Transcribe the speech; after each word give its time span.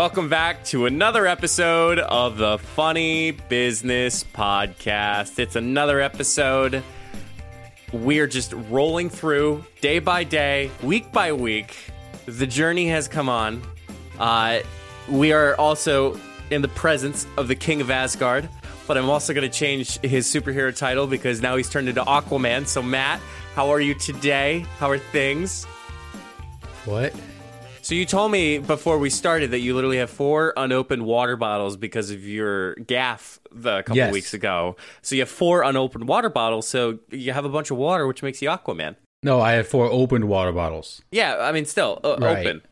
welcome 0.00 0.30
back 0.30 0.64
to 0.64 0.86
another 0.86 1.26
episode 1.26 1.98
of 1.98 2.38
the 2.38 2.56
Funny 2.56 3.32
Business 3.32 4.24
Podcast. 4.24 5.38
It's 5.38 5.56
another 5.56 6.00
episode. 6.00 6.82
We're 7.92 8.26
just 8.26 8.54
rolling 8.70 9.10
through 9.10 9.62
day 9.82 9.98
by 9.98 10.24
day, 10.24 10.70
week 10.82 11.12
by 11.12 11.34
week. 11.34 11.76
The 12.24 12.46
journey 12.46 12.88
has 12.88 13.08
come 13.08 13.28
on. 13.28 13.60
Uh, 14.18 14.60
we 15.06 15.32
are 15.32 15.54
also 15.56 16.18
in 16.50 16.62
the 16.62 16.68
presence 16.68 17.26
of 17.36 17.46
the 17.46 17.54
King 17.54 17.82
of 17.82 17.90
Asgard, 17.90 18.48
but 18.86 18.96
I'm 18.96 19.10
also 19.10 19.34
going 19.34 19.50
to 19.50 19.54
change 19.54 19.98
his 19.98 20.26
superhero 20.26 20.74
title 20.74 21.08
because 21.08 21.42
now 21.42 21.56
he's 21.56 21.68
turned 21.68 21.90
into 21.90 22.02
Aquaman. 22.04 22.66
So, 22.66 22.80
Matt, 22.80 23.20
how 23.54 23.68
are 23.68 23.82
you 23.82 23.92
today? 23.92 24.64
How 24.78 24.88
are 24.88 24.98
things? 24.98 25.66
What? 26.86 27.12
So 27.90 27.96
you 27.96 28.04
told 28.06 28.30
me 28.30 28.58
before 28.58 28.98
we 28.98 29.10
started 29.10 29.50
that 29.50 29.58
you 29.58 29.74
literally 29.74 29.96
have 29.96 30.10
four 30.10 30.52
unopened 30.56 31.04
water 31.04 31.34
bottles 31.34 31.76
because 31.76 32.12
of 32.12 32.24
your 32.24 32.76
gaff 32.76 33.40
the 33.50 33.78
couple 33.82 33.96
Yes. 33.96 34.12
weeks 34.12 34.32
ago. 34.32 34.76
So 35.02 35.16
you 35.16 35.22
have 35.22 35.28
four 35.28 35.64
unopened 35.64 36.06
water 36.06 36.28
bottles. 36.28 36.68
So 36.68 37.00
you 37.10 37.32
have 37.32 37.44
a 37.44 37.48
bunch 37.48 37.72
of 37.72 37.78
water, 37.78 38.06
which 38.06 38.22
makes 38.22 38.40
you 38.40 38.48
Aquaman. 38.48 38.94
No, 39.24 39.40
I 39.40 39.54
have 39.54 39.66
four 39.66 39.86
opened 39.86 40.26
water 40.28 40.52
bottles. 40.52 41.02
Yeah, 41.10 41.38
I 41.40 41.50
mean, 41.50 41.64
still 41.64 41.98
uh, 42.04 42.14
Right. 42.20 42.46
open. 42.46 42.62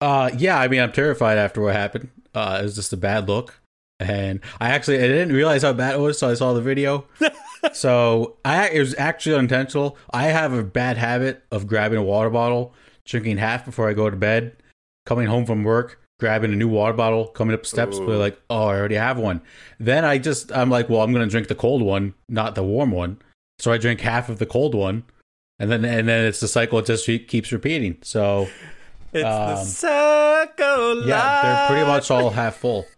Uh, 0.00 0.30
yeah, 0.36 0.58
I 0.58 0.66
mean, 0.66 0.80
I'm 0.80 0.90
terrified 0.90 1.38
after 1.38 1.60
what 1.60 1.76
happened. 1.76 2.08
Uh, 2.34 2.58
it 2.60 2.64
was 2.64 2.74
just 2.74 2.92
a 2.92 2.96
bad 2.96 3.28
look, 3.28 3.60
and 4.00 4.40
I 4.60 4.70
actually 4.70 4.98
I 4.98 5.06
didn't 5.06 5.32
realize 5.36 5.62
how 5.62 5.72
bad 5.72 5.94
it 5.94 6.00
was, 6.00 6.18
so 6.18 6.28
I 6.30 6.34
saw 6.34 6.52
the 6.52 6.60
video. 6.60 7.06
so 7.72 8.38
I 8.44 8.70
it 8.70 8.80
was 8.80 8.96
actually 8.98 9.36
unintentional. 9.36 9.96
I 10.12 10.24
have 10.24 10.52
a 10.52 10.64
bad 10.64 10.96
habit 10.96 11.44
of 11.52 11.68
grabbing 11.68 11.98
a 11.98 12.02
water 12.02 12.28
bottle, 12.28 12.74
drinking 13.04 13.36
half 13.36 13.64
before 13.64 13.88
I 13.88 13.92
go 13.92 14.10
to 14.10 14.16
bed, 14.16 14.56
coming 15.06 15.26
home 15.26 15.44
from 15.46 15.64
work, 15.64 16.00
grabbing 16.20 16.52
a 16.52 16.56
new 16.56 16.68
water 16.68 16.92
bottle, 16.94 17.26
coming 17.26 17.54
up 17.54 17.62
the 17.62 17.68
steps, 17.68 17.98
Ooh. 17.98 18.06
but 18.06 18.18
like, 18.18 18.40
oh, 18.50 18.66
I 18.66 18.76
already 18.78 18.94
have 18.96 19.18
one. 19.18 19.40
Then 19.78 20.04
I 20.04 20.18
just 20.18 20.52
I'm 20.52 20.70
like, 20.70 20.88
well, 20.88 21.02
I'm 21.02 21.12
gonna 21.12 21.26
drink 21.26 21.48
the 21.48 21.54
cold 21.54 21.82
one, 21.82 22.14
not 22.28 22.54
the 22.54 22.62
warm 22.64 22.90
one. 22.90 23.18
So 23.58 23.70
I 23.72 23.78
drink 23.78 24.00
half 24.00 24.28
of 24.28 24.38
the 24.38 24.46
cold 24.46 24.74
one, 24.74 25.04
and 25.58 25.70
then 25.70 25.84
and 25.84 26.08
then 26.08 26.24
it's 26.26 26.40
the 26.40 26.48
cycle. 26.48 26.78
It 26.78 26.86
just 26.86 27.06
keeps 27.06 27.52
repeating. 27.52 27.98
So 28.02 28.48
It's 29.12 29.22
the 29.22 29.56
Um, 29.56 29.64
circle. 29.64 31.06
yeah, 31.06 31.42
they're 31.42 31.68
pretty 31.68 31.86
much 31.86 32.10
all 32.10 32.30
half 32.30 32.56
full. 32.56 32.86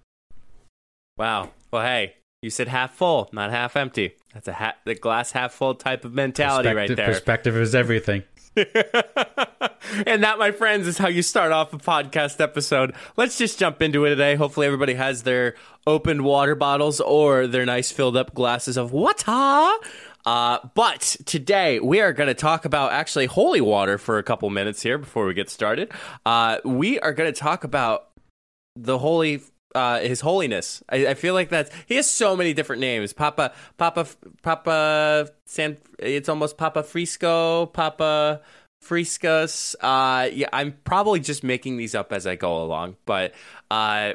Wow. 1.19 1.51
Well, 1.71 1.83
hey, 1.83 2.17
you 2.43 2.51
said 2.51 2.69
half 2.69 2.95
full, 2.95 3.31
not 3.33 3.51
half 3.51 3.75
empty. 3.77 4.17
That's 4.35 4.49
a 4.49 4.53
ha- 4.53 4.75
the 4.85 4.95
glass 4.95 5.33
half 5.33 5.53
full 5.53 5.75
type 5.75 6.05
of 6.05 6.13
mentality 6.13 6.69
right 6.75 6.95
there. 6.95 7.07
Perspective 7.07 7.57
is 7.57 7.75
everything. 7.75 8.23
and 10.07 10.23
that, 10.23 10.39
my 10.39 10.51
friends, 10.51 10.87
is 10.87 10.97
how 10.97 11.09
you 11.09 11.21
start 11.23 11.53
off 11.53 11.75
a 11.75 11.79
podcast 11.79 12.41
episode. 12.41 12.95
Let's 13.17 13.37
just 13.37 13.59
jump 13.59 13.83
into 13.83 14.05
it 14.07 14.11
today. 14.11 14.35
Hopefully, 14.35 14.67
everybody 14.67 14.95
has 14.95 15.25
their 15.25 15.55
opened 15.87 16.23
water 16.23 16.55
bottles 16.55 17.01
or 17.01 17.47
their 17.47 17.67
nice 17.67 17.93
filled 17.93 18.17
up 18.17 18.35
glasses 18.35 18.79
of 18.79 18.93
water. 18.93 19.79
Uh, 20.25 20.59
but 20.75 21.17
today 21.27 21.79
we 21.81 22.01
are 22.01 22.13
going 22.13 22.27
to 22.27 22.35
talk 22.35 22.65
about 22.65 22.93
actually 22.93 23.27
holy 23.27 23.61
water 23.61 23.99
for 23.99 24.19
a 24.19 24.23
couple 24.23 24.49
minutes 24.51 24.83
here 24.83 24.99
before 24.99 25.27
we 25.27 25.35
get 25.35 25.51
started. 25.51 25.93
Uh, 26.25 26.59
we 26.65 26.99
are 27.01 27.13
going 27.13 27.33
to 27.33 27.39
talk 27.39 27.63
about 27.63 28.09
the 28.75 28.99
holy 28.99 29.43
uh 29.75 30.01
his 30.01 30.21
holiness 30.21 30.83
I, 30.89 31.09
I 31.09 31.15
feel 31.15 31.35
like 31.35 31.49
that's 31.49 31.71
he 31.87 31.97
has 31.97 32.09
so 32.09 32.37
many 32.37 32.55
different 32.55 32.81
names 32.81 33.13
papa 33.13 33.53
papa 33.77 34.07
papa 34.43 35.29
san 35.45 35.77
it's 35.99 36.29
almost 36.29 36.57
papa 36.57 36.83
frisco 36.83 37.67
papa 37.67 38.41
friscus 38.81 39.75
uh 39.81 40.29
yeah 40.33 40.49
i'm 40.53 40.77
probably 40.85 41.21
just 41.21 41.43
making 41.43 41.77
these 41.77 41.95
up 41.95 42.13
as 42.13 42.27
i 42.27 42.37
go 42.37 42.63
along 42.63 42.97
but 43.05 43.35
uh 43.71 44.13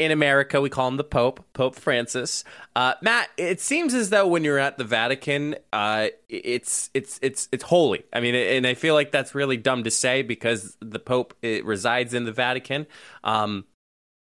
in 0.00 0.12
America, 0.12 0.62
we 0.62 0.70
call 0.70 0.88
him 0.88 0.96
the 0.96 1.04
Pope, 1.04 1.44
Pope 1.52 1.76
Francis. 1.76 2.42
Uh, 2.74 2.94
Matt, 3.02 3.28
it 3.36 3.60
seems 3.60 3.92
as 3.92 4.08
though 4.08 4.26
when 4.26 4.44
you're 4.44 4.58
at 4.58 4.78
the 4.78 4.84
Vatican, 4.84 5.56
uh, 5.74 6.08
it's 6.26 6.88
it's 6.94 7.18
it's 7.20 7.50
it's 7.52 7.62
holy. 7.62 8.02
I 8.10 8.20
mean, 8.20 8.34
and 8.34 8.66
I 8.66 8.72
feel 8.72 8.94
like 8.94 9.12
that's 9.12 9.34
really 9.34 9.58
dumb 9.58 9.84
to 9.84 9.90
say 9.90 10.22
because 10.22 10.74
the 10.80 10.98
Pope 10.98 11.34
resides 11.42 12.14
in 12.14 12.24
the 12.24 12.32
Vatican. 12.32 12.86
Um, 13.24 13.66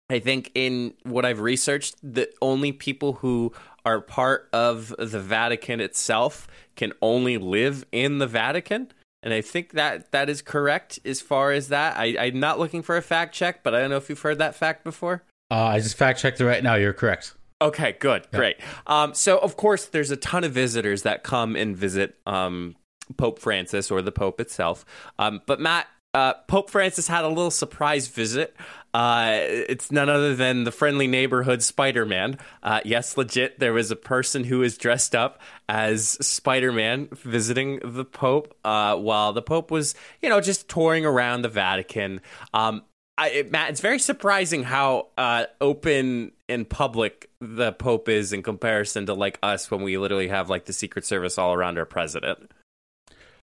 I 0.09 0.19
think 0.19 0.51
in 0.55 0.93
what 1.03 1.25
I've 1.25 1.39
researched, 1.39 1.95
the 2.01 2.29
only 2.41 2.71
people 2.71 3.13
who 3.13 3.53
are 3.85 4.01
part 4.01 4.49
of 4.51 4.93
the 4.97 5.19
Vatican 5.19 5.79
itself 5.79 6.47
can 6.75 6.93
only 7.01 7.37
live 7.37 7.85
in 7.91 8.17
the 8.17 8.27
Vatican. 8.27 8.91
And 9.21 9.33
I 9.33 9.41
think 9.41 9.73
that 9.73 10.11
that 10.11 10.29
is 10.29 10.41
correct 10.41 10.99
as 11.05 11.21
far 11.21 11.51
as 11.51 11.67
that. 11.67 11.97
I, 11.97 12.15
I'm 12.17 12.39
not 12.39 12.57
looking 12.57 12.81
for 12.81 12.97
a 12.97 13.01
fact 13.01 13.35
check, 13.35 13.63
but 13.63 13.75
I 13.75 13.81
don't 13.81 13.89
know 13.89 13.97
if 13.97 14.09
you've 14.09 14.21
heard 14.21 14.39
that 14.39 14.55
fact 14.55 14.83
before. 14.83 15.23
Uh, 15.51 15.55
I 15.55 15.79
just 15.79 15.97
fact 15.97 16.19
checked 16.19 16.39
it 16.39 16.45
right 16.45 16.63
now. 16.63 16.75
You're 16.75 16.93
correct. 16.93 17.35
Okay, 17.61 17.97
good, 17.99 18.25
great. 18.31 18.55
Um, 18.87 19.13
so 19.13 19.37
of 19.37 19.57
course, 19.57 19.85
there's 19.85 20.11
a 20.11 20.17
ton 20.17 20.45
of 20.45 20.53
visitors 20.53 21.03
that 21.03 21.23
come 21.23 21.57
and 21.57 21.75
visit 21.75 22.15
um, 22.25 22.75
Pope 23.17 23.39
Francis 23.39 23.91
or 23.91 24.01
the 24.01 24.13
Pope 24.13 24.39
itself. 24.39 24.85
Um, 25.17 25.41
but 25.45 25.59
Matt, 25.59 25.87
uh, 26.13 26.33
Pope 26.47 26.69
Francis 26.69 27.07
had 27.07 27.23
a 27.23 27.27
little 27.27 27.51
surprise 27.51 28.07
visit. 28.07 28.55
Uh, 28.93 29.33
it's 29.41 29.91
none 29.91 30.09
other 30.09 30.35
than 30.35 30.63
the 30.63 30.71
friendly 30.71 31.05
neighborhood 31.05 31.61
Spider 31.61 32.05
Man. 32.05 32.39
Uh, 32.63 32.81
yes, 32.83 33.17
legit. 33.17 33.59
There 33.59 33.73
was 33.73 33.91
a 33.91 33.95
person 33.95 34.43
who 34.43 34.59
was 34.59 34.77
dressed 34.77 35.13
up 35.13 35.39
as 35.67 36.09
Spider 36.25 36.71
Man 36.71 37.07
visiting 37.11 37.79
the 37.83 38.05
Pope 38.05 38.55
uh, 38.65 38.95
while 38.95 39.31
the 39.33 39.43
Pope 39.43 39.69
was, 39.69 39.93
you 40.21 40.29
know, 40.29 40.41
just 40.41 40.67
touring 40.67 41.05
around 41.05 41.43
the 41.43 41.49
Vatican. 41.49 42.21
Um, 42.53 42.81
I, 43.17 43.29
it- 43.29 43.51
Matt, 43.51 43.69
it's 43.69 43.81
very 43.81 43.99
surprising 43.99 44.63
how 44.63 45.07
uh, 45.17 45.45
open 45.61 46.31
and 46.47 46.67
public 46.67 47.29
the 47.39 47.71
Pope 47.73 48.09
is 48.09 48.33
in 48.33 48.41
comparison 48.41 49.05
to 49.05 49.13
like 49.13 49.37
us 49.43 49.69
when 49.69 49.83
we 49.83 49.99
literally 49.99 50.29
have 50.29 50.49
like 50.49 50.65
the 50.65 50.73
Secret 50.73 51.05
Service 51.05 51.37
all 51.37 51.53
around 51.53 51.77
our 51.77 51.85
president. 51.85 52.49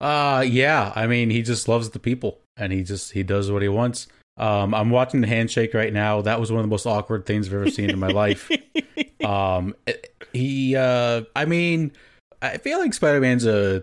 Uh, 0.01 0.45
yeah. 0.47 0.93
I 0.95 1.07
mean, 1.07 1.31
he 1.31 1.43
just 1.43 1.69
loves 1.69 1.91
the 1.91 1.99
people, 1.99 2.41
and 2.57 2.73
he 2.73 2.83
just 2.83 3.13
he 3.13 3.23
does 3.23 3.51
what 3.51 3.63
he 3.63 3.69
wants. 3.69 4.09
Um, 4.39 4.75
I'm 4.75 4.91
watching 4.91 5.23
the 5.23 5.27
handshake 5.27 5.73
right 5.73 5.93
now. 5.93 6.21
That 6.21 6.39
was 6.39 6.53
one 6.53 6.61
of 6.61 6.65
the 6.65 6.71
most 6.71 6.87
awkward 6.87 7.25
things 7.25 7.49
I've 7.49 7.55
ever 7.55 7.71
seen 7.71 7.91
in 7.91 7.99
my 7.99 8.09
life. 8.09 8.51
Um, 9.25 9.75
he, 10.33 10.77
uh, 10.77 11.23
I 11.35 11.47
mean, 11.47 11.91
I 12.43 12.59
feel 12.59 12.79
like 12.79 12.95
Spider 12.95 13.21
Man's 13.21 13.45
a 13.45 13.83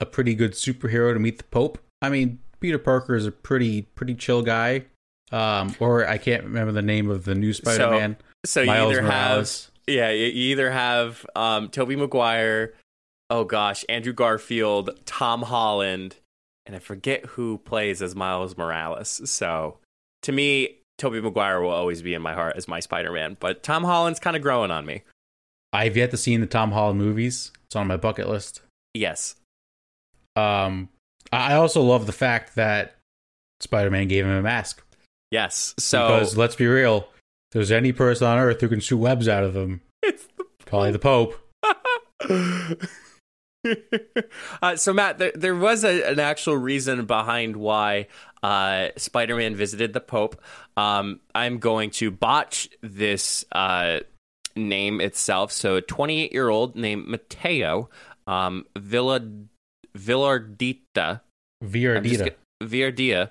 a 0.00 0.06
pretty 0.06 0.34
good 0.34 0.52
superhero 0.52 1.12
to 1.12 1.20
meet 1.20 1.38
the 1.38 1.44
Pope. 1.44 1.78
I 2.00 2.08
mean, 2.08 2.40
Peter 2.60 2.78
Parker 2.78 3.14
is 3.14 3.26
a 3.26 3.30
pretty 3.30 3.82
pretty 3.82 4.14
chill 4.14 4.42
guy. 4.42 4.86
Um, 5.30 5.74
or 5.78 6.08
I 6.08 6.18
can't 6.18 6.42
remember 6.44 6.72
the 6.72 6.82
name 6.82 7.10
of 7.10 7.24
the 7.24 7.34
new 7.34 7.52
Spider 7.52 7.90
Man. 7.90 8.16
So 8.44 8.62
you 8.62 8.70
either 8.72 9.02
Morales. 9.02 9.70
have 9.86 9.94
yeah, 9.94 10.10
you 10.10 10.26
you 10.26 10.50
either 10.52 10.70
have 10.70 11.24
um, 11.36 11.68
Tobey 11.68 11.96
Maguire, 11.96 12.74
oh 13.32 13.44
gosh, 13.44 13.82
Andrew 13.88 14.12
Garfield, 14.12 14.90
Tom 15.06 15.42
Holland, 15.42 16.16
and 16.66 16.76
I 16.76 16.78
forget 16.78 17.24
who 17.24 17.58
plays 17.58 18.02
as 18.02 18.14
Miles 18.14 18.58
Morales. 18.58 19.22
So 19.24 19.78
to 20.22 20.32
me, 20.32 20.80
Tobey 20.98 21.20
Maguire 21.20 21.62
will 21.62 21.70
always 21.70 22.02
be 22.02 22.12
in 22.12 22.20
my 22.20 22.34
heart 22.34 22.56
as 22.56 22.68
my 22.68 22.78
Spider-Man, 22.78 23.38
but 23.40 23.62
Tom 23.62 23.84
Holland's 23.84 24.20
kind 24.20 24.36
of 24.36 24.42
growing 24.42 24.70
on 24.70 24.84
me. 24.84 25.02
I've 25.72 25.96
yet 25.96 26.10
to 26.10 26.18
see 26.18 26.36
the 26.36 26.46
Tom 26.46 26.72
Holland 26.72 26.98
movies. 26.98 27.52
It's 27.64 27.74
on 27.74 27.86
my 27.86 27.96
bucket 27.96 28.28
list. 28.28 28.60
Yes. 28.92 29.36
Um, 30.36 30.90
I 31.32 31.54
also 31.54 31.80
love 31.80 32.04
the 32.04 32.12
fact 32.12 32.54
that 32.56 32.96
Spider 33.60 33.90
Man 33.90 34.08
gave 34.08 34.26
him 34.26 34.32
a 34.32 34.42
mask. 34.42 34.84
Yes. 35.30 35.74
So 35.78 36.06
because 36.06 36.36
let's 36.36 36.56
be 36.56 36.66
real, 36.66 37.08
there's 37.52 37.72
any 37.72 37.92
person 37.92 38.26
on 38.26 38.38
Earth 38.38 38.60
who 38.60 38.68
can 38.68 38.80
shoot 38.80 38.98
webs 38.98 39.26
out 39.26 39.42
of 39.42 39.54
them. 39.54 39.80
it's 40.02 40.28
probably 40.66 40.90
the 40.90 40.98
Pope. 40.98 41.38
uh, 44.62 44.76
so 44.76 44.92
Matt, 44.92 45.18
there, 45.18 45.32
there 45.34 45.54
was 45.54 45.84
a, 45.84 46.10
an 46.10 46.20
actual 46.20 46.56
reason 46.56 47.04
behind 47.06 47.56
why 47.56 48.06
uh, 48.42 48.88
Spider-Man 48.96 49.54
visited 49.54 49.92
the 49.92 50.00
Pope. 50.00 50.40
Um, 50.76 51.20
I'm 51.34 51.58
going 51.58 51.90
to 51.92 52.10
botch 52.10 52.68
this 52.80 53.44
uh, 53.52 54.00
name 54.56 55.00
itself. 55.00 55.52
So, 55.52 55.76
a 55.76 55.80
28 55.82 56.32
year 56.32 56.48
old 56.48 56.76
named 56.76 57.06
Matteo 57.06 57.88
um, 58.26 58.66
Villa 58.76 59.20
Villardita. 59.96 61.20
Gonna- 62.18 62.30
Villardia. 62.62 63.30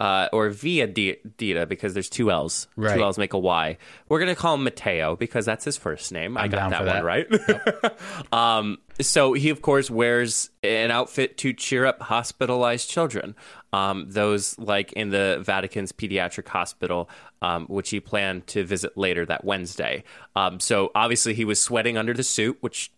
Uh, 0.00 0.28
or 0.32 0.48
Via 0.48 0.86
Dita 0.86 1.66
because 1.66 1.92
there's 1.92 2.08
two 2.08 2.30
L's. 2.30 2.66
Right. 2.74 2.96
Two 2.96 3.02
L's 3.02 3.18
make 3.18 3.34
a 3.34 3.38
Y. 3.38 3.76
We're 4.08 4.18
gonna 4.18 4.34
call 4.34 4.54
him 4.54 4.64
Mateo 4.64 5.14
because 5.14 5.44
that's 5.44 5.62
his 5.62 5.76
first 5.76 6.10
name. 6.10 6.38
I 6.38 6.44
I'm 6.44 6.50
got 6.50 6.56
down 6.56 6.70
that 6.70 6.78
for 6.78 6.86
one 6.86 6.96
that. 6.96 8.32
right. 8.32 8.32
um, 8.32 8.78
so 8.98 9.34
he 9.34 9.50
of 9.50 9.60
course 9.60 9.90
wears 9.90 10.48
an 10.62 10.90
outfit 10.90 11.36
to 11.38 11.52
cheer 11.52 11.84
up 11.84 12.00
hospitalized 12.00 12.88
children. 12.88 13.34
Um, 13.74 14.06
those 14.08 14.58
like 14.58 14.92
in 14.94 15.10
the 15.10 15.42
Vatican's 15.44 15.92
pediatric 15.92 16.48
hospital, 16.48 17.10
um, 17.42 17.66
which 17.66 17.90
he 17.90 18.00
planned 18.00 18.46
to 18.48 18.64
visit 18.64 18.96
later 18.96 19.26
that 19.26 19.44
Wednesday. 19.44 20.04
Um, 20.34 20.60
so 20.60 20.90
obviously 20.94 21.34
he 21.34 21.44
was 21.44 21.60
sweating 21.60 21.98
under 21.98 22.14
the 22.14 22.22
suit, 22.22 22.56
which 22.60 22.90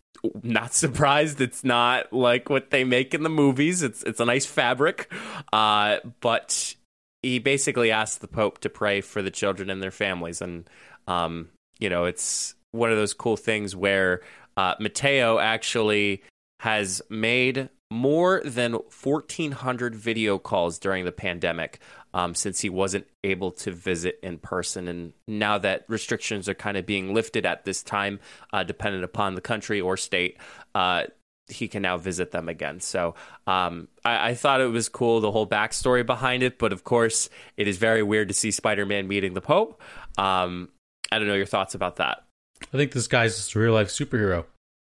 not 0.42 0.72
surprised 0.74 1.40
it's 1.40 1.64
not 1.64 2.12
like 2.12 2.48
what 2.48 2.70
they 2.70 2.84
make 2.84 3.12
in 3.12 3.24
the 3.24 3.28
movies 3.28 3.82
it's 3.82 4.04
it's 4.04 4.20
a 4.20 4.24
nice 4.24 4.46
fabric 4.46 5.12
uh 5.52 5.96
but 6.20 6.76
he 7.22 7.38
basically 7.38 7.90
asked 7.90 8.20
the 8.20 8.28
Pope 8.28 8.58
to 8.60 8.68
pray 8.68 9.00
for 9.00 9.22
the 9.22 9.30
children 9.30 9.70
and 9.70 9.82
their 9.82 9.90
families, 9.90 10.40
and 10.40 10.68
um, 11.06 11.48
you 11.78 11.88
know, 11.88 12.04
it's 12.04 12.54
one 12.72 12.90
of 12.90 12.96
those 12.96 13.14
cool 13.14 13.36
things 13.36 13.76
where 13.76 14.20
uh, 14.56 14.74
Matteo 14.78 15.38
actually 15.38 16.22
has 16.60 17.02
made 17.08 17.68
more 17.90 18.40
than 18.44 18.72
1,400 18.72 19.94
video 19.94 20.38
calls 20.38 20.78
during 20.78 21.04
the 21.04 21.12
pandemic 21.12 21.80
um, 22.14 22.34
since 22.34 22.60
he 22.60 22.70
wasn't 22.70 23.06
able 23.22 23.50
to 23.50 23.70
visit 23.70 24.18
in 24.22 24.38
person. 24.38 24.88
And 24.88 25.12
now 25.28 25.58
that 25.58 25.84
restrictions 25.88 26.48
are 26.48 26.54
kind 26.54 26.76
of 26.76 26.86
being 26.86 27.12
lifted 27.12 27.44
at 27.44 27.64
this 27.64 27.82
time, 27.82 28.20
uh, 28.52 28.62
dependent 28.62 29.04
upon 29.04 29.34
the 29.34 29.40
country 29.40 29.80
or 29.80 29.96
state, 29.96 30.38
uh, 30.74 31.04
he 31.48 31.68
can 31.68 31.82
now 31.82 31.98
visit 31.98 32.30
them 32.30 32.48
again. 32.48 32.80
So 32.80 33.14
um, 33.46 33.88
I, 34.04 34.30
I, 34.30 34.34
thought 34.34 34.60
it 34.60 34.66
was 34.66 34.88
cool, 34.88 35.20
the 35.20 35.30
whole 35.30 35.46
backstory 35.46 36.04
behind 36.04 36.42
it. 36.42 36.58
But 36.58 36.72
of 36.72 36.84
course, 36.84 37.30
it 37.56 37.68
is 37.68 37.78
very 37.78 38.02
weird 38.02 38.28
to 38.28 38.34
see 38.34 38.50
Spider 38.50 38.86
Man 38.86 39.08
meeting 39.08 39.34
the 39.34 39.40
Pope. 39.40 39.80
Um, 40.18 40.70
I 41.10 41.18
don't 41.18 41.28
know 41.28 41.34
your 41.34 41.46
thoughts 41.46 41.74
about 41.74 41.96
that. 41.96 42.24
I 42.72 42.76
think 42.76 42.92
this 42.92 43.06
guy's 43.06 43.54
a 43.54 43.58
real 43.58 43.72
life 43.72 43.88
superhero. 43.88 44.44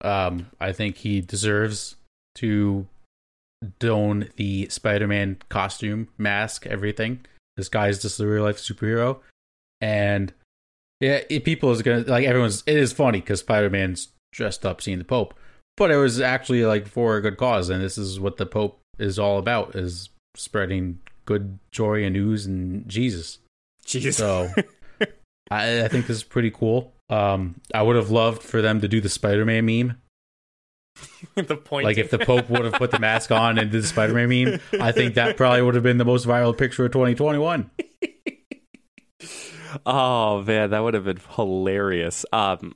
Um, 0.01 0.47
I 0.59 0.71
think 0.71 0.97
he 0.97 1.21
deserves 1.21 1.95
to 2.35 2.87
don 3.79 4.29
the 4.37 4.67
Spider-Man 4.69 5.37
costume, 5.49 6.07
mask, 6.17 6.65
everything. 6.65 7.25
This 7.57 7.69
guy's 7.69 8.01
just 8.01 8.19
a 8.19 8.27
real 8.27 8.43
life 8.43 8.57
superhero, 8.57 9.19
and 9.81 10.33
yeah, 11.01 11.21
it, 11.29 11.43
people 11.43 11.71
is 11.71 11.81
gonna 11.81 12.01
like 12.01 12.25
everyone's. 12.25 12.63
It 12.65 12.77
is 12.77 12.93
funny 12.93 13.19
because 13.19 13.41
Spider-Man's 13.41 14.09
dressed 14.31 14.65
up 14.65 14.81
seeing 14.81 14.99
the 14.99 15.03
Pope, 15.03 15.33
but 15.75 15.91
it 15.91 15.97
was 15.97 16.21
actually 16.21 16.63
like 16.65 16.87
for 16.87 17.17
a 17.17 17.21
good 17.21 17.35
cause, 17.35 17.69
and 17.69 17.83
this 17.83 17.97
is 17.97 18.19
what 18.19 18.37
the 18.37 18.45
Pope 18.45 18.79
is 18.99 19.19
all 19.19 19.37
about: 19.37 19.75
is 19.75 20.09
spreading 20.35 20.99
good 21.25 21.59
joy 21.71 22.03
and 22.03 22.13
news 22.13 22.45
and 22.45 22.87
Jesus. 22.87 23.39
Jesus. 23.85 24.17
So 24.17 24.49
I, 25.51 25.83
I 25.83 25.87
think 25.87 26.07
this 26.07 26.17
is 26.17 26.23
pretty 26.23 26.51
cool. 26.51 26.93
Um, 27.09 27.59
I 27.73 27.81
would 27.81 27.95
have 27.95 28.11
loved 28.11 28.43
for 28.43 28.61
them 28.61 28.81
to 28.81 28.87
do 28.87 29.01
the 29.01 29.09
Spider-Man 29.09 29.65
meme 29.65 29.97
the 31.35 31.55
point. 31.55 31.85
Like 31.85 31.97
if 31.97 32.09
the 32.09 32.19
Pope 32.19 32.49
would 32.49 32.65
have 32.65 32.73
put 32.73 32.91
the 32.91 32.99
mask 32.99 33.31
on 33.31 33.57
and 33.57 33.71
did 33.71 33.83
the 33.83 33.87
Spider-Man 33.87 34.29
meme, 34.29 34.59
I 34.79 34.91
think 34.91 35.15
that 35.15 35.37
probably 35.37 35.61
would 35.61 35.75
have 35.75 35.83
been 35.83 35.97
the 35.97 36.05
most 36.05 36.27
viral 36.27 36.57
picture 36.57 36.85
of 36.85 36.91
2021. 36.91 37.69
oh 39.85 40.41
man, 40.43 40.71
that 40.71 40.79
would 40.79 40.93
have 40.93 41.05
been 41.05 41.19
hilarious. 41.35 42.25
Um, 42.31 42.75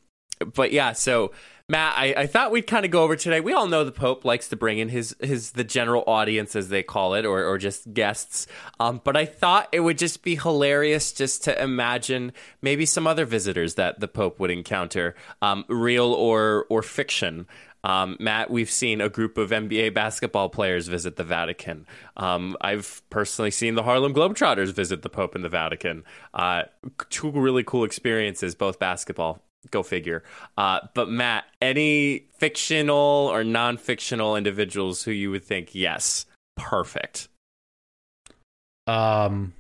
but 0.56 0.72
yeah, 0.72 0.94
so 0.94 1.32
Matt, 1.70 1.98
I, 1.98 2.14
I 2.18 2.28
thought 2.28 2.52
we'd 2.52 2.68
kind 2.68 2.84
of 2.84 2.92
go 2.92 3.04
over 3.04 3.16
today. 3.16 3.40
We 3.40 3.54
all 3.54 3.68
know 3.68 3.86
the 3.86 3.92
Pope 3.94 4.26
likes 4.26 4.50
to 4.50 4.58
bring 4.58 4.80
in 4.80 4.90
his 4.90 5.16
his 5.22 5.52
the 5.52 5.64
general 5.64 6.04
audience, 6.08 6.58
as 6.58 6.68
they 6.68 6.84
call 6.84 7.14
it, 7.14 7.26
or 7.26 7.46
or 7.46 7.58
just 7.58 7.94
guests. 7.94 8.48
Um, 8.82 9.00
but 9.04 9.16
I 9.16 9.26
thought 9.26 9.70
it 9.72 9.80
would 9.80 9.98
just 9.98 10.24
be 10.24 10.36
hilarious 10.36 11.14
just 11.14 11.46
to 11.46 11.64
imagine 11.64 12.34
maybe 12.62 12.86
some 12.86 13.08
other 13.08 13.26
visitors 13.26 13.76
that 13.76 14.02
the 14.02 14.10
Pope 14.10 14.40
would 14.40 14.52
encounter, 14.52 15.16
um, 15.42 15.64
real 15.70 16.14
or 16.14 16.66
or 16.70 16.84
fiction. 16.84 17.48
Um, 17.86 18.18
Matt, 18.20 18.50
we've 18.50 18.70
seen 18.70 19.02
a 19.02 19.10
group 19.10 19.38
of 19.38 19.52
NBA 19.52 19.94
basketball 19.94 20.50
players 20.50 20.88
visit 20.88 21.16
the 21.16 21.24
Vatican. 21.24 21.86
Um, 22.16 22.56
I've 22.62 23.02
personally 23.10 23.52
seen 23.52 23.76
the 23.76 23.84
Harlem 23.84 24.14
Globetrotters 24.14 24.74
visit 24.74 25.02
the 25.02 25.10
Pope 25.10 25.36
in 25.36 25.42
the 25.42 25.50
Vatican. 25.50 26.04
Uh, 26.34 26.64
two 27.10 27.32
really 27.32 27.64
cool 27.64 27.84
experiences, 27.84 28.56
both 28.56 28.80
basketball. 28.80 29.42
Go 29.72 29.84
figure. 29.84 30.24
Uh, 30.58 30.82
but 30.94 31.10
Matt, 31.10 31.46
any 31.62 32.28
fictional 32.38 33.30
or 33.32 33.44
non-fictional 33.44 34.36
individuals 34.36 35.04
who 35.04 35.12
you 35.12 35.32
would 35.32 35.44
think, 35.44 35.74
yes, 35.74 36.26
perfect. 36.58 37.30
Um, 38.88 39.54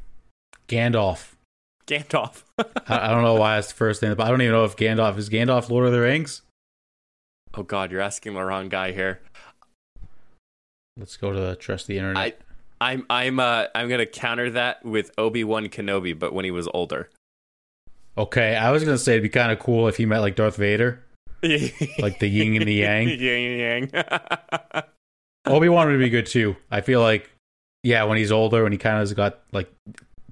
Gandalf. 0.67 1.33
Gandalf. 1.87 2.43
I, 2.59 2.65
I, 2.87 3.07
don't 3.09 3.23
know 3.23 3.35
why 3.35 3.55
that's 3.55 3.69
the 3.69 3.75
first 3.75 3.99
thing, 3.99 4.13
but 4.15 4.25
I 4.25 4.29
don't 4.29 4.41
even 4.41 4.53
know 4.53 4.65
if 4.65 4.75
Gandalf 4.75 5.17
is 5.17 5.29
Gandalf 5.29 5.69
Lord 5.69 5.85
of 5.85 5.93
the 5.93 5.99
Rings. 5.99 6.41
Oh 7.55 7.63
God, 7.63 7.91
you're 7.91 8.01
asking 8.01 8.33
the 8.33 8.43
wrong 8.43 8.69
guy 8.69 8.91
here. 8.91 9.19
Let's 10.97 11.17
go 11.17 11.31
to 11.31 11.55
trust 11.55 11.87
the 11.87 11.97
internet. 11.97 12.37
I, 12.81 12.89
I'm 12.91 13.05
I'm 13.09 13.39
uh 13.39 13.65
I'm 13.73 13.89
gonna 13.89 14.05
counter 14.05 14.51
that 14.51 14.83
with 14.83 15.11
Obi 15.17 15.43
Wan 15.43 15.67
Kenobi, 15.67 16.17
but 16.17 16.33
when 16.33 16.45
he 16.45 16.51
was 16.51 16.67
older. 16.73 17.09
Okay, 18.17 18.55
I 18.55 18.71
was 18.71 18.83
gonna 18.83 18.97
say 18.97 19.13
it'd 19.13 19.23
be 19.23 19.29
kind 19.29 19.51
of 19.51 19.59
cool 19.59 19.87
if 19.87 19.97
he 19.97 20.05
met 20.05 20.19
like 20.19 20.35
Darth 20.35 20.55
Vader, 20.55 21.03
like 21.41 22.19
the 22.19 22.27
yin 22.27 22.55
and 22.55 22.67
the 22.67 22.73
yang. 22.73 23.07
yin 23.19 23.61
and 23.61 23.91
yang. 23.93 24.83
Obi 25.45 25.67
Wan 25.67 25.87
would 25.87 25.99
be 25.99 26.09
good 26.09 26.27
too. 26.27 26.55
I 26.71 26.81
feel 26.81 27.01
like, 27.01 27.29
yeah, 27.83 28.03
when 28.03 28.17
he's 28.17 28.31
older, 28.31 28.63
when 28.63 28.71
he 28.71 28.77
kind 28.77 28.95
of 28.95 29.01
has 29.01 29.13
got 29.13 29.39
like 29.51 29.71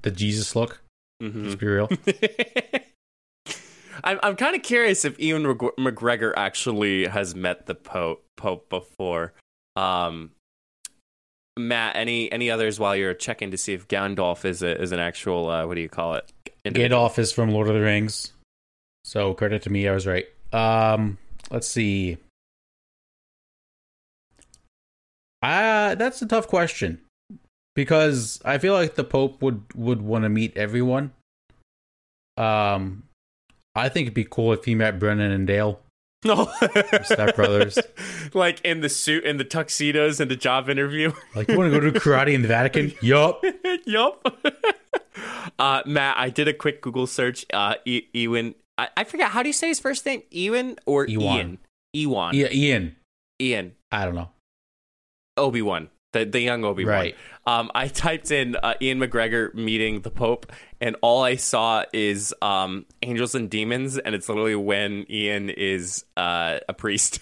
the 0.04 0.12
Jesus 0.12 0.56
look. 0.56 0.82
Mm-hmm. 1.22 1.44
Let's 1.44 1.56
be 1.56 1.68
real. 1.68 1.90
I'm 4.04 4.20
I'm 4.24 4.36
kind 4.36 4.56
of 4.56 4.64
curious 4.64 5.04
if 5.06 5.20
Ewan 5.20 5.44
McGregor 5.44 6.34
actually 6.36 7.08
has 7.08 7.36
met 7.36 7.66
the 7.66 7.76
Pope 7.76 8.24
Pope 8.38 8.70
before. 8.70 9.34
Um, 9.76 10.32
Matt, 11.58 11.96
any 11.96 12.32
any 12.32 12.50
others 12.50 12.80
while 12.80 12.96
you're 12.96 13.14
checking 13.14 13.52
to 13.52 13.58
see 13.58 13.74
if 13.74 13.88
Gandalf 13.88 14.46
is 14.46 14.64
a, 14.64 14.80
is 14.82 14.92
an 14.92 15.00
actual 15.00 15.50
uh, 15.50 15.66
what 15.66 15.76
do 15.76 15.82
you 15.82 15.90
call 15.90 16.16
it? 16.16 16.32
Gandalf 16.66 17.18
is 17.18 17.32
from 17.32 17.52
Lord 17.52 17.68
of 17.68 17.74
the 17.74 17.82
Rings. 17.82 18.34
So 19.04 19.34
credit 19.34 19.64
to 19.64 19.70
me, 19.70 19.88
I 19.88 19.94
was 19.94 20.06
right. 20.06 20.26
Um, 20.54 21.18
let's 21.50 21.68
see. 21.68 22.18
Uh, 25.42 25.96
that's 25.96 26.22
a 26.22 26.28
tough 26.28 26.48
question 26.48 27.02
because 27.76 28.40
I 28.46 28.60
feel 28.60 28.74
like 28.74 28.96
the 28.96 29.04
Pope 29.04 29.42
would 29.42 29.64
would 29.74 30.02
want 30.02 30.24
to 30.24 30.30
meet 30.30 30.56
everyone. 30.56 31.14
Um, 32.38 33.04
I 33.76 33.90
think 33.90 34.06
it'd 34.06 34.14
be 34.14 34.28
cool 34.30 34.54
if 34.54 34.66
he 34.66 34.76
met 34.76 35.00
Brennan 35.00 35.32
and 35.32 35.48
Dale. 35.48 35.82
No, 36.24 36.52
Step 37.04 37.36
Brothers, 37.36 37.80
like 38.34 38.62
in 38.62 38.82
the 38.82 38.90
suit 38.90 39.26
and 39.26 39.40
the 39.40 39.44
tuxedos 39.44 40.20
and 40.20 40.30
the 40.30 40.36
job 40.36 40.70
interview. 40.70 41.12
Like, 41.36 41.48
you 41.48 41.58
want 41.58 41.74
to 41.74 41.80
go 41.80 41.92
do 41.92 41.98
karate 41.98 42.34
in 42.34 42.42
the 42.42 42.48
Vatican? 42.48 42.94
yup, 43.02 43.44
yup. 43.86 44.28
Uh, 45.58 45.82
Matt, 45.86 46.18
I 46.18 46.30
did 46.30 46.48
a 46.48 46.54
quick 46.54 46.82
Google 46.82 47.08
search. 47.08 47.46
Uh, 47.54 47.76
e- 47.86 48.08
Ewan, 48.14 48.54
I-, 48.78 48.90
I 48.98 49.04
forget 49.06 49.32
how 49.32 49.42
do 49.42 49.50
you 49.50 49.54
say 49.54 49.70
his 49.70 49.80
first 49.80 50.06
name? 50.06 50.24
Ewan 50.30 50.78
or 50.86 51.08
Ewan. 51.08 51.36
Ian? 51.38 51.58
Ewan. 51.94 52.36
Yeah, 52.36 52.50
Ian. 52.52 52.96
Ian. 53.42 53.76
I 53.92 54.06
don't 54.06 54.16
know. 54.16 54.30
Obi 55.38 55.62
Wan 55.62 55.90
the 56.12 56.26
the 56.26 56.40
young 56.40 56.64
Obi 56.64 56.86
Wan. 56.86 56.94
Right. 56.94 57.16
Um, 57.46 57.72
I 57.74 57.88
typed 57.88 58.32
in 58.32 58.56
uh, 58.56 58.76
Ian 58.82 59.00
McGregor 59.00 59.54
meeting 59.54 60.02
the 60.02 60.12
Pope, 60.12 60.52
and 60.80 60.96
all 61.02 61.24
I 61.24 61.36
saw 61.36 61.84
is 61.94 62.34
um, 62.42 62.86
Angels 63.02 63.36
and 63.36 63.50
Demons, 63.50 63.98
and 63.98 64.14
it's 64.14 64.30
literally 64.30 64.56
when 64.56 65.06
Ian 65.10 65.50
is 65.50 66.06
uh, 66.18 66.60
a 66.70 66.74
priest. 66.74 67.20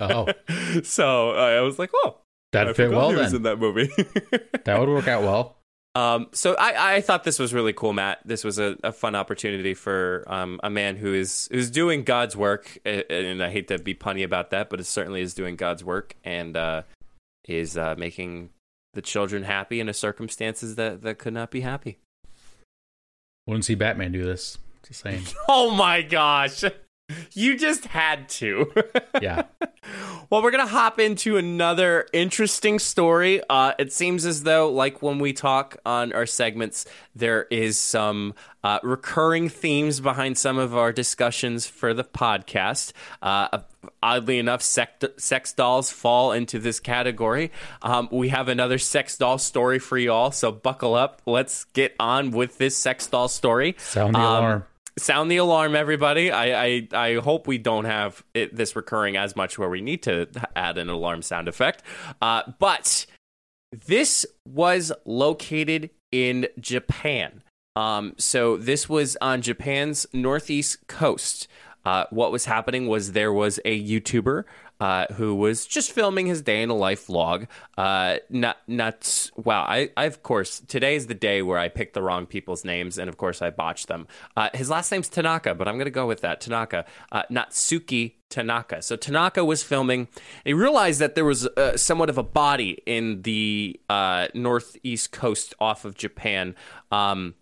oh, 0.00 0.28
so 0.82 1.30
uh, 1.30 1.58
I 1.58 1.60
was 1.60 1.78
like, 1.78 1.90
oh, 1.94 2.16
that 2.52 2.74
fit 2.76 2.90
well. 2.90 3.12
Then 3.12 3.34
in 3.34 3.42
that 3.42 3.58
movie, 3.58 3.90
that 4.64 4.78
would 4.78 4.88
work 4.88 5.08
out 5.08 5.22
well. 5.22 5.56
Um, 5.96 6.26
so 6.32 6.54
I, 6.54 6.96
I 6.96 7.00
thought 7.02 7.22
this 7.22 7.38
was 7.38 7.54
really 7.54 7.72
cool, 7.72 7.92
Matt. 7.92 8.18
This 8.24 8.42
was 8.42 8.58
a, 8.58 8.76
a 8.82 8.90
fun 8.90 9.14
opportunity 9.14 9.74
for 9.74 10.24
um, 10.26 10.58
a 10.64 10.70
man 10.70 10.96
who 10.96 11.14
is 11.14 11.48
who's 11.52 11.70
doing 11.70 12.02
God's 12.02 12.36
work, 12.36 12.78
and 12.84 13.42
I 13.42 13.50
hate 13.50 13.68
to 13.68 13.78
be 13.78 13.94
punny 13.94 14.24
about 14.24 14.50
that, 14.50 14.70
but 14.70 14.80
it 14.80 14.84
certainly 14.84 15.20
is 15.20 15.34
doing 15.34 15.54
God's 15.54 15.84
work, 15.84 16.16
and 16.24 16.56
uh, 16.56 16.82
is 17.46 17.76
uh, 17.76 17.94
making 17.98 18.50
the 18.94 19.02
children 19.02 19.44
happy 19.44 19.80
in 19.80 19.88
a 19.88 19.94
circumstances 19.94 20.76
that, 20.76 21.02
that 21.02 21.18
could 21.18 21.34
not 21.34 21.50
be 21.50 21.60
happy. 21.60 21.98
Wouldn't 23.46 23.64
see 23.64 23.74
Batman 23.74 24.12
do 24.12 24.24
this. 24.24 24.58
Just 24.86 25.00
saying. 25.00 25.24
oh 25.48 25.70
my 25.70 26.02
gosh. 26.02 26.64
You 27.32 27.58
just 27.58 27.84
had 27.84 28.28
to. 28.30 28.72
yeah. 29.22 29.42
Well, 30.30 30.42
we're 30.42 30.50
going 30.50 30.66
to 30.66 30.72
hop 30.72 30.98
into 30.98 31.36
another 31.36 32.06
interesting 32.14 32.78
story. 32.78 33.42
Uh, 33.50 33.74
it 33.78 33.92
seems 33.92 34.24
as 34.24 34.42
though, 34.42 34.70
like 34.70 35.02
when 35.02 35.18
we 35.18 35.34
talk 35.34 35.76
on 35.84 36.14
our 36.14 36.24
segments, 36.24 36.86
there 37.14 37.44
is 37.50 37.76
some 37.76 38.34
uh, 38.62 38.78
recurring 38.82 39.50
themes 39.50 40.00
behind 40.00 40.38
some 40.38 40.56
of 40.56 40.74
our 40.74 40.92
discussions 40.92 41.66
for 41.66 41.92
the 41.92 42.04
podcast. 42.04 42.92
Uh, 43.20 43.58
oddly 44.02 44.38
enough, 44.38 44.62
sex, 44.62 45.04
sex 45.18 45.52
dolls 45.52 45.90
fall 45.90 46.32
into 46.32 46.58
this 46.58 46.80
category. 46.80 47.52
Um, 47.82 48.08
we 48.10 48.30
have 48.30 48.48
another 48.48 48.78
sex 48.78 49.18
doll 49.18 49.36
story 49.36 49.78
for 49.78 49.98
y'all, 49.98 50.30
so 50.30 50.50
buckle 50.50 50.94
up. 50.94 51.20
Let's 51.26 51.64
get 51.64 51.94
on 52.00 52.30
with 52.30 52.56
this 52.56 52.78
sex 52.78 53.06
doll 53.06 53.28
story. 53.28 53.74
Sound 53.78 54.14
the 54.14 54.20
um, 54.20 54.24
alarm 54.24 54.64
sound 54.98 55.30
the 55.30 55.36
alarm, 55.38 55.74
everybody. 55.74 56.30
I, 56.30 56.64
I, 56.64 56.88
I 56.92 57.14
hope 57.16 57.46
we 57.46 57.58
don't 57.58 57.84
have 57.84 58.24
it, 58.34 58.54
this 58.54 58.76
recurring 58.76 59.16
as 59.16 59.34
much 59.36 59.58
where 59.58 59.68
we 59.68 59.80
need 59.80 60.02
to 60.04 60.28
add 60.54 60.78
an 60.78 60.88
alarm 60.88 61.22
sound 61.22 61.48
effect. 61.48 61.82
Uh, 62.22 62.42
but 62.58 63.06
this 63.86 64.24
was 64.46 64.92
located 65.04 65.90
in 66.12 66.46
Japan. 66.60 67.42
Um, 67.76 68.14
so 68.18 68.56
this 68.56 68.88
was 68.88 69.16
on 69.20 69.42
Japan's 69.42 70.06
northeast 70.12 70.86
coast. 70.86 71.48
Uh, 71.84 72.04
what 72.10 72.32
was 72.32 72.46
happening 72.46 72.86
was 72.86 73.12
there 73.12 73.32
was 73.32 73.60
a 73.64 73.82
YouTuber 73.82 74.44
uh, 74.84 75.06
who 75.14 75.34
was 75.34 75.64
just 75.64 75.92
filming 75.92 76.26
his 76.26 76.42
day 76.42 76.60
in 76.60 76.68
a 76.68 76.74
life 76.74 77.06
vlog. 77.06 77.46
Uh, 77.78 78.18
not, 78.28 78.58
not, 78.68 79.30
wow. 79.34 79.62
I, 79.62 79.88
I, 79.96 80.04
of 80.04 80.22
course, 80.22 80.60
today 80.60 80.94
is 80.94 81.06
the 81.06 81.14
day 81.14 81.40
where 81.40 81.58
I 81.58 81.70
picked 81.70 81.94
the 81.94 82.02
wrong 82.02 82.26
people's 82.26 82.66
names, 82.66 82.98
and 82.98 83.08
of 83.08 83.16
course, 83.16 83.40
I 83.40 83.48
botched 83.48 83.88
them. 83.88 84.06
Uh, 84.36 84.50
his 84.52 84.68
last 84.68 84.92
name's 84.92 85.08
Tanaka, 85.08 85.54
but 85.54 85.68
I'm 85.68 85.76
going 85.76 85.86
to 85.86 85.90
go 85.90 86.06
with 86.06 86.20
that. 86.20 86.42
Tanaka. 86.42 86.84
Uh, 87.10 87.22
Natsuki 87.30 88.16
Tanaka. 88.28 88.82
So 88.82 88.94
Tanaka 88.94 89.42
was 89.42 89.62
filming. 89.62 90.06
he 90.44 90.52
realized 90.52 91.00
that 91.00 91.14
there 91.14 91.24
was 91.24 91.46
uh, 91.46 91.78
somewhat 91.78 92.10
of 92.10 92.18
a 92.18 92.22
body 92.22 92.82
in 92.84 93.22
the 93.22 93.80
uh, 93.88 94.28
northeast 94.34 95.12
coast 95.12 95.54
off 95.60 95.86
of 95.86 95.94
Japan. 95.94 96.54
Um, 96.92 97.36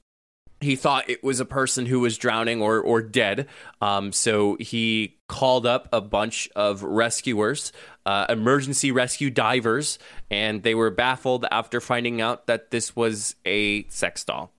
he 0.63 0.77
thought 0.77 1.09
it 1.09 1.23
was 1.23 1.41
a 1.41 1.45
person 1.45 1.87
who 1.87 2.01
was 2.01 2.19
drowning 2.19 2.63
or 2.63 2.81
or 2.81 3.03
dead. 3.03 3.49
Um, 3.81 4.13
so 4.13 4.57
he 4.61 5.19
called 5.29 5.67
up 5.67 5.89
a 5.93 6.01
bunch 6.01 6.49
of 6.55 6.83
rescuers, 6.83 7.73
uh, 8.07 8.27
emergency 8.29 8.91
rescue 8.91 9.31
divers, 9.31 9.99
and 10.31 10.63
they 10.63 10.75
were 10.75 10.91
baffled 10.91 11.47
after 11.51 11.81
finding 11.81 12.21
out 12.21 12.47
that 12.47 12.71
this 12.71 12.95
was 12.95 13.37
a 13.45 13.85
sex 13.89 14.25
doll. 14.25 14.53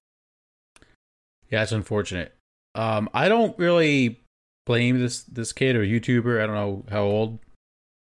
Yeah, 1.49 1.63
it's 1.63 1.71
unfortunate. 1.71 2.33
Um, 2.75 3.09
I 3.13 3.29
don't 3.29 3.57
really 3.59 4.19
blame 4.65 4.99
this 4.99 5.23
this 5.23 5.53
kid 5.53 5.75
or 5.75 5.85
YouTuber. 5.85 6.41
I 6.41 6.47
don't 6.47 6.55
know 6.55 6.85
how 6.89 7.03
old. 7.03 7.39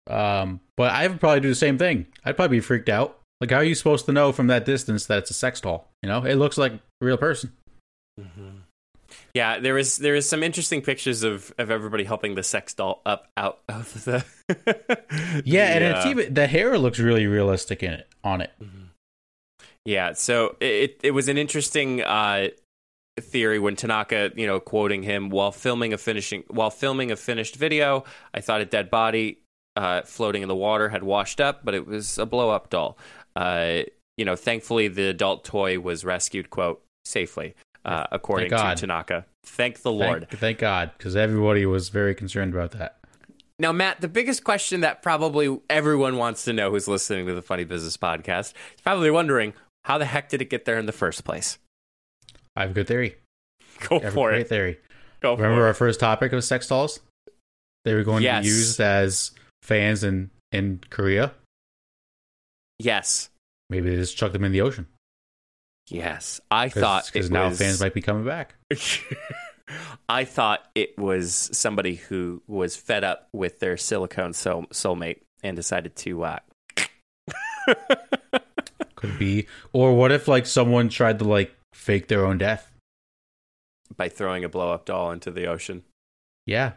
Um, 0.09 0.61
but 0.75 0.91
I 0.91 1.07
would 1.07 1.19
probably 1.19 1.41
do 1.41 1.49
the 1.49 1.55
same 1.55 1.77
thing. 1.77 2.07
I'd 2.23 2.35
probably 2.35 2.57
be 2.57 2.61
freaked 2.61 2.89
out. 2.89 3.19
Like, 3.39 3.51
how 3.51 3.57
are 3.57 3.63
you 3.63 3.75
supposed 3.75 4.05
to 4.07 4.11
know 4.11 4.31
from 4.31 4.47
that 4.47 4.65
distance 4.65 5.05
that 5.07 5.19
it's 5.19 5.29
a 5.29 5.33
sex 5.33 5.61
doll? 5.61 5.91
You 6.01 6.09
know, 6.09 6.23
it 6.23 6.35
looks 6.35 6.57
like 6.57 6.73
a 6.73 6.79
real 7.01 7.17
person. 7.17 7.51
Mm-hmm. 8.19 8.57
Yeah, 9.33 9.59
there 9.59 9.77
is 9.77 9.97
there 9.97 10.15
is 10.15 10.27
some 10.27 10.43
interesting 10.43 10.81
pictures 10.81 11.23
of 11.23 11.53
of 11.57 11.71
everybody 11.71 12.03
helping 12.03 12.35
the 12.35 12.43
sex 12.43 12.73
doll 12.73 13.01
up 13.05 13.27
out 13.37 13.59
of 13.69 14.03
the. 14.03 14.25
yeah, 15.45 15.75
and 15.75 15.83
it's 15.83 16.05
even 16.05 16.33
the 16.33 16.47
hair 16.47 16.77
looks 16.77 16.99
really 16.99 17.27
realistic 17.27 17.83
in 17.83 17.93
it 17.93 18.07
on 18.23 18.41
it. 18.41 18.51
Mm-hmm. 18.61 18.85
Yeah, 19.85 20.13
so 20.13 20.57
it 20.59 20.99
it 21.03 21.11
was 21.11 21.29
an 21.29 21.37
interesting 21.37 22.01
uh, 22.01 22.49
theory 23.19 23.59
when 23.59 23.75
Tanaka, 23.75 24.31
you 24.35 24.47
know, 24.47 24.59
quoting 24.59 25.03
him 25.03 25.29
while 25.29 25.51
filming 25.51 25.93
a 25.93 25.97
finishing 25.97 26.43
while 26.47 26.69
filming 26.69 27.11
a 27.11 27.15
finished 27.15 27.55
video. 27.55 28.03
I 28.33 28.41
thought 28.41 28.61
a 28.61 28.65
dead 28.65 28.89
body 28.89 29.39
uh, 29.75 30.01
floating 30.01 30.41
in 30.41 30.47
the 30.47 30.55
water 30.55 30.89
had 30.89 31.03
washed 31.03 31.39
up, 31.39 31.63
but 31.63 31.73
it 31.73 31.87
was 31.87 32.17
a 32.17 32.25
blow 32.25 32.49
up 32.49 32.69
doll. 32.69 32.97
Uh, 33.35 33.83
you 34.17 34.25
know, 34.25 34.35
thankfully 34.35 34.87
the 34.87 35.09
adult 35.09 35.45
toy 35.45 35.79
was 35.79 36.03
rescued, 36.03 36.49
quote, 36.49 36.83
safely 37.05 37.55
uh, 37.87 38.07
according 38.11 38.49
to 38.49 38.75
Tanaka. 38.75 39.25
Thank 39.45 39.81
the 39.81 39.91
Lord. 39.91 40.27
Thank, 40.29 40.39
thank 40.39 40.59
God, 40.59 40.91
because 40.97 41.15
everybody 41.15 41.65
was 41.65 41.89
very 41.89 42.13
concerned 42.13 42.53
about 42.53 42.71
that. 42.71 42.99
Now, 43.59 43.71
Matt, 43.71 44.01
the 44.01 44.07
biggest 44.07 44.43
question 44.43 44.81
that 44.81 45.01
probably 45.01 45.59
everyone 45.69 46.17
wants 46.17 46.43
to 46.45 46.53
know 46.53 46.69
who's 46.69 46.87
listening 46.87 47.25
to 47.25 47.33
the 47.33 47.41
Funny 47.41 47.63
Business 47.63 47.97
podcast 47.97 48.53
is 48.75 48.81
probably 48.83 49.09
wondering 49.09 49.53
how 49.85 49.97
the 49.97 50.05
heck 50.05 50.29
did 50.29 50.41
it 50.41 50.49
get 50.49 50.65
there 50.65 50.77
in 50.77 50.85
the 50.85 50.91
first 50.91 51.23
place? 51.23 51.57
I 52.55 52.61
have 52.61 52.71
a 52.71 52.73
good 52.73 52.87
theory. 52.87 53.15
Go 53.87 53.99
for 54.11 54.31
it. 54.33 54.47
theory. 54.47 54.79
Go 55.21 55.35
Remember 55.35 55.65
our 55.65 55.73
first 55.73 55.99
topic 55.99 56.33
of 56.33 56.43
sex 56.43 56.67
dolls? 56.67 56.99
They 57.85 57.93
were 57.93 58.03
going 58.03 58.21
yes. 58.21 58.43
to 58.43 58.49
be 58.49 58.55
used 58.55 58.79
as 58.81 59.31
fans 59.63 60.03
in, 60.03 60.29
in 60.51 60.81
Korea. 60.89 61.33
Yes. 62.79 63.29
Maybe 63.69 63.89
they 63.89 63.95
just 63.95 64.17
chucked 64.17 64.33
them 64.33 64.43
in 64.43 64.51
the 64.51 64.61
ocean. 64.61 64.87
Yes, 65.89 66.41
I 66.51 66.69
thought 66.69 67.09
because 67.11 67.31
now 67.31 67.49
was... 67.49 67.57
fans 67.57 67.79
might 67.79 67.93
be 67.93 68.01
coming 68.01 68.25
back. 68.25 68.55
I 70.09 70.25
thought 70.25 70.65
it 70.75 70.97
was 70.97 71.49
somebody 71.53 71.95
who 71.95 72.41
was 72.47 72.75
fed 72.75 73.03
up 73.03 73.27
with 73.33 73.59
their 73.59 73.77
silicone 73.77 74.33
soul- 74.33 74.67
soulmate 74.67 75.21
and 75.43 75.55
decided 75.55 75.95
to. 75.97 76.23
Uh... 76.23 76.39
Could 78.95 79.19
be, 79.19 79.47
or 79.73 79.95
what 79.95 80.11
if 80.11 80.27
like 80.27 80.45
someone 80.45 80.89
tried 80.89 81.19
to 81.19 81.25
like 81.25 81.55
fake 81.73 82.07
their 82.07 82.25
own 82.25 82.37
death 82.37 82.71
by 83.95 84.09
throwing 84.09 84.43
a 84.43 84.49
blow 84.49 84.71
up 84.71 84.85
doll 84.85 85.11
into 85.11 85.31
the 85.31 85.45
ocean? 85.45 85.83
Yeah, 86.45 86.73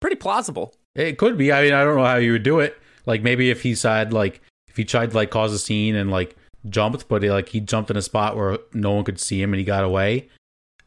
pretty 0.00 0.16
plausible. 0.16 0.74
It 0.94 1.18
could 1.18 1.38
be. 1.38 1.52
I 1.52 1.62
mean, 1.62 1.72
I 1.74 1.84
don't 1.84 1.96
know 1.96 2.04
how 2.04 2.16
you 2.16 2.32
would 2.32 2.42
do 2.42 2.60
it. 2.60 2.76
Like 3.06 3.22
maybe 3.22 3.50
if 3.50 3.62
he 3.62 3.74
said 3.74 4.12
like 4.12 4.40
if 4.68 4.76
he 4.76 4.84
tried 4.84 5.10
to 5.10 5.16
like 5.16 5.30
cause 5.30 5.52
a 5.52 5.58
scene 5.58 5.94
and 5.94 6.10
like 6.10 6.36
jumped, 6.68 7.08
but 7.08 7.22
he, 7.22 7.30
like 7.30 7.48
he 7.50 7.60
jumped 7.60 7.90
in 7.90 7.96
a 7.96 8.02
spot 8.02 8.36
where 8.36 8.58
no 8.72 8.92
one 8.92 9.04
could 9.04 9.20
see 9.20 9.40
him 9.42 9.52
and 9.52 9.58
he 9.58 9.64
got 9.64 9.84
away. 9.84 10.28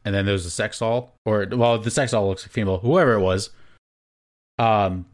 And 0.04 0.14
then 0.14 0.26
there 0.26 0.32
was 0.32 0.46
a 0.46 0.50
sex 0.50 0.80
doll, 0.80 1.14
or 1.24 1.46
well, 1.50 1.78
the 1.78 1.90
sex 1.90 2.10
doll 2.10 2.28
looks 2.28 2.44
like 2.44 2.52
female, 2.52 2.78
whoever 2.78 3.12
it 3.14 3.20
was. 3.20 3.50
Um, 4.58 5.06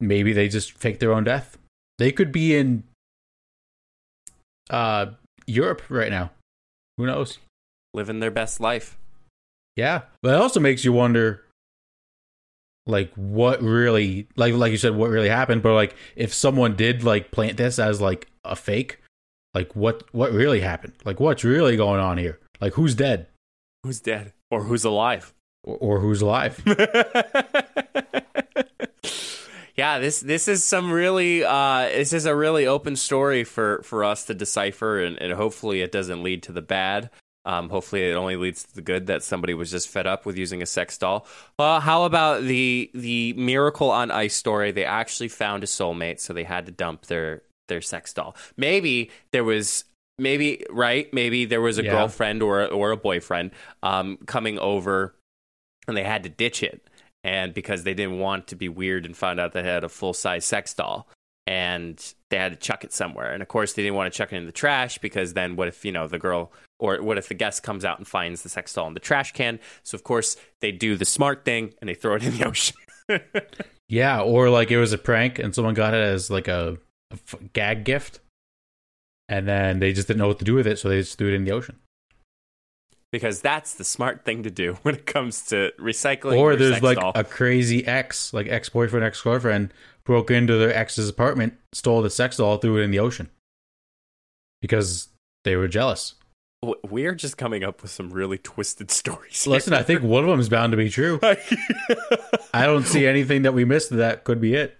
maybe 0.00 0.32
they 0.32 0.48
just 0.48 0.72
faked 0.72 1.00
their 1.00 1.12
own 1.12 1.24
death. 1.24 1.56
They 1.98 2.12
could 2.12 2.30
be 2.30 2.54
in 2.54 2.84
uh 4.70 5.06
Europe 5.46 5.82
right 5.88 6.10
now. 6.10 6.30
Who 6.98 7.06
knows? 7.06 7.38
Living 7.94 8.20
their 8.20 8.30
best 8.30 8.60
life. 8.60 8.98
Yeah, 9.76 10.02
but 10.22 10.34
it 10.34 10.40
also 10.40 10.60
makes 10.60 10.84
you 10.84 10.92
wonder 10.92 11.44
like 12.86 13.12
what 13.14 13.62
really 13.62 14.28
like 14.36 14.54
like 14.54 14.70
you 14.70 14.76
said 14.76 14.94
what 14.94 15.08
really 15.08 15.28
happened 15.28 15.62
but 15.62 15.72
like 15.72 15.96
if 16.16 16.34
someone 16.34 16.76
did 16.76 17.02
like 17.02 17.30
plant 17.30 17.56
this 17.56 17.78
as 17.78 18.00
like 18.00 18.28
a 18.44 18.54
fake 18.54 19.00
like 19.54 19.74
what 19.76 20.04
what 20.12 20.32
really 20.32 20.60
happened? 20.60 20.94
Like 21.04 21.20
what's 21.20 21.44
really 21.44 21.76
going 21.76 22.00
on 22.00 22.18
here? 22.18 22.40
Like 22.60 22.74
who's 22.74 22.94
dead? 22.94 23.28
Who's 23.82 24.00
dead 24.00 24.32
or 24.50 24.64
who's 24.64 24.84
alive? 24.84 25.32
Or, 25.62 25.76
or 25.76 26.00
who's 26.00 26.20
alive? 26.20 26.60
yeah, 29.76 29.98
this 29.98 30.20
this 30.20 30.48
is 30.48 30.64
some 30.64 30.90
really 30.90 31.44
uh, 31.44 31.88
this 31.88 32.12
is 32.12 32.26
a 32.26 32.34
really 32.34 32.66
open 32.66 32.96
story 32.96 33.44
for 33.44 33.82
for 33.82 34.04
us 34.04 34.24
to 34.26 34.34
decipher, 34.34 35.02
and, 35.02 35.20
and 35.20 35.32
hopefully 35.32 35.82
it 35.82 35.92
doesn't 35.92 36.22
lead 36.22 36.42
to 36.44 36.52
the 36.52 36.62
bad. 36.62 37.10
Um, 37.46 37.68
hopefully, 37.68 38.08
it 38.08 38.14
only 38.14 38.36
leads 38.36 38.62
to 38.64 38.74
the 38.74 38.82
good 38.82 39.06
that 39.08 39.22
somebody 39.22 39.52
was 39.52 39.70
just 39.70 39.88
fed 39.88 40.06
up 40.06 40.24
with 40.24 40.38
using 40.38 40.62
a 40.62 40.66
sex 40.66 40.96
doll. 40.96 41.26
Well, 41.58 41.80
how 41.80 42.04
about 42.04 42.42
the 42.42 42.90
the 42.94 43.34
miracle 43.34 43.90
on 43.90 44.10
ice 44.10 44.34
story? 44.34 44.72
They 44.72 44.84
actually 44.84 45.28
found 45.28 45.62
a 45.62 45.66
soulmate, 45.66 46.20
so 46.20 46.32
they 46.32 46.44
had 46.44 46.66
to 46.66 46.72
dump 46.72 47.06
their 47.06 47.42
their 47.68 47.80
sex 47.80 48.12
doll. 48.12 48.36
Maybe 48.56 49.10
there 49.32 49.44
was 49.44 49.84
maybe 50.18 50.64
right? 50.70 51.12
Maybe 51.12 51.44
there 51.44 51.60
was 51.60 51.78
a 51.78 51.84
yeah. 51.84 51.92
girlfriend 51.92 52.42
or 52.42 52.66
or 52.66 52.90
a 52.90 52.96
boyfriend 52.96 53.52
um, 53.82 54.18
coming 54.26 54.58
over 54.58 55.14
and 55.86 55.96
they 55.96 56.04
had 56.04 56.22
to 56.24 56.28
ditch 56.28 56.62
it. 56.62 56.88
And 57.22 57.54
because 57.54 57.84
they 57.84 57.94
didn't 57.94 58.18
want 58.18 58.48
to 58.48 58.56
be 58.56 58.68
weird 58.68 59.06
and 59.06 59.16
found 59.16 59.40
out 59.40 59.52
they 59.52 59.62
had 59.62 59.84
a 59.84 59.88
full 59.88 60.12
size 60.12 60.44
sex 60.44 60.74
doll. 60.74 61.08
And 61.46 62.14
they 62.30 62.38
had 62.38 62.52
to 62.52 62.58
chuck 62.58 62.84
it 62.84 62.92
somewhere. 62.92 63.32
And 63.32 63.42
of 63.42 63.48
course 63.48 63.74
they 63.74 63.82
didn't 63.82 63.96
want 63.96 64.12
to 64.12 64.16
chuck 64.16 64.32
it 64.32 64.36
in 64.36 64.46
the 64.46 64.52
trash 64.52 64.98
because 64.98 65.34
then 65.34 65.56
what 65.56 65.68
if 65.68 65.84
you 65.84 65.92
know 65.92 66.08
the 66.08 66.18
girl 66.18 66.52
or 66.78 67.02
what 67.02 67.18
if 67.18 67.28
the 67.28 67.34
guest 67.34 67.62
comes 67.62 67.84
out 67.84 67.98
and 67.98 68.08
finds 68.08 68.42
the 68.42 68.48
sex 68.48 68.72
doll 68.72 68.88
in 68.88 68.94
the 68.94 69.00
trash 69.00 69.32
can? 69.32 69.60
So 69.82 69.94
of 69.94 70.04
course 70.04 70.36
they 70.60 70.72
do 70.72 70.96
the 70.96 71.04
smart 71.04 71.44
thing 71.44 71.74
and 71.80 71.88
they 71.88 71.94
throw 71.94 72.14
it 72.14 72.24
in 72.24 72.36
the 72.36 72.44
ocean. 72.48 72.76
Yeah 73.88 74.22
or 74.22 74.48
like 74.48 74.70
it 74.70 74.78
was 74.78 74.94
a 74.94 74.98
prank 74.98 75.38
and 75.38 75.54
someone 75.54 75.74
got 75.74 75.92
it 75.92 76.02
as 76.02 76.30
like 76.30 76.48
a 76.48 76.78
gag 77.52 77.84
gift, 77.84 78.20
and 79.28 79.48
then 79.48 79.80
they 79.80 79.92
just 79.92 80.08
didn't 80.08 80.18
know 80.18 80.28
what 80.28 80.38
to 80.38 80.44
do 80.44 80.54
with 80.54 80.66
it, 80.66 80.78
so 80.78 80.88
they 80.88 81.00
just 81.00 81.18
threw 81.18 81.28
it 81.28 81.34
in 81.34 81.44
the 81.44 81.52
ocean. 81.52 81.78
Because 83.12 83.40
that's 83.40 83.74
the 83.74 83.84
smart 83.84 84.24
thing 84.24 84.42
to 84.42 84.50
do 84.50 84.74
when 84.82 84.94
it 84.94 85.06
comes 85.06 85.46
to 85.46 85.72
recycling. 85.78 86.38
Or 86.38 86.56
there's 86.56 86.82
like 86.82 86.98
doll. 86.98 87.12
a 87.14 87.24
crazy 87.24 87.86
ex, 87.86 88.32
like 88.32 88.48
ex 88.48 88.68
boyfriend, 88.68 89.04
ex 89.04 89.20
girlfriend, 89.20 89.72
broke 90.04 90.30
into 90.30 90.56
their 90.56 90.74
ex's 90.74 91.08
apartment, 91.08 91.54
stole 91.72 92.02
the 92.02 92.10
sex 92.10 92.36
doll, 92.38 92.58
threw 92.58 92.78
it 92.78 92.82
in 92.82 92.90
the 92.90 92.98
ocean 92.98 93.30
because 94.60 95.08
they 95.44 95.56
were 95.56 95.68
jealous. 95.68 96.14
We're 96.88 97.14
just 97.14 97.36
coming 97.36 97.64
up 97.64 97.82
with 97.82 97.90
some 97.90 98.10
really 98.10 98.38
twisted 98.38 98.90
stories. 98.90 99.46
Listen, 99.46 99.72
I 99.74 99.82
think 99.82 100.02
one 100.02 100.24
of 100.24 100.30
them 100.30 100.40
is 100.40 100.48
bound 100.48 100.70
to 100.72 100.76
be 100.76 100.90
true. 100.90 101.18
I 102.54 102.66
don't 102.66 102.86
see 102.86 103.06
anything 103.06 103.42
that 103.42 103.52
we 103.54 103.64
missed 103.64 103.90
that 103.90 104.24
could 104.24 104.40
be 104.40 104.54
it. 104.54 104.76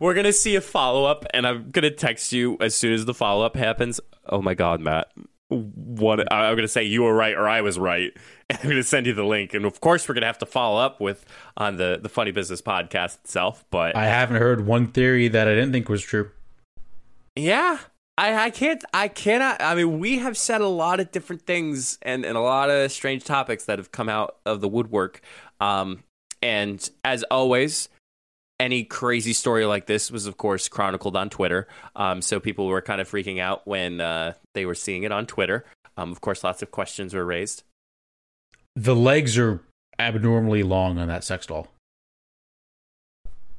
We're 0.00 0.14
gonna 0.14 0.32
see 0.32 0.56
a 0.56 0.60
follow 0.60 1.04
up, 1.04 1.24
and 1.34 1.46
I'm 1.46 1.70
gonna 1.70 1.90
text 1.90 2.32
you 2.32 2.56
as 2.60 2.74
soon 2.74 2.92
as 2.92 3.04
the 3.04 3.14
follow 3.14 3.44
up 3.44 3.56
happens. 3.56 4.00
Oh 4.28 4.40
my 4.42 4.54
god, 4.54 4.80
Matt! 4.80 5.08
What 5.48 6.30
I'm 6.32 6.56
gonna 6.56 6.68
say 6.68 6.82
you 6.84 7.02
were 7.02 7.14
right 7.14 7.34
or 7.34 7.48
I 7.48 7.60
was 7.60 7.78
right, 7.78 8.12
and 8.50 8.58
I'm 8.62 8.68
gonna 8.68 8.82
send 8.82 9.06
you 9.06 9.14
the 9.14 9.24
link. 9.24 9.54
And 9.54 9.64
of 9.64 9.80
course, 9.80 10.08
we're 10.08 10.14
gonna 10.14 10.26
have 10.26 10.38
to 10.38 10.46
follow 10.46 10.80
up 10.80 11.00
with 11.00 11.24
on 11.56 11.76
the 11.76 11.98
the 12.00 12.08
Funny 12.08 12.30
Business 12.32 12.60
podcast 12.62 13.16
itself. 13.20 13.64
But 13.70 13.96
I 13.96 14.06
haven't 14.06 14.36
heard 14.36 14.66
one 14.66 14.88
theory 14.88 15.28
that 15.28 15.48
I 15.48 15.54
didn't 15.54 15.72
think 15.72 15.88
was 15.88 16.02
true. 16.02 16.30
Yeah, 17.36 17.78
I, 18.18 18.46
I 18.46 18.50
can't 18.50 18.84
I 18.92 19.06
cannot 19.06 19.62
I 19.62 19.76
mean 19.76 20.00
we 20.00 20.18
have 20.18 20.36
said 20.36 20.60
a 20.60 20.66
lot 20.66 20.98
of 20.98 21.12
different 21.12 21.42
things 21.42 21.98
and, 22.02 22.26
and 22.26 22.36
a 22.36 22.40
lot 22.40 22.68
of 22.68 22.90
strange 22.90 23.22
topics 23.22 23.66
that 23.66 23.78
have 23.78 23.92
come 23.92 24.08
out 24.08 24.38
of 24.44 24.60
the 24.60 24.66
woodwork. 24.66 25.20
Um, 25.60 26.02
and 26.42 26.90
as 27.04 27.22
always, 27.30 27.88
any 28.58 28.82
crazy 28.82 29.32
story 29.32 29.64
like 29.66 29.86
this 29.86 30.10
was 30.10 30.26
of 30.26 30.36
course 30.36 30.68
chronicled 30.68 31.16
on 31.16 31.30
Twitter. 31.30 31.68
Um, 31.94 32.20
so 32.20 32.40
people 32.40 32.66
were 32.66 32.82
kind 32.82 33.00
of 33.00 33.08
freaking 33.08 33.38
out 33.38 33.68
when 33.68 34.00
uh, 34.00 34.32
they 34.52 34.66
were 34.66 34.74
seeing 34.74 35.04
it 35.04 35.12
on 35.12 35.24
Twitter. 35.24 35.64
Um, 35.96 36.10
of 36.10 36.20
course 36.20 36.42
lots 36.42 36.60
of 36.60 36.72
questions 36.72 37.14
were 37.14 37.24
raised. 37.24 37.62
The 38.74 38.96
legs 38.96 39.38
are 39.38 39.60
abnormally 39.96 40.64
long 40.64 40.98
on 40.98 41.06
that 41.06 41.22
sex 41.22 41.46
doll. 41.46 41.68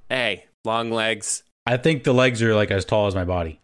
Hey, 0.10 0.48
long 0.66 0.92
legs. 0.92 1.44
I 1.66 1.78
think 1.78 2.04
the 2.04 2.14
legs 2.14 2.44
are 2.44 2.56
like 2.56 2.72
as 2.72 2.84
tall 2.84 3.08
as 3.08 3.16
my 3.16 3.24
body 3.24 3.62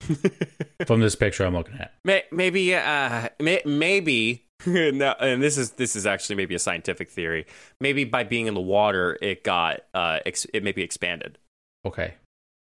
from 0.86 1.00
this 1.00 1.14
picture 1.16 1.44
I'm 1.44 1.54
looking 1.54 1.76
at. 1.78 1.94
Maybe, 2.32 2.74
uh, 2.74 3.28
may- 3.40 3.62
maybe. 3.64 4.44
no, 4.66 5.14
and 5.20 5.42
this 5.42 5.58
is 5.58 5.72
this 5.72 5.94
is 5.96 6.06
actually 6.06 6.36
maybe 6.36 6.54
a 6.54 6.58
scientific 6.58 7.10
theory. 7.10 7.46
Maybe 7.80 8.04
by 8.04 8.24
being 8.24 8.46
in 8.46 8.54
the 8.54 8.60
water, 8.60 9.18
it 9.20 9.44
got 9.44 9.80
uh, 9.92 10.20
ex- 10.24 10.46
it 10.54 10.62
maybe 10.62 10.82
expanded. 10.82 11.38
Okay. 11.84 12.14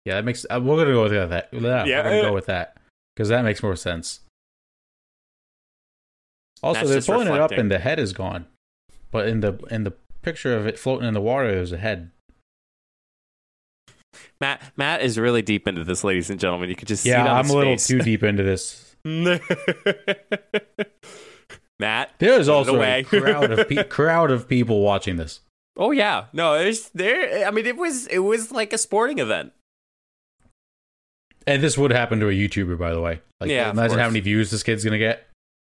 Yeah, 0.06 0.16
that 0.16 0.26
makes. 0.26 0.46
Uh, 0.50 0.60
we're 0.62 0.78
gonna 0.78 0.92
go 0.92 1.04
with 1.04 1.30
that. 1.30 1.50
Yeah, 1.54 1.86
Yeah. 1.86 2.04
we're 2.04 2.10
gonna 2.10 2.22
go 2.24 2.34
with 2.34 2.48
that 2.48 2.78
because 3.16 3.30
that 3.30 3.44
makes 3.44 3.64
more 3.64 3.76
sense. 3.76 4.20
Also, 6.62 6.80
That's 6.88 7.06
they're 7.06 7.16
pulling 7.16 7.34
it 7.34 7.40
up, 7.40 7.52
and 7.52 7.70
the 7.70 7.80
head 7.80 8.00
is 8.00 8.14
gone, 8.14 8.48
but 9.12 9.28
in 9.28 9.42
the 9.42 9.60
in 9.70 9.84
the 9.84 9.92
picture 10.22 10.56
of 10.56 10.66
it 10.66 10.80
floating 10.80 11.08
in 11.08 11.14
the 11.14 11.22
water, 11.22 11.52
there's 11.52 11.72
a 11.72 11.78
head. 11.78 12.12
Matt 14.42 14.62
Matt 14.78 15.02
is 15.02 15.18
really 15.20 15.42
deep 15.42 15.68
into 15.68 15.84
this, 15.84 16.04
ladies 16.04 16.30
and 16.30 16.40
gentlemen. 16.40 16.70
You 16.70 16.76
could 16.76 16.88
just 16.88 17.04
see 17.04 17.10
Yeah, 17.10 17.32
I'm 17.34 17.50
a 17.50 17.54
little 17.54 17.74
face. 17.74 17.88
too 17.88 18.00
deep 18.00 18.24
into 18.24 18.44
this. 18.44 18.96
Matt, 21.80 22.12
There 22.20 22.40
is 22.40 22.48
also 22.48 22.82
a 22.82 23.04
crowd 23.04 23.52
of 23.52 23.68
pe- 23.68 23.84
crowd 23.90 24.32
of 24.32 24.48
people 24.48 24.82
watching 24.82 25.18
this. 25.18 25.42
oh 25.78 25.92
yeah, 25.92 26.26
no, 26.32 26.58
there's 26.58 26.90
there. 26.90 27.46
I 27.46 27.52
mean, 27.52 27.66
it 27.66 27.76
was 27.78 28.08
it 28.08 28.20
was 28.20 28.52
like 28.52 28.72
a 28.74 28.78
sporting 28.78 29.20
event. 29.20 29.52
And 31.46 31.62
this 31.62 31.78
would 31.78 31.92
happen 31.92 32.22
to 32.22 32.30
a 32.30 32.32
YouTuber, 32.32 32.78
by 32.78 32.94
the 32.94 33.02
way. 33.02 33.20
Like, 33.42 33.50
Yeah, 33.50 33.70
imagine 33.70 34.00
how 34.00 34.08
many 34.08 34.22
views 34.22 34.50
this 34.52 34.64
kid's 34.64 34.84
gonna 34.86 34.98
get. 34.98 35.28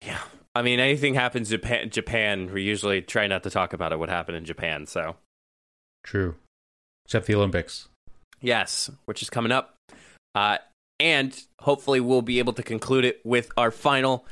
Yeah, 0.05 0.21
I 0.55 0.61
mean, 0.61 0.79
anything 0.79 1.13
happens 1.15 1.51
in 1.51 1.59
Japan, 1.59 1.89
Japan, 1.89 2.53
we 2.53 2.61
usually 2.63 3.01
try 3.01 3.27
not 3.27 3.43
to 3.43 3.49
talk 3.49 3.73
about 3.73 3.91
it. 3.91 3.99
What 3.99 4.07
happened 4.09 4.37
in 4.37 4.45
Japan? 4.45 4.85
So 4.85 5.17
True, 6.03 6.35
except 7.05 7.25
the 7.25 7.35
Olympics. 7.35 7.89
Yes, 8.41 8.89
which 9.05 9.21
is 9.21 9.29
coming 9.29 9.51
up, 9.51 9.75
uh, 10.35 10.57
and 10.99 11.39
hopefully 11.59 11.99
we'll 11.99 12.21
be 12.21 12.39
able 12.39 12.53
to 12.53 12.63
conclude 12.63 13.05
it 13.05 13.19
with 13.23 13.51
our 13.57 13.71
final 13.71 14.25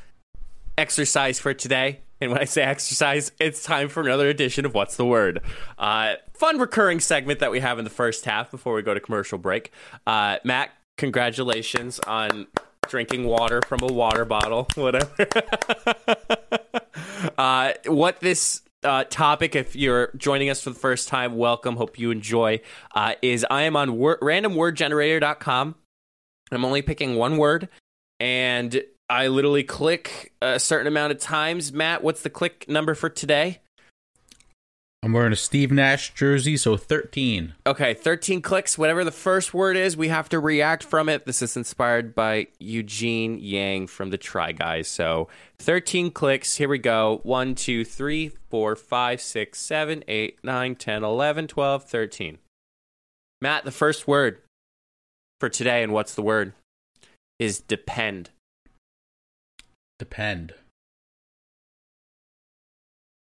exercise 0.76 1.38
for 1.38 1.54
today. 1.54 2.00
And 2.20 2.30
when 2.30 2.40
I 2.40 2.44
say 2.44 2.62
exercise, 2.62 3.30
it's 3.38 3.62
time 3.62 3.88
for 3.88 4.02
another 4.02 4.28
edition 4.28 4.64
of 4.64 4.72
What's 4.72 4.96
the 4.96 5.04
Word? 5.04 5.42
Uh, 5.78 6.14
fun 6.32 6.58
recurring 6.58 7.00
segment 7.00 7.40
that 7.40 7.50
we 7.50 7.60
have 7.60 7.78
in 7.78 7.84
the 7.84 7.90
first 7.90 8.24
half 8.24 8.50
before 8.50 8.74
we 8.74 8.82
go 8.82 8.94
to 8.94 9.00
commercial 9.00 9.36
break. 9.36 9.70
Uh, 10.06 10.38
Matt, 10.42 10.70
congratulations 10.96 12.00
on 12.00 12.46
drinking 12.88 13.24
water 13.24 13.60
from 13.66 13.80
a 13.82 13.92
water 13.92 14.24
bottle, 14.24 14.66
whatever. 14.76 15.10
uh, 17.38 17.72
what 17.86 18.20
this 18.20 18.62
uh, 18.82 19.04
topic, 19.04 19.56
if 19.56 19.74
you're 19.76 20.10
joining 20.16 20.50
us 20.50 20.62
for 20.62 20.70
the 20.70 20.78
first 20.78 21.08
time, 21.08 21.36
welcome. 21.36 21.76
Hope 21.76 21.98
you 21.98 22.10
enjoy. 22.10 22.60
Uh, 22.94 23.14
is 23.22 23.46
I 23.50 23.62
am 23.62 23.76
on 23.76 23.96
wor- 23.96 24.18
randomwordgenerator.com. 24.20 25.74
I'm 26.52 26.64
only 26.64 26.82
picking 26.82 27.16
one 27.16 27.36
word, 27.38 27.68
and 28.20 28.82
I 29.08 29.28
literally 29.28 29.64
click 29.64 30.32
a 30.40 30.60
certain 30.60 30.86
amount 30.86 31.12
of 31.12 31.18
times. 31.18 31.72
Matt, 31.72 32.02
what's 32.02 32.22
the 32.22 32.30
click 32.30 32.66
number 32.68 32.94
for 32.94 33.08
today? 33.08 33.60
I'm 35.02 35.12
wearing 35.12 35.32
a 35.32 35.36
Steve 35.36 35.70
Nash 35.70 36.12
jersey, 36.14 36.56
so 36.56 36.76
13. 36.76 37.54
Okay, 37.64 37.94
13 37.94 38.42
clicks. 38.42 38.76
Whatever 38.76 39.04
the 39.04 39.12
first 39.12 39.54
word 39.54 39.76
is, 39.76 39.96
we 39.96 40.08
have 40.08 40.28
to 40.30 40.40
react 40.40 40.82
from 40.82 41.08
it. 41.08 41.26
This 41.26 41.42
is 41.42 41.56
inspired 41.56 42.14
by 42.14 42.48
Eugene 42.58 43.38
Yang 43.38 43.86
from 43.86 44.10
the 44.10 44.18
Try 44.18 44.50
Guys. 44.50 44.88
So 44.88 45.28
13 45.58 46.10
clicks. 46.10 46.56
Here 46.56 46.68
we 46.68 46.78
go. 46.78 47.20
1, 47.22 47.54
2, 47.54 47.84
3, 47.84 48.32
4, 48.50 48.74
5, 48.76 49.20
6, 49.20 49.58
7, 49.60 50.04
8, 50.08 50.38
9, 50.42 50.74
10, 50.74 51.04
11, 51.04 51.46
12, 51.46 51.84
13. 51.84 52.38
Matt, 53.40 53.64
the 53.64 53.70
first 53.70 54.08
word 54.08 54.40
for 55.38 55.48
today, 55.48 55.84
and 55.84 55.92
what's 55.92 56.14
the 56.14 56.22
word? 56.22 56.52
Is 57.38 57.60
depend. 57.60 58.30
Depend. 60.00 60.54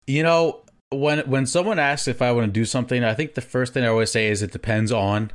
You 0.07 0.23
know, 0.23 0.61
when 0.95 1.19
when 1.29 1.45
someone 1.45 1.79
asks 1.79 2.07
if 2.07 2.21
I 2.21 2.31
want 2.31 2.47
to 2.47 2.51
do 2.51 2.65
something, 2.65 3.03
I 3.03 3.13
think 3.13 3.35
the 3.35 3.41
first 3.41 3.73
thing 3.73 3.83
I 3.83 3.87
always 3.87 4.11
say 4.11 4.27
is 4.27 4.41
it 4.41 4.51
depends 4.51 4.91
on. 4.91 5.31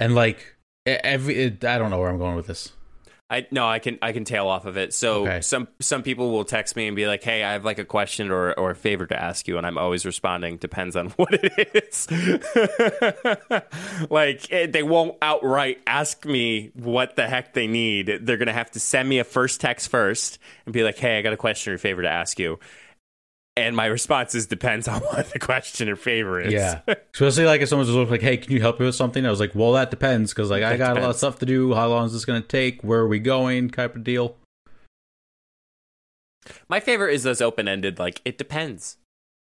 And 0.00 0.14
like 0.14 0.56
every, 0.86 1.36
it, 1.36 1.64
I 1.64 1.78
don't 1.78 1.90
know 1.90 1.98
where 1.98 2.10
I'm 2.10 2.18
going 2.18 2.36
with 2.36 2.46
this. 2.46 2.72
I 3.30 3.46
no, 3.50 3.68
I 3.68 3.78
can 3.78 3.98
I 4.00 4.12
can 4.12 4.24
tail 4.24 4.48
off 4.48 4.64
of 4.64 4.78
it. 4.78 4.94
So 4.94 5.26
Okay. 5.26 5.42
some 5.42 5.68
some 5.80 6.02
people 6.02 6.30
will 6.30 6.46
text 6.46 6.76
me 6.76 6.86
and 6.86 6.96
be 6.96 7.06
like, 7.06 7.22
"Hey, 7.22 7.44
I 7.44 7.52
have 7.52 7.62
like 7.62 7.78
a 7.78 7.84
question 7.84 8.30
or 8.30 8.54
or 8.54 8.70
a 8.70 8.74
favor 8.74 9.06
to 9.06 9.22
ask 9.22 9.46
you," 9.46 9.58
and 9.58 9.66
I'm 9.66 9.76
always 9.76 10.06
responding, 10.06 10.56
"Depends 10.56 10.96
on 10.96 11.08
what 11.16 11.34
it 11.34 11.70
is." 11.74 12.08
like 14.10 14.50
eh, 14.50 14.66
they 14.66 14.82
won't 14.82 15.16
outright 15.20 15.80
ask 15.86 16.24
me 16.24 16.70
what 16.74 17.16
the 17.16 17.28
heck 17.28 17.52
they 17.52 17.66
need. 17.66 18.20
They're 18.22 18.38
gonna 18.38 18.52
have 18.54 18.70
to 18.72 18.80
send 18.80 19.08
me 19.08 19.18
a 19.18 19.24
first 19.24 19.60
text 19.60 19.90
first 19.90 20.38
and 20.64 20.72
be 20.72 20.82
like, 20.82 20.96
"Hey, 20.96 21.18
I 21.18 21.22
got 21.22 21.34
a 21.34 21.36
question 21.36 21.72
or 21.72 21.76
a 21.76 21.78
favor 21.78 22.00
to 22.02 22.08
ask 22.08 22.38
you." 22.38 22.58
And 23.58 23.74
my 23.74 23.86
response 23.86 24.34
is 24.34 24.46
depends 24.46 24.86
on 24.86 25.00
what 25.12 25.30
the 25.32 25.38
question 25.38 25.88
or 25.88 25.96
favor 25.96 26.40
is. 26.40 26.52
Yeah, 26.52 26.80
especially 27.14 27.44
like 27.44 27.60
if 27.60 27.68
someone's 27.68 27.90
just 27.92 28.10
like, 28.10 28.20
"Hey, 28.20 28.36
can 28.36 28.52
you 28.52 28.60
help 28.60 28.78
me 28.78 28.86
with 28.86 28.94
something?" 28.94 29.26
I 29.26 29.30
was 29.30 29.40
like, 29.40 29.54
"Well, 29.54 29.72
that 29.72 29.90
depends 29.90 30.32
because 30.32 30.50
like 30.50 30.62
I 30.62 30.76
That 30.76 30.78
got 30.78 30.96
a 30.96 31.00
lot 31.00 31.10
of 31.10 31.16
stuff 31.16 31.38
to 31.40 31.46
do. 31.46 31.74
How 31.74 31.88
long 31.88 32.06
is 32.06 32.12
this 32.12 32.24
going 32.24 32.40
to 32.40 32.46
take? 32.48 32.82
Where 32.82 33.00
are 33.00 33.08
we 33.08 33.18
going? 33.18 33.70
Type 33.70 33.96
of 33.96 34.04
deal." 34.04 34.36
My 36.68 36.80
favorite 36.80 37.14
is 37.14 37.24
those 37.24 37.40
open 37.40 37.68
ended. 37.68 37.98
Like 37.98 38.22
it 38.24 38.38
depends. 38.38 38.96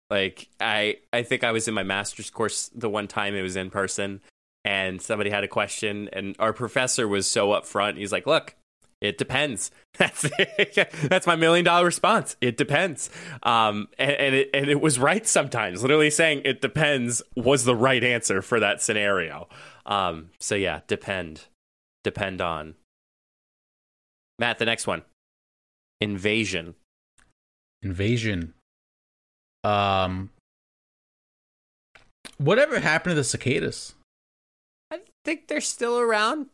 Like 0.08 0.48
I, 0.60 0.98
I 1.12 1.22
think 1.22 1.44
I 1.44 1.52
was 1.52 1.68
in 1.68 1.74
my 1.74 1.82
master's 1.82 2.30
course 2.30 2.70
the 2.74 2.88
one 2.88 3.08
time 3.08 3.34
it 3.34 3.42
was 3.42 3.56
in 3.56 3.70
person, 3.70 4.20
and 4.64 5.02
somebody 5.02 5.30
had 5.30 5.44
a 5.44 5.48
question, 5.48 6.08
and 6.12 6.34
our 6.38 6.52
professor 6.52 7.06
was 7.06 7.26
so 7.26 7.48
upfront. 7.48 7.98
He's 7.98 8.12
like, 8.12 8.26
"Look, 8.26 8.54
it 9.00 9.18
depends." 9.18 9.70
That's 9.98 10.28
that's 11.08 11.26
my 11.26 11.36
million 11.36 11.64
dollar 11.64 11.86
response. 11.86 12.36
It 12.42 12.58
depends. 12.58 13.08
Um, 13.42 13.88
and, 13.98 14.12
and 14.12 14.34
it 14.34 14.50
and 14.52 14.68
it 14.68 14.80
was 14.82 14.98
right 14.98 15.26
sometimes. 15.26 15.80
Literally 15.80 16.10
saying 16.10 16.42
it 16.44 16.60
depends 16.60 17.22
was 17.34 17.64
the 17.64 17.74
right 17.74 18.04
answer 18.04 18.42
for 18.42 18.60
that 18.60 18.82
scenario. 18.82 19.48
Um, 19.86 20.30
so 20.38 20.54
yeah, 20.54 20.80
depend, 20.86 21.46
depend 22.04 22.42
on. 22.42 22.74
Matt, 24.38 24.58
the 24.58 24.66
next 24.66 24.86
one, 24.86 25.02
invasion. 26.02 26.74
Invasion. 27.82 28.52
Um. 29.64 30.28
Whatever 32.36 32.80
happened 32.80 33.12
to 33.12 33.14
the 33.14 33.24
cicadas? 33.24 33.94
I 34.90 35.00
think 35.24 35.48
they're 35.48 35.62
still 35.62 35.98
around. 35.98 36.48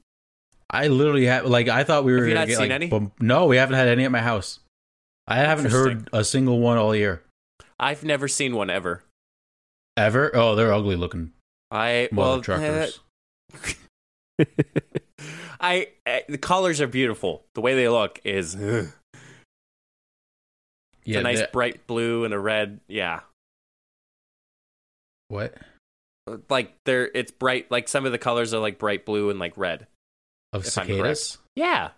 I 0.73 0.89
literally 0.89 1.27
have 1.27 1.45
like 1.47 1.69
I 1.69 1.85
thought 1.85 2.05
we 2.05 2.13
were 2.13 2.21
Have 2.21 2.29
you 2.29 2.35
not 2.35 2.47
get 2.49 2.57
seen 2.57 2.69
like 2.69 2.75
any? 2.75 2.89
bum- 2.89 3.13
no, 3.21 3.47
we 3.47 3.57
haven't 3.59 3.77
had 3.77 3.89
any 3.89 4.05
at 4.05 4.11
my 4.11 4.21
house. 4.23 4.59
I 5.27 5.37
haven't 5.37 5.71
heard 5.71 6.09
a 6.13 6.25
single 6.25 6.59
one 6.59 6.79
all 6.79 6.97
year 6.97 7.23
I've 7.79 8.03
never 8.05 8.27
seen 8.27 8.57
one 8.57 8.71
ever. 8.71 9.05
ever. 9.97 10.31
Oh, 10.35 10.55
they're 10.57 10.73
ugly 10.73 10.97
looking 10.97 11.33
I 11.71 12.09
well, 12.13 12.41
truckers. 12.41 13.01
uh, 13.55 14.45
I 15.61 15.89
uh, 16.07 16.19
the 16.29 16.39
colors 16.39 16.81
are 16.81 16.87
beautiful. 16.87 17.45
The 17.55 17.61
way 17.61 17.75
they 17.75 17.89
look 17.89 18.21
is 18.25 18.57
ugh. 18.57 18.89
yeah, 21.05 21.21
a 21.21 21.23
nice 21.23 21.43
bright 21.53 21.87
blue 21.87 22.25
and 22.25 22.35
a 22.35 22.39
red. 22.39 22.81
Yeah, 22.89 23.21
what 25.29 25.55
like 26.51 26.75
they're 26.85 27.11
it's 27.15 27.31
bright. 27.31 27.71
Like 27.71 27.89
some 27.89 28.07
of 28.07 28.13
the 28.13 28.19
colors 28.19 28.53
are 28.53 28.61
like 28.61 28.79
bright 28.79 29.05
blue 29.07 29.31
and 29.31 29.39
like 29.39 29.57
red. 29.57 29.87
Of 30.53 30.67
cicadas? 30.67 31.39
Yeah. 31.57 31.91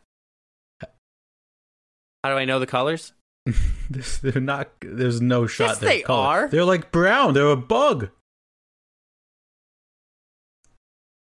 How 0.83 2.31
do 2.31 2.33
I 2.37 2.45
know 2.45 2.59
the 2.59 2.67
colors? 2.67 3.13
This- 3.91 4.17
they're 4.19 4.41
not. 4.41 4.71
There's 4.81 5.21
no 5.21 5.47
shot. 5.47 5.65
Yes, 5.69 5.79
they're 5.79 5.89
they 5.91 6.01
color. 6.03 6.25
are. 6.27 6.49
They're 6.49 6.65
like 6.65 6.91
brown. 6.91 7.35
They're 7.35 7.51
a 7.51 7.57
bug. 7.57 8.09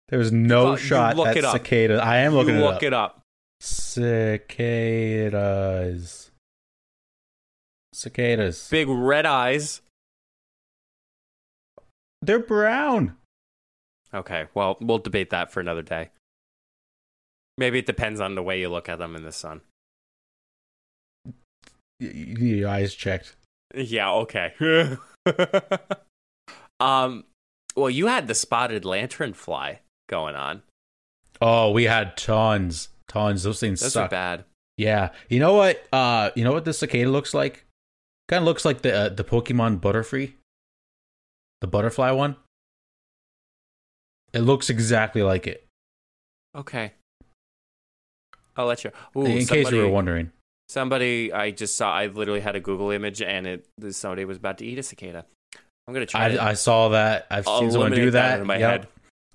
There's 0.08 0.32
no 0.32 0.72
Look- 0.72 0.80
shot 0.80 1.16
look 1.16 1.28
at 1.28 1.38
it 1.38 1.46
up. 1.46 1.54
cicada. 1.54 2.02
I 2.04 2.18
am 2.18 2.34
looking 2.34 2.56
you 2.56 2.62
it 2.62 2.66
look 2.66 2.78
up. 2.78 2.84
it 2.84 2.94
up. 2.94 3.22
Cicadas. 4.90 6.32
Cicadas. 7.94 8.68
Big 8.70 8.88
red 8.90 9.28
eyes. 9.28 9.82
They're 12.24 12.40
brown. 12.40 13.16
Okay, 14.14 14.48
well, 14.56 14.76
we'll 14.82 14.98
debate 14.98 15.30
that 15.30 15.52
for 15.52 15.60
another 15.60 15.84
day. 15.84 16.10
Maybe 17.60 17.80
it 17.80 17.86
depends 17.86 18.22
on 18.22 18.36
the 18.36 18.42
way 18.42 18.62
you 18.62 18.70
look 18.70 18.88
at 18.88 19.00
them 19.00 19.18
in 19.18 19.24
the 19.24 19.34
sun. 19.34 19.60
You 22.00 22.10
need 22.10 22.60
your 22.60 22.70
eyes 22.70 22.96
checked. 22.96 23.36
Yeah, 23.76 24.14
okay. 24.14 24.54
um 26.80 27.26
well, 27.76 27.90
you 27.90 28.08
had 28.08 28.28
the 28.30 28.34
spotted 28.34 28.86
lantern 28.86 29.34
fly 29.34 29.82
going 30.08 30.36
on. 30.36 30.62
Oh, 31.42 31.72
we 31.72 31.84
had 31.84 32.16
tons, 32.16 32.88
tons. 33.10 33.44
Those 33.44 33.60
things 33.60 33.82
Those 33.82 33.98
are 33.98 34.04
suck. 34.04 34.12
bad. 34.12 34.46
Yeah. 34.78 35.10
You 35.28 35.40
know 35.40 35.54
what? 35.54 35.86
Uh, 35.92 36.30
you 36.36 36.46
know 36.46 36.54
what 36.54 36.64
this 36.64 36.80
cicada 36.80 37.10
looks 37.10 37.34
like? 37.34 37.66
Kind 38.30 38.42
of 38.44 38.46
looks 38.46 38.64
like 38.64 38.84
the 38.84 38.96
uh, 38.96 39.10
the 39.10 39.26
Pokemon 39.26 39.82
Butterfree, 39.82 40.32
the 41.60 41.68
butterfly 41.68 42.12
one. 42.12 42.38
It 44.32 44.42
looks 44.42 44.70
exactly 44.70 45.24
like 45.24 45.46
it. 45.46 45.66
Okay. 46.56 46.94
I'll 48.60 48.66
let 48.66 48.84
you. 48.84 48.92
Ooh, 49.16 49.26
in 49.26 49.46
case 49.46 49.72
you 49.72 49.78
were 49.78 49.88
wondering. 49.88 50.32
somebody 50.68 51.32
I 51.32 51.52
just 51.52 51.78
saw. 51.78 51.94
I 51.94 52.08
literally 52.08 52.42
had 52.42 52.58
a 52.58 52.60
Google 52.60 52.92
image, 52.92 53.22
and 53.22 53.48
it 53.48 53.66
somebody 53.92 54.26
was 54.26 54.36
about 54.36 54.58
to 54.58 54.66
eat 54.66 54.78
a 54.78 54.84
cicada. 54.84 55.26
I'm 55.88 55.94
gonna 55.94 56.06
try. 56.06 56.28
to 56.30 56.44
I, 56.44 56.50
I 56.50 56.54
saw 56.56 56.90
that. 56.90 57.26
I've 57.32 57.46
seen 57.46 57.72
someone 57.72 57.94
do 57.94 58.12
that. 58.12 58.42
in 58.42 58.48
my 58.48 58.58
yep. 58.58 58.70
head. 58.70 58.88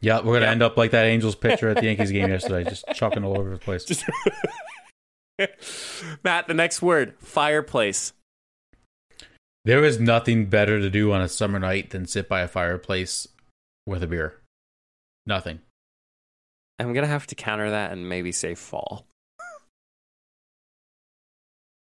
Yep. 0.02 0.24
We're 0.24 0.34
gonna 0.34 0.44
Yep. 0.44 0.52
end 0.52 0.62
up 0.62 0.76
like 0.76 0.90
that 0.90 1.06
Angels 1.06 1.34
pitcher 1.46 1.70
at 1.70 1.76
the 1.78 1.84
Yankees 1.84 2.12
game 2.12 2.28
yesterday, 2.28 2.68
just 2.68 2.84
chucking 2.94 3.24
all 3.24 3.38
over 3.38 3.50
the 3.50 3.58
place. 3.58 3.84
Just- 3.84 4.04
Matt, 6.22 6.46
the 6.46 6.54
next 6.54 6.82
word: 6.82 7.14
fireplace. 7.18 8.12
There 9.64 9.82
is 9.82 9.98
nothing 9.98 10.46
better 10.46 10.78
to 10.78 10.90
do 10.90 11.12
on 11.12 11.22
a 11.22 11.28
summer 11.30 11.58
night 11.58 11.90
than 11.90 12.04
sit 12.06 12.28
by 12.28 12.42
a 12.42 12.48
fireplace 12.48 13.26
with 13.86 14.02
a 14.02 14.06
beer. 14.06 14.38
Nothing. 15.24 15.60
I'm 16.78 16.92
gonna 16.92 17.06
have 17.06 17.26
to 17.28 17.34
counter 17.34 17.70
that 17.70 17.92
and 17.92 18.08
maybe 18.08 18.30
say 18.30 18.54
fall. 18.54 19.06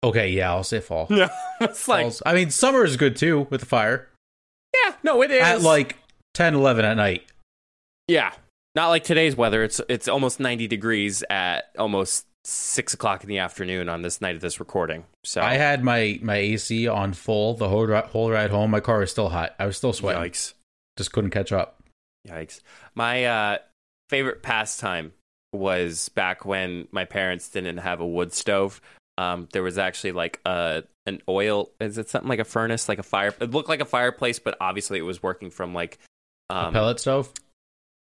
Okay, 0.03 0.29
yeah, 0.29 0.51
I'll 0.51 0.63
say 0.63 0.79
fall. 0.79 1.07
Yeah, 1.09 1.29
it's 1.61 1.87
like 1.87 2.03
Falls- 2.03 2.21
I 2.25 2.33
mean, 2.33 2.49
summer 2.49 2.83
is 2.83 2.97
good 2.97 3.15
too 3.15 3.47
with 3.49 3.59
the 3.61 3.65
fire 3.67 4.07
yeah, 4.85 4.95
no, 5.03 5.21
it 5.21 5.31
is 5.31 5.41
at 5.43 5.61
like 5.61 5.97
10, 6.33 6.55
11 6.55 6.85
at 6.85 6.95
night. 6.95 7.23
yeah, 8.07 8.31
not 8.75 8.87
like 8.89 9.03
today's 9.03 9.35
weather. 9.35 9.63
It's 9.63 9.81
it's 9.89 10.07
almost 10.07 10.39
90 10.39 10.67
degrees 10.67 11.23
at 11.29 11.65
almost 11.77 12.25
six 12.43 12.93
o'clock 12.93 13.23
in 13.23 13.29
the 13.29 13.37
afternoon 13.37 13.89
on 13.89 14.01
this 14.01 14.21
night 14.21 14.35
of 14.35 14.41
this 14.41 14.59
recording. 14.59 15.03
So 15.23 15.41
I 15.41 15.55
had 15.55 15.83
my 15.83 16.19
my 16.21 16.37
AC 16.37 16.87
on 16.87 17.13
full 17.13 17.53
the 17.55 17.69
whole 17.69 17.85
ride, 17.85 18.05
whole 18.05 18.31
ride 18.31 18.49
home. 18.49 18.71
My 18.71 18.79
car 18.79 18.99
was 18.99 19.11
still 19.11 19.29
hot. 19.29 19.53
I 19.59 19.65
was 19.65 19.77
still 19.77 19.93
sweating. 19.93 20.21
yikes, 20.23 20.53
Just 20.97 21.11
couldn't 21.11 21.31
catch 21.31 21.51
up. 21.51 21.83
yikes. 22.27 22.61
My 22.95 23.25
uh, 23.25 23.57
favorite 24.09 24.41
pastime 24.41 25.11
was 25.53 26.07
back 26.09 26.45
when 26.45 26.87
my 26.91 27.03
parents 27.03 27.49
didn't 27.49 27.79
have 27.79 27.99
a 27.99 28.07
wood 28.07 28.31
stove. 28.33 28.79
Um, 29.17 29.47
there 29.51 29.63
was 29.63 29.77
actually 29.77 30.13
like 30.13 30.39
a 30.45 30.83
an 31.05 31.21
oil. 31.27 31.71
Is 31.79 31.97
it 31.97 32.09
something 32.09 32.29
like 32.29 32.39
a 32.39 32.45
furnace, 32.45 32.89
like 32.89 32.99
a 32.99 33.03
fire? 33.03 33.33
It 33.39 33.51
looked 33.51 33.69
like 33.69 33.81
a 33.81 33.85
fireplace, 33.85 34.39
but 34.39 34.57
obviously 34.61 34.99
it 34.99 35.03
was 35.03 35.21
working 35.21 35.49
from 35.49 35.73
like 35.73 35.99
A 36.49 36.55
um, 36.55 36.73
pellet 36.73 36.99
stove. 36.99 37.31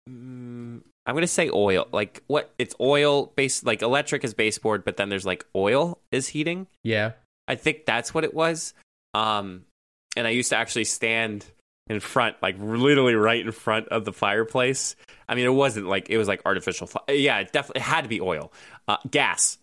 Mm, 0.09 0.81
I'm 1.05 1.15
gonna 1.15 1.27
say 1.27 1.49
oil. 1.49 1.87
Like 1.91 2.23
what? 2.27 2.53
It's 2.57 2.75
oil 2.79 3.27
based. 3.35 3.65
Like 3.65 3.81
electric 3.81 4.23
is 4.23 4.33
baseboard, 4.33 4.83
but 4.83 4.97
then 4.97 5.09
there's 5.09 5.25
like 5.25 5.45
oil 5.55 5.99
is 6.11 6.27
heating. 6.27 6.67
Yeah. 6.83 7.13
I 7.47 7.55
think 7.55 7.85
that's 7.85 8.13
what 8.13 8.23
it 8.23 8.33
was. 8.33 8.73
Um, 9.13 9.65
and 10.17 10.25
I 10.25 10.31
used 10.31 10.49
to 10.49 10.57
actually 10.57 10.85
stand 10.85 11.45
in 11.87 11.99
front, 11.99 12.35
like 12.41 12.55
literally 12.59 13.15
right 13.15 13.39
in 13.39 13.51
front 13.51 13.87
of 13.89 14.05
the 14.05 14.13
fireplace. 14.13 14.95
I 15.29 15.35
mean, 15.35 15.45
it 15.45 15.53
wasn't 15.53 15.87
like 15.87 16.09
it 16.09 16.17
was 16.17 16.27
like 16.27 16.41
artificial. 16.45 16.87
Fi- 16.87 17.13
yeah, 17.13 17.39
it 17.39 17.51
definitely 17.51 17.81
it 17.81 17.83
had 17.83 18.01
to 18.01 18.09
be 18.09 18.21
oil. 18.21 18.51
Uh, 18.87 18.97
gas. 19.09 19.57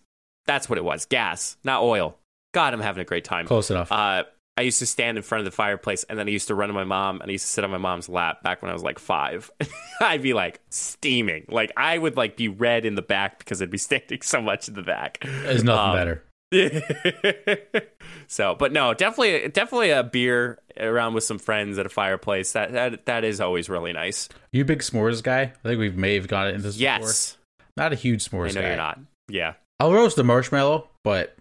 That's 0.45 0.69
what 0.69 0.77
it 0.77 0.83
was. 0.83 1.05
Gas, 1.05 1.57
not 1.63 1.81
oil. 1.81 2.17
God, 2.53 2.73
I'm 2.73 2.81
having 2.81 3.01
a 3.01 3.05
great 3.05 3.23
time. 3.23 3.47
Close 3.47 3.71
enough. 3.71 3.91
Uh, 3.91 4.23
I 4.55 4.61
used 4.61 4.79
to 4.79 4.85
stand 4.85 5.17
in 5.17 5.23
front 5.23 5.39
of 5.39 5.45
the 5.45 5.55
fireplace 5.55 6.03
and 6.03 6.19
then 6.19 6.27
I 6.27 6.31
used 6.31 6.47
to 6.49 6.55
run 6.55 6.67
to 6.67 6.73
my 6.73 6.83
mom 6.83 7.21
and 7.21 7.29
I 7.29 7.31
used 7.31 7.45
to 7.45 7.51
sit 7.51 7.63
on 7.63 7.71
my 7.71 7.79
mom's 7.79 8.07
lap 8.07 8.43
back 8.43 8.61
when 8.61 8.69
I 8.69 8.73
was 8.73 8.83
like 8.83 8.99
five. 8.99 9.49
I'd 10.01 10.21
be 10.21 10.33
like 10.33 10.61
steaming. 10.69 11.45
Like 11.49 11.71
I 11.75 11.97
would 11.97 12.17
like 12.17 12.37
be 12.37 12.49
red 12.49 12.85
in 12.85 12.93
the 12.93 13.01
back 13.01 13.39
because 13.39 13.61
I'd 13.61 13.71
be 13.71 13.77
standing 13.79 14.21
so 14.21 14.41
much 14.41 14.67
in 14.67 14.75
the 14.75 14.83
back. 14.83 15.19
There's 15.23 15.63
nothing 15.63 15.89
um, 15.89 15.95
better. 15.97 16.23
so, 18.27 18.53
but 18.53 18.71
no, 18.71 18.93
definitely, 18.93 19.49
definitely 19.49 19.89
a 19.89 20.03
beer 20.03 20.59
around 20.79 21.15
with 21.15 21.23
some 21.23 21.39
friends 21.39 21.79
at 21.79 21.87
a 21.87 21.89
fireplace. 21.89 22.51
That 22.51 22.73
that 22.73 23.05
that 23.07 23.23
is 23.23 23.41
always 23.41 23.69
really 23.69 23.91
nice. 23.91 24.29
You 24.51 24.63
big 24.63 24.79
s'mores 24.79 25.23
guy? 25.23 25.41
I 25.41 25.67
think 25.67 25.79
we 25.79 25.89
may 25.89 26.13
have 26.13 26.27
got 26.27 26.47
it 26.47 26.55
into 26.55 26.67
this 26.67 26.77
before. 26.77 26.99
Yes, 26.99 27.37
Not 27.75 27.91
a 27.91 27.95
huge 27.95 28.29
s'mores 28.29 28.51
I 28.51 28.53
know 28.53 28.61
guy. 28.61 28.67
you're 28.67 28.77
not. 28.77 28.99
Yeah. 29.29 29.53
I'll 29.83 29.91
roast 29.91 30.15
the 30.15 30.23
marshmallow, 30.23 30.87
but 31.03 31.35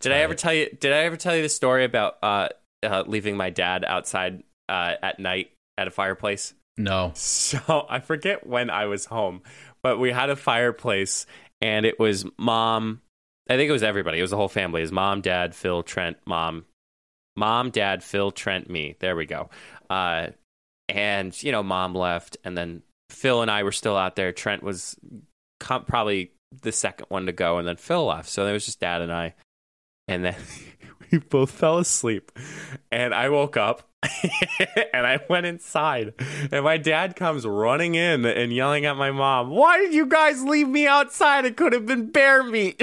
Did 0.00 0.10
I 0.10 0.16
ever 0.16 0.34
tell 0.34 0.52
you? 0.52 0.68
Did 0.80 0.92
I 0.92 1.04
ever 1.04 1.16
tell 1.16 1.36
you 1.36 1.42
the 1.42 1.48
story 1.48 1.84
about 1.84 2.16
uh, 2.24 2.48
uh, 2.82 3.04
leaving 3.06 3.36
my 3.36 3.50
dad 3.50 3.84
outside 3.84 4.42
uh, 4.68 4.94
at 5.00 5.20
night 5.20 5.52
at 5.76 5.86
a 5.86 5.92
fireplace? 5.92 6.54
no. 6.76 7.12
So 7.14 7.86
I 7.88 8.00
forget 8.00 8.44
when 8.44 8.68
I 8.68 8.86
was 8.86 9.04
home, 9.04 9.42
but 9.80 10.00
we 10.00 10.10
had 10.10 10.28
a 10.28 10.34
fireplace 10.34 11.24
and 11.60 11.86
it 11.86 12.00
was 12.00 12.26
mom. 12.36 13.00
I 13.48 13.56
think 13.56 13.68
it 13.68 13.72
was 13.72 13.84
everybody. 13.84 14.18
It 14.18 14.22
was 14.22 14.32
the 14.32 14.36
whole 14.36 14.48
family. 14.48 14.80
It 14.80 14.86
was 14.86 14.92
mom, 14.92 15.20
dad, 15.20 15.54
Phil, 15.54 15.84
Trent, 15.84 16.16
mom, 16.26 16.64
mom, 17.36 17.70
dad, 17.70 18.02
Phil, 18.02 18.32
Trent, 18.32 18.68
me. 18.68 18.96
There 18.98 19.14
we 19.14 19.24
go. 19.24 19.50
Uh, 19.88 20.30
and 20.88 21.40
you 21.44 21.52
know, 21.52 21.62
mom 21.62 21.94
left, 21.94 22.38
and 22.42 22.58
then 22.58 22.82
Phil 23.08 23.40
and 23.40 23.52
I 23.52 23.62
were 23.62 23.70
still 23.70 23.96
out 23.96 24.16
there. 24.16 24.32
Trent 24.32 24.64
was 24.64 24.96
com- 25.60 25.84
probably 25.84 26.32
the 26.62 26.72
second 26.72 27.06
one 27.08 27.26
to 27.26 27.32
go, 27.32 27.58
and 27.58 27.66
then 27.68 27.76
Phil 27.76 28.06
left. 28.06 28.28
So 28.28 28.44
there 28.44 28.54
was 28.54 28.64
just 28.64 28.80
dad 28.80 29.02
and 29.02 29.12
I, 29.12 29.34
and 30.06 30.24
then 30.24 30.36
we 31.12 31.18
both 31.18 31.50
fell 31.50 31.78
asleep. 31.78 32.32
And 32.90 33.14
I 33.14 33.28
woke 33.28 33.56
up 33.56 33.82
and 34.92 35.06
I 35.06 35.20
went 35.28 35.46
inside, 35.46 36.14
and 36.52 36.64
my 36.64 36.76
dad 36.78 37.16
comes 37.16 37.44
running 37.46 37.94
in 37.96 38.24
and 38.24 38.52
yelling 38.52 38.84
at 38.86 38.96
my 38.96 39.10
mom, 39.10 39.50
"Why 39.50 39.78
did 39.78 39.92
you 39.92 40.06
guys 40.06 40.42
leave 40.44 40.68
me 40.68 40.86
outside? 40.86 41.44
It 41.44 41.56
could 41.56 41.72
have 41.72 41.86
been 41.86 42.10
bear 42.10 42.42
meat." 42.42 42.80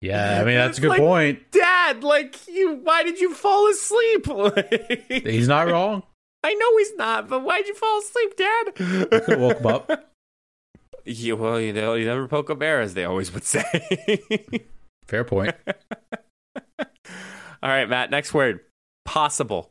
Yeah, 0.00 0.40
I 0.40 0.44
mean 0.44 0.54
that's 0.54 0.70
It's 0.70 0.78
a 0.78 0.80
good 0.82 0.88
like- 0.90 1.00
point. 1.00 1.50
Dad, 1.50 2.04
like 2.04 2.46
you, 2.48 2.74
why 2.82 3.02
did 3.02 3.18
you 3.20 3.34
fall 3.34 3.68
asleep? 3.68 4.26
He's 5.08 5.48
not 5.48 5.66
wrong. 5.68 6.02
I 6.44 6.54
know 6.54 6.76
he's 6.78 6.94
not, 6.96 7.28
but 7.28 7.42
why'd 7.42 7.66
you 7.66 7.74
fall 7.74 7.98
asleep, 7.98 8.36
Dad? 8.36 8.64
I 8.68 9.18
could 9.20 9.28
have 9.30 9.40
woke 9.40 9.58
him 9.58 9.66
up. 9.66 10.12
Yeah, 11.06 11.34
well, 11.34 11.60
you 11.60 11.72
know, 11.72 11.94
you 11.94 12.04
never 12.04 12.26
poke 12.26 12.50
a 12.50 12.56
bear, 12.56 12.80
as 12.80 12.94
they 12.94 13.04
always 13.04 13.32
would 13.32 13.44
say. 13.44 13.62
Fair 15.06 15.22
point. 15.22 15.54
All 16.80 16.84
right, 17.62 17.88
Matt. 17.88 18.10
Next 18.10 18.34
word: 18.34 18.60
possible. 19.04 19.70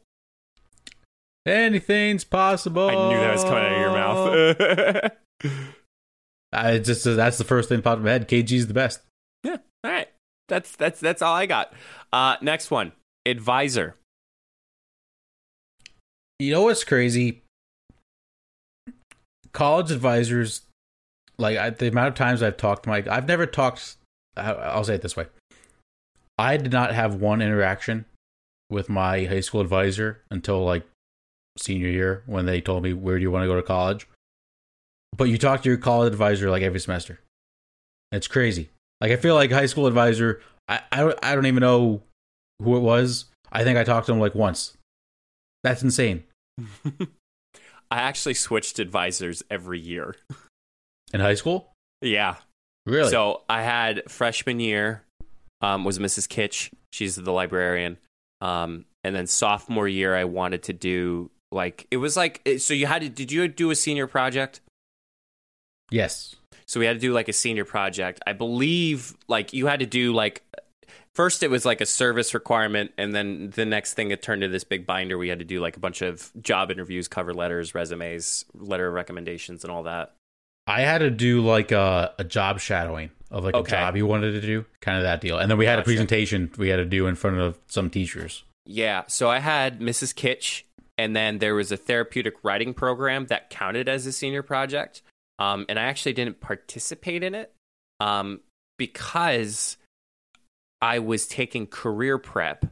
Anything's 1.45 2.23
possible. 2.23 2.89
I 2.89 3.09
knew 3.09 3.19
that 3.19 3.33
was 3.33 3.43
coming 3.43 3.63
out 3.63 3.71
of 3.73 3.79
your 3.79 3.91
mouth. 5.51 5.61
I 6.53 6.79
just 6.79 7.03
that's 7.03 7.37
the 7.37 7.43
first 7.43 7.67
thing 7.67 7.79
that 7.79 7.83
popped 7.83 7.99
in 7.99 8.05
my 8.05 8.11
head. 8.11 8.29
KG's 8.29 8.67
the 8.67 8.73
best. 8.73 9.01
yeah. 9.43 9.57
All 9.83 9.91
right. 9.91 10.07
That's 10.47 10.75
that's 10.75 11.01
that's 11.01 11.21
all 11.21 11.33
I 11.33 11.47
got. 11.47 11.73
Uh, 12.13 12.37
next 12.41 12.71
one: 12.71 12.93
advisor. 13.25 13.97
You 16.39 16.51
know 16.51 16.63
what's 16.63 16.83
crazy? 16.83 17.43
College 19.51 19.91
advisors, 19.91 20.61
like 21.37 21.57
I, 21.57 21.69
the 21.69 21.87
amount 21.87 22.09
of 22.09 22.15
times 22.15 22.41
I've 22.41 22.57
talked 22.57 22.87
my, 22.87 23.03
I've 23.09 23.27
never 23.27 23.45
talked. 23.45 23.97
I'll 24.37 24.83
say 24.83 24.95
it 24.95 25.01
this 25.01 25.15
way: 25.15 25.27
I 26.37 26.57
did 26.57 26.71
not 26.71 26.93
have 26.93 27.15
one 27.15 27.41
interaction 27.41 28.05
with 28.69 28.89
my 28.89 29.25
high 29.25 29.39
school 29.39 29.61
advisor 29.61 30.21
until 30.29 30.63
like 30.63 30.85
senior 31.57 31.87
year 31.87 32.23
when 32.25 32.45
they 32.45 32.61
told 32.61 32.83
me 32.83 32.93
where 32.93 33.17
do 33.17 33.21
you 33.21 33.31
want 33.31 33.43
to 33.43 33.47
go 33.47 33.55
to 33.55 33.63
college. 33.63 34.07
But 35.17 35.25
you 35.25 35.37
talk 35.37 35.63
to 35.63 35.69
your 35.69 35.77
college 35.77 36.11
advisor 36.11 36.49
like 36.49 36.63
every 36.63 36.79
semester. 36.79 37.19
It's 38.11 38.27
crazy. 38.27 38.69
Like 38.99 39.11
I 39.11 39.15
feel 39.15 39.35
like 39.35 39.51
high 39.51 39.65
school 39.65 39.87
advisor. 39.87 40.41
I 40.67 40.81
I 40.91 40.97
don't, 41.01 41.19
I 41.23 41.35
don't 41.35 41.45
even 41.45 41.61
know 41.61 42.01
who 42.61 42.75
it 42.77 42.81
was. 42.81 43.25
I 43.51 43.63
think 43.63 43.77
I 43.77 43.83
talked 43.83 44.07
to 44.07 44.13
him 44.13 44.19
like 44.19 44.35
once. 44.35 44.75
That's 45.63 45.83
insane. 45.83 46.23
I 47.91 48.01
actually 48.01 48.33
switched 48.33 48.79
advisors 48.79 49.43
every 49.49 49.79
year. 49.79 50.15
In 51.13 51.19
high 51.19 51.35
school? 51.35 51.71
Yeah. 52.01 52.35
Really? 52.85 53.09
So 53.09 53.41
I 53.49 53.61
had 53.61 54.09
freshman 54.09 54.59
year 54.59 55.03
um, 55.61 55.83
was 55.83 55.99
Mrs. 55.99 56.27
Kitch. 56.29 56.71
She's 56.91 57.15
the 57.15 57.31
librarian. 57.31 57.97
Um, 58.41 58.85
and 59.03 59.15
then 59.15 59.27
sophomore 59.27 59.87
year, 59.87 60.15
I 60.15 60.25
wanted 60.25 60.63
to 60.63 60.73
do 60.73 61.31
like 61.51 61.87
it 61.91 61.97
was 61.97 62.17
like 62.17 62.47
so 62.57 62.73
you 62.73 62.85
had 62.85 63.01
to. 63.01 63.09
Did 63.09 63.31
you 63.31 63.47
do 63.47 63.71
a 63.71 63.75
senior 63.75 64.07
project? 64.07 64.61
yes. 65.91 66.35
So 66.67 66.79
we 66.79 66.87
had 66.87 66.93
to 66.93 66.99
do 66.99 67.13
like 67.13 67.29
a 67.29 67.33
senior 67.33 67.65
project. 67.65 68.21
I 68.25 68.33
believe 68.33 69.15
like 69.27 69.53
you 69.53 69.67
had 69.67 69.81
to 69.81 69.85
do 69.85 70.13
like 70.13 70.43
first 71.13 71.43
it 71.43 71.49
was 71.49 71.63
like 71.63 71.79
a 71.79 71.85
service 71.85 72.33
requirement 72.33 72.91
and 72.97 73.13
then 73.13 73.51
the 73.51 73.65
next 73.65 73.93
thing 73.93 74.09
it 74.09 74.21
turned 74.21 74.41
to 74.41 74.47
this 74.47 74.63
big 74.63 74.85
binder 74.85 75.17
we 75.17 75.29
had 75.29 75.39
to 75.39 75.45
do 75.45 75.61
like 75.61 75.77
a 75.77 75.79
bunch 75.79 76.01
of 76.01 76.31
job 76.41 76.71
interviews, 76.71 77.07
cover 77.07 77.33
letters, 77.33 77.75
resumes, 77.75 78.45
letter 78.55 78.87
of 78.87 78.93
recommendations 78.95 79.63
and 79.63 79.71
all 79.71 79.83
that. 79.83 80.13
I 80.67 80.81
had 80.81 80.99
to 80.99 81.11
do 81.11 81.41
like 81.41 81.71
a, 81.71 82.13
a 82.17 82.23
job 82.23 82.59
shadowing 82.59 83.11
of 83.31 83.43
like 83.43 83.55
Okay. 83.55 83.75
a 83.75 83.79
job 83.79 83.95
you 83.95 84.05
wanted 84.07 84.31
to 84.33 84.41
do, 84.41 84.65
kind 84.81 84.97
of 84.97 85.03
that 85.03 85.21
deal. 85.21 85.37
And 85.37 85.49
then 85.49 85.57
we 85.57 85.65
had 85.65 85.75
Gotcha. 85.75 85.81
a 85.81 85.85
presentation 85.85 86.51
we 86.57 86.69
had 86.69 86.77
to 86.77 86.85
do 86.85 87.07
in 87.07 87.15
front 87.15 87.37
of 87.37 87.57
some 87.67 87.89
teachers. 87.89 88.43
Yeah, 88.65 89.03
so 89.07 89.29
I 89.29 89.39
had 89.39 89.79
Mrs. 89.79 90.15
Kitch, 90.15 90.65
and 90.97 91.15
then 91.15 91.37
there 91.37 91.53
was 91.53 91.71
a 91.71 91.77
therapeutic 91.77 92.33
writing 92.43 92.73
program 92.73 93.27
that 93.27 93.49
counted 93.49 93.87
as 93.87 94.05
a 94.07 94.11
senior 94.11 94.41
project. 94.41 95.01
Um, 95.37 95.65
and 95.69 95.77
I 95.77 95.83
actually 95.83 96.13
didn't 96.13 96.39
participate 96.39 97.21
in 97.21 97.35
it 97.35 97.51
um, 97.99 98.39
because 98.77 99.77
I 100.81 100.99
was 100.99 101.27
taking 101.27 101.67
career 101.67 102.17
prep, 102.17 102.65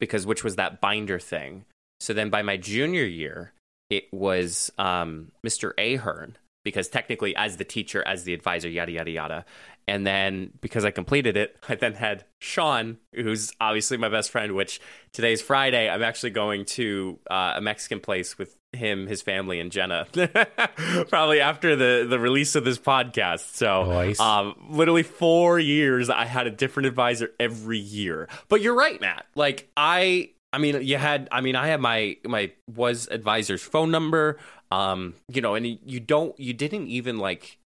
because 0.00 0.26
which 0.26 0.44
was 0.44 0.56
that 0.56 0.80
binder 0.80 1.18
thing. 1.18 1.64
So 2.00 2.12
then 2.12 2.28
by 2.28 2.42
my 2.42 2.56
junior 2.56 3.04
year, 3.04 3.52
it 3.88 4.12
was 4.12 4.70
um, 4.76 5.30
Mr. 5.46 5.72
Ahern 5.78 6.36
because 6.64 6.88
technically, 6.88 7.36
as 7.36 7.56
the 7.58 7.64
teacher, 7.64 8.02
as 8.06 8.24
the 8.24 8.34
advisor, 8.34 8.68
yada 8.68 8.92
yada 8.92 9.10
yada. 9.10 9.44
And 9.86 10.06
then 10.06 10.50
because 10.62 10.84
I 10.86 10.90
completed 10.90 11.36
it, 11.36 11.56
I 11.68 11.74
then 11.74 11.94
had 11.94 12.24
Sean, 12.40 12.96
who's 13.14 13.52
obviously 13.60 13.96
my 13.98 14.08
best 14.08 14.30
friend. 14.30 14.52
Which 14.54 14.80
today's 15.12 15.42
Friday, 15.42 15.88
I'm 15.88 16.02
actually 16.02 16.30
going 16.30 16.64
to 16.66 17.18
uh, 17.30 17.52
a 17.56 17.60
Mexican 17.60 18.00
place 18.00 18.38
with 18.38 18.56
him, 18.72 19.06
his 19.06 19.22
family, 19.22 19.60
and 19.60 19.70
Jenna. 19.70 20.06
Probably 21.08 21.40
after 21.40 21.76
the 21.76 22.06
the 22.08 22.18
release 22.18 22.54
of 22.54 22.64
this 22.64 22.78
podcast. 22.78 23.54
So, 23.54 23.84
Nice. 23.84 24.18
um, 24.20 24.54
literally 24.70 25.02
four 25.02 25.58
years, 25.58 26.10
I 26.10 26.24
had 26.24 26.46
a 26.46 26.50
different 26.50 26.86
advisor 26.86 27.30
every 27.38 27.78
year. 27.78 28.28
But 28.48 28.62
you're 28.62 28.74
right, 28.74 29.00
Matt. 29.00 29.26
Like 29.34 29.68
I. 29.76 30.30
I 30.52 30.58
mean, 30.58 30.82
you 30.82 30.96
had. 30.96 31.28
I 31.32 31.40
mean, 31.40 31.56
I 31.56 31.66
had 31.66 31.80
my 31.80 32.16
my 32.24 32.52
was 32.72 33.08
advisor's 33.08 33.60
phone 33.60 33.90
number. 33.90 34.38
Um, 34.74 35.14
you 35.28 35.40
know, 35.40 35.54
and 35.54 35.66
you 35.66 36.00
don't. 36.00 36.38
You 36.38 36.52
didn't 36.52 36.88
even 36.88 37.18
like. 37.18 37.58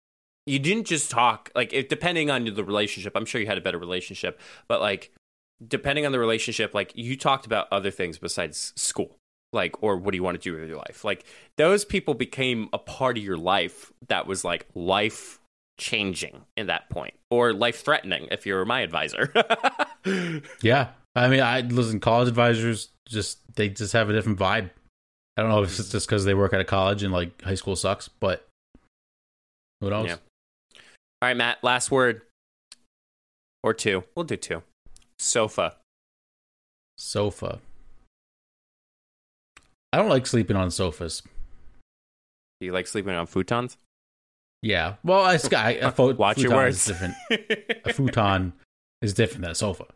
You 0.47 0.59
didn't 0.59 0.85
just 0.85 1.11
talk. 1.11 1.51
Like, 1.55 1.73
if, 1.73 1.89
depending 1.89 2.31
on 2.31 2.45
the 2.45 2.65
relationship, 2.65 3.15
I'm 3.17 3.27
sure 3.27 3.41
you 3.41 3.47
had 3.47 3.59
a 3.59 3.63
better 3.63 3.79
relationship. 3.79 4.41
But 4.67 4.81
like, 4.81 5.13
depending 5.67 6.07
on 6.07 6.13
the 6.13 6.19
relationship, 6.19 6.75
like 6.75 6.93
you 6.95 7.17
talked 7.17 7.47
about 7.47 7.69
other 7.71 7.91
things 7.91 8.19
besides 8.19 8.73
school. 8.77 9.17
Like, 9.53 9.83
or 9.83 9.97
what 9.97 10.13
do 10.13 10.17
you 10.17 10.23
want 10.23 10.41
to 10.41 10.43
do 10.43 10.59
with 10.59 10.69
your 10.69 10.77
life? 10.77 11.05
Like, 11.05 11.25
those 11.57 11.85
people 11.85 12.13
became 12.15 12.69
a 12.73 12.79
part 12.79 13.17
of 13.17 13.25
your 13.25 13.39
life 13.39 13.93
that 14.09 14.27
was 14.27 14.45
like 14.45 14.67
life 14.75 15.39
changing 15.79 16.43
in 16.57 16.67
that 16.67 16.91
point, 16.91 17.15
or 17.31 17.53
life 17.53 17.83
threatening 17.83 18.29
if 18.31 18.45
you're 18.47 18.65
my 18.65 18.81
advisor. 18.81 19.33
Yeah. 20.63 20.89
I 21.15 21.29
mean, 21.29 21.41
I 21.41 21.61
listen. 21.61 22.01
College 22.01 22.29
advisors 22.29 22.91
just 23.09 23.41
they 23.57 23.69
just 23.69 23.93
have 23.93 24.09
a 24.09 24.13
different 24.13 24.39
vibe. 24.39 24.71
I 25.39 25.41
don't 25.43 25.51
know 25.51 25.63
if 25.63 25.79
it's 25.79 25.89
just 25.89 26.09
because 26.09 26.25
they 26.25 26.35
work 26.35 26.53
at 26.53 26.61
a 26.61 26.65
college 26.65 27.05
and 27.05 27.13
like 27.13 27.43
high 27.43 27.55
school 27.55 27.77
sucks, 27.77 28.09
but 28.09 28.45
who 29.81 29.89
knows? 29.89 30.09
Yeah. 30.09 30.17
All 30.75 31.29
right, 31.29 31.37
Matt, 31.37 31.63
last 31.63 31.93
word. 31.93 32.23
Or 33.63 33.73
two. 33.73 34.03
We'll 34.17 34.25
do 34.25 34.37
two. 34.37 34.63
Sofa. 35.21 35.77
Sofa. 36.97 37.61
I 39.93 39.99
don't 39.99 40.09
like 40.09 40.27
sleeping 40.27 40.57
on 40.57 40.73
sofas. 40.73 41.23
Do 42.61 42.67
you 42.67 42.73
like 42.73 42.89
sleeping 42.89 43.15
on 43.15 43.29
futons? 43.29 43.77
Yeah. 44.61 44.95
Well, 45.05 45.21
I, 45.21 45.39
I, 45.57 45.71
a 45.75 45.93
fo- 45.93 46.15
Watch 46.15 46.39
your 46.39 46.51
futon 46.51 46.57
words. 46.57 46.79
Is 46.79 46.87
different. 46.87 47.15
A 47.85 47.93
futon 47.93 48.55
is 49.03 49.15
different 49.15 49.43
than 49.43 49.53
a 49.53 49.55
sofa. 49.55 49.87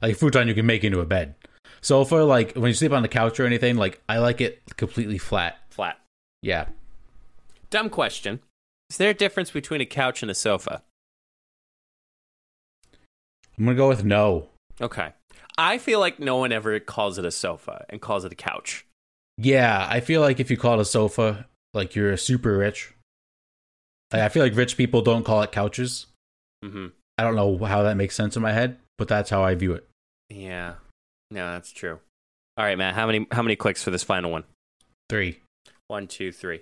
Like 0.00 0.12
a 0.12 0.14
futon, 0.14 0.46
you 0.46 0.54
can 0.54 0.64
make 0.64 0.84
into 0.84 1.00
a 1.00 1.06
bed. 1.06 1.34
Sofa, 1.86 2.16
like 2.16 2.54
when 2.56 2.66
you 2.66 2.74
sleep 2.74 2.90
on 2.90 3.02
the 3.02 3.08
couch 3.08 3.38
or 3.38 3.46
anything, 3.46 3.76
like 3.76 4.02
I 4.08 4.18
like 4.18 4.40
it 4.40 4.60
completely 4.76 5.18
flat. 5.18 5.58
Flat. 5.70 6.00
Yeah. 6.42 6.66
Dumb 7.70 7.90
question. 7.90 8.40
Is 8.90 8.96
there 8.96 9.10
a 9.10 9.14
difference 9.14 9.52
between 9.52 9.80
a 9.80 9.86
couch 9.86 10.20
and 10.20 10.28
a 10.28 10.34
sofa? 10.34 10.82
I'm 13.56 13.66
gonna 13.66 13.76
go 13.76 13.86
with 13.86 14.04
no. 14.04 14.48
Okay. 14.80 15.12
I 15.56 15.78
feel 15.78 16.00
like 16.00 16.18
no 16.18 16.38
one 16.38 16.50
ever 16.50 16.80
calls 16.80 17.18
it 17.18 17.24
a 17.24 17.30
sofa 17.30 17.86
and 17.88 18.00
calls 18.00 18.24
it 18.24 18.32
a 18.32 18.36
couch. 18.36 18.84
Yeah, 19.38 19.86
I 19.88 20.00
feel 20.00 20.20
like 20.20 20.40
if 20.40 20.50
you 20.50 20.56
call 20.56 20.74
it 20.74 20.82
a 20.82 20.84
sofa, 20.84 21.46
like 21.72 21.94
you're 21.94 22.16
super 22.16 22.58
rich. 22.58 22.92
Like, 24.12 24.22
I 24.22 24.28
feel 24.28 24.42
like 24.42 24.56
rich 24.56 24.76
people 24.76 25.02
don't 25.02 25.24
call 25.24 25.40
it 25.42 25.52
couches. 25.52 26.06
hmm 26.64 26.88
I 27.16 27.22
don't 27.22 27.36
know 27.36 27.56
how 27.64 27.84
that 27.84 27.96
makes 27.96 28.16
sense 28.16 28.34
in 28.34 28.42
my 28.42 28.52
head, 28.52 28.76
but 28.98 29.06
that's 29.06 29.30
how 29.30 29.44
I 29.44 29.54
view 29.54 29.72
it. 29.72 29.88
Yeah. 30.28 30.74
No, 31.30 31.52
that's 31.52 31.72
true. 31.72 31.98
All 32.56 32.64
right, 32.64 32.78
Matt. 32.78 32.94
How 32.94 33.06
many 33.06 33.26
how 33.32 33.42
many 33.42 33.56
clicks 33.56 33.82
for 33.82 33.90
this 33.90 34.02
final 34.02 34.30
one? 34.30 34.44
Three. 35.08 35.40
One, 35.88 36.06
two, 36.06 36.32
three. 36.32 36.60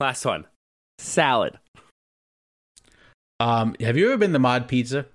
Last 0.00 0.24
one. 0.24 0.46
Salad. 0.98 1.58
Um, 3.40 3.76
have 3.80 3.96
you 3.96 4.06
ever 4.06 4.16
been 4.16 4.32
to 4.32 4.38
Mod 4.38 4.68
Pizza? 4.68 5.06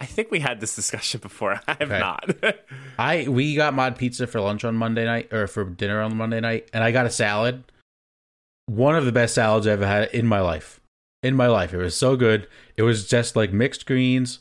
I 0.00 0.06
think 0.06 0.30
we 0.30 0.40
had 0.40 0.60
this 0.60 0.76
discussion 0.76 1.20
before. 1.20 1.60
I 1.68 1.76
have 1.80 1.90
Okay. 1.90 1.98
not. 1.98 2.36
I 2.98 3.26
we 3.28 3.54
got 3.54 3.74
Mod 3.74 3.96
Pizza 3.96 4.26
for 4.26 4.40
lunch 4.40 4.64
on 4.64 4.76
Monday 4.76 5.04
night 5.04 5.32
or 5.32 5.46
for 5.46 5.64
dinner 5.64 6.00
on 6.00 6.16
Monday 6.16 6.40
night, 6.40 6.68
and 6.72 6.84
I 6.84 6.90
got 6.92 7.06
a 7.06 7.10
salad. 7.10 7.64
One 8.66 8.96
of 8.96 9.06
the 9.06 9.12
best 9.12 9.34
salads 9.34 9.66
I've 9.66 9.74
ever 9.80 9.86
had 9.86 10.10
in 10.10 10.26
my 10.26 10.40
life. 10.40 10.80
In 11.22 11.34
my 11.34 11.46
life, 11.48 11.72
it 11.74 11.78
was 11.78 11.96
so 11.96 12.16
good. 12.16 12.46
It 12.76 12.82
was 12.82 13.08
just 13.08 13.34
like 13.34 13.52
mixed 13.52 13.86
greens, 13.86 14.38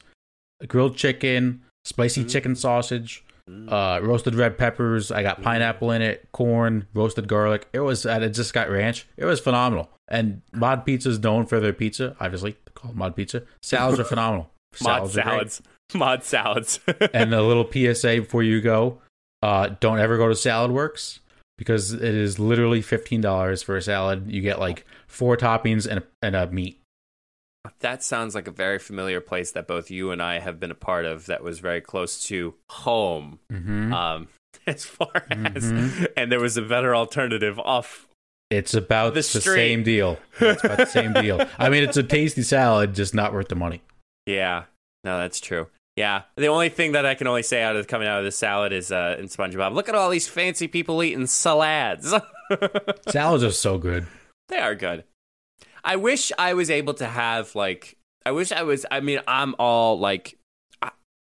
grilled 0.67 0.95
chicken, 0.95 1.63
spicy 1.85 2.23
Mm. 2.23 2.29
chicken 2.31 2.55
sausage, 2.55 3.23
uh, 3.67 3.99
roasted 4.01 4.35
red 4.35 4.57
peppers. 4.57 5.11
I 5.11 5.23
got 5.23 5.41
pineapple 5.41 5.91
in 5.91 6.01
it, 6.01 6.27
corn, 6.31 6.87
roasted 6.93 7.27
garlic. 7.27 7.67
It 7.73 7.79
was, 7.79 8.05
and 8.05 8.23
it 8.23 8.29
just 8.29 8.53
got 8.53 8.69
ranch. 8.69 9.07
It 9.17 9.25
was 9.25 9.39
phenomenal. 9.39 9.89
And 10.07 10.41
Mod 10.53 10.85
Pizza 10.85 11.09
is 11.09 11.19
known 11.19 11.45
for 11.45 11.59
their 11.59 11.73
pizza. 11.73 12.15
Obviously, 12.19 12.57
called 12.73 12.95
Mod 12.95 13.15
Pizza. 13.15 13.43
Salads 13.61 13.99
are 13.99 14.03
phenomenal. 14.05 14.49
Mod 14.81 15.03
great 15.03 15.11
salads. 15.11 15.61
Mod 15.93 16.23
salads. 16.23 16.79
and 17.13 17.33
a 17.33 17.41
little 17.41 17.69
PSA 17.69 18.21
before 18.21 18.43
you 18.43 18.61
go: 18.61 19.01
uh, 19.41 19.69
don't 19.79 19.99
ever 19.99 20.17
go 20.17 20.27
to 20.27 20.33
Saladworks 20.33 21.19
because 21.57 21.93
it 21.93 22.03
is 22.03 22.39
literally 22.39 22.81
fifteen 22.81 23.21
dollars 23.21 23.63
for 23.63 23.77
a 23.77 23.81
salad. 23.81 24.31
You 24.31 24.41
get 24.41 24.59
like 24.59 24.85
four 25.07 25.37
toppings 25.37 25.87
and 25.87 25.99
a, 25.99 26.03
and 26.21 26.35
a 26.35 26.47
meat. 26.51 26.76
That 27.79 28.03
sounds 28.03 28.33
like 28.35 28.47
a 28.47 28.51
very 28.51 28.79
familiar 28.79 29.19
place 29.21 29.51
that 29.51 29.67
both 29.67 29.91
you 29.91 30.11
and 30.11 30.21
I 30.21 30.39
have 30.39 30.59
been 30.59 30.71
a 30.71 30.75
part 30.75 31.05
of 31.05 31.25
that 31.25 31.43
was 31.43 31.59
very 31.59 31.81
close 31.81 32.23
to 32.25 32.53
home. 32.69 33.39
Mm-hmm. 33.51 33.93
Um, 33.93 34.27
as 34.67 34.85
far 34.85 35.11
as, 35.29 35.71
Mhm. 35.71 36.07
and 36.17 36.31
there 36.31 36.39
was 36.39 36.57
a 36.57 36.61
better 36.61 36.95
alternative 36.95 37.59
off. 37.59 38.07
It's 38.49 38.73
about 38.73 39.13
The 39.13 39.19
the, 39.19 39.41
same 39.41 39.83
deal. 39.83 40.17
It's 40.39 40.63
about 40.63 40.77
the 40.77 40.85
same 40.85 41.13
deal. 41.13 41.45
I 41.59 41.69
mean, 41.69 41.83
it's 41.83 41.97
a 41.97 42.03
tasty 42.03 42.43
salad, 42.43 42.95
just 42.95 43.13
not 43.13 43.33
worth 43.33 43.49
the 43.49 43.55
money. 43.55 43.81
Yeah, 44.25 44.63
no, 45.03 45.17
that's 45.17 45.39
true. 45.41 45.67
Yeah, 45.97 46.21
the 46.37 46.47
only 46.47 46.69
thing 46.69 46.91
that 46.93 47.05
I 47.05 47.15
can 47.15 47.27
only 47.27 47.43
say 47.43 47.63
out 47.63 47.75
of 47.75 47.87
coming 47.87 48.07
out 48.07 48.19
of 48.19 48.25
the 48.25 48.31
salad 48.31 48.71
is 48.71 48.91
uh, 48.91 49.15
in 49.19 49.25
SpongeBob. 49.25 49.73
Look 49.73 49.89
at 49.89 49.95
all 49.95 50.09
these 50.09 50.27
fancy 50.27 50.67
people 50.67 51.01
eating 51.03 51.25
salads. 51.27 52.13
Salads 53.09 53.43
are 53.43 53.51
so 53.51 53.77
good. 53.77 54.05
They 54.47 54.57
are 54.59 54.75
good. 54.75 55.03
I 55.87 55.95
wish 55.95 56.33
I 56.37 56.53
was 56.53 56.69
able 56.69 56.93
to 56.95 57.07
have 57.07 57.55
like 57.55 57.97
I 58.25 58.31
wish 58.31 58.51
I 58.51 58.63
was 58.63 58.85
I 58.91 58.99
mean 58.99 59.21
I'm 59.25 59.55
all 59.57 59.97
like 59.97 60.37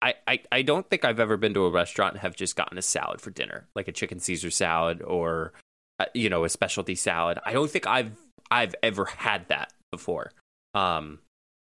I, 0.03 0.13
I, 0.27 0.39
I 0.51 0.61
don't 0.61 0.87
think 0.87 1.03
I've 1.03 1.19
ever 1.19 1.35
been 1.35 1.53
to 1.55 1.65
a 1.65 1.71
restaurant 1.71 2.13
and 2.13 2.21
have 2.21 2.35
just 2.35 2.55
gotten 2.55 2.77
a 2.77 2.81
salad 2.81 3.21
for 3.21 3.29
dinner, 3.29 3.67
like 3.75 3.87
a 3.87 3.91
chicken 3.91 4.19
Caesar 4.19 4.49
salad 4.49 5.01
or 5.01 5.53
uh, 5.99 6.05
you 6.13 6.29
know, 6.29 6.43
a 6.43 6.49
specialty 6.49 6.95
salad. 6.95 7.39
I 7.43 7.53
don't 7.53 7.69
think 7.71 7.87
I've 7.87 8.11
I've 8.51 8.75
ever 8.83 9.05
had 9.05 9.47
that 9.49 9.73
before. 9.91 10.31
Um 10.75 11.19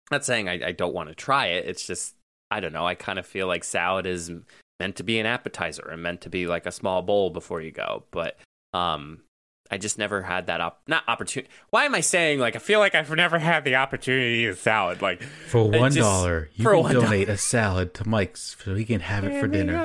not 0.10 0.24
saying 0.24 0.48
I, 0.48 0.68
I 0.68 0.72
don't 0.72 0.94
want 0.94 1.10
to 1.10 1.16
try 1.16 1.48
it. 1.48 1.66
It's 1.66 1.86
just 1.86 2.16
I 2.50 2.62
don't 2.62 2.74
know. 2.74 2.88
I 2.88 2.96
kind 2.96 3.20
of 3.20 3.26
feel 3.26 3.48
like 3.48 3.66
salad 3.66 4.06
is 4.06 4.32
meant 4.80 4.96
to 4.96 5.04
be 5.04 5.20
an 5.20 5.26
appetizer 5.26 5.90
and 5.92 6.02
meant 6.02 6.22
to 6.22 6.30
be 6.30 6.48
like 6.48 6.66
a 6.66 6.72
small 6.72 7.02
bowl 7.02 7.32
before 7.32 7.60
you 7.60 7.72
go. 7.72 8.06
But 8.12 8.38
um 8.74 9.24
I 9.70 9.78
just 9.78 9.98
never 9.98 10.22
had 10.22 10.48
that 10.48 10.62
op 10.62 10.82
not 10.88 11.04
opportunity. 11.08 11.52
Why 11.70 11.86
am 11.86 11.96
I 11.96 12.02
saying 12.02 12.40
like 12.40 12.56
I 12.56 12.60
feel 12.60 12.80
like 12.80 12.96
I've 12.96 13.10
never 13.12 13.40
had 13.40 13.64
the 13.64 13.76
opportunity 13.76 14.44
to 14.44 14.44
eat 14.44 14.54
a 14.54 14.56
salad 14.56 15.02
like 15.02 15.22
For 15.22 15.64
one 15.64 15.94
you 15.94 16.02
for 16.02 16.74
can 16.74 16.84
one 16.84 16.94
dollar. 16.94 17.02
donate 17.02 17.30
a 17.30 17.38
salad 17.38 17.94
to 17.96 18.08
Mike's 18.08 18.56
so 18.64 18.76
he 18.76 18.86
can 18.86 19.02
have 19.02 19.24
it 19.24 19.40
for 19.40 19.48
dinner. 19.48 19.78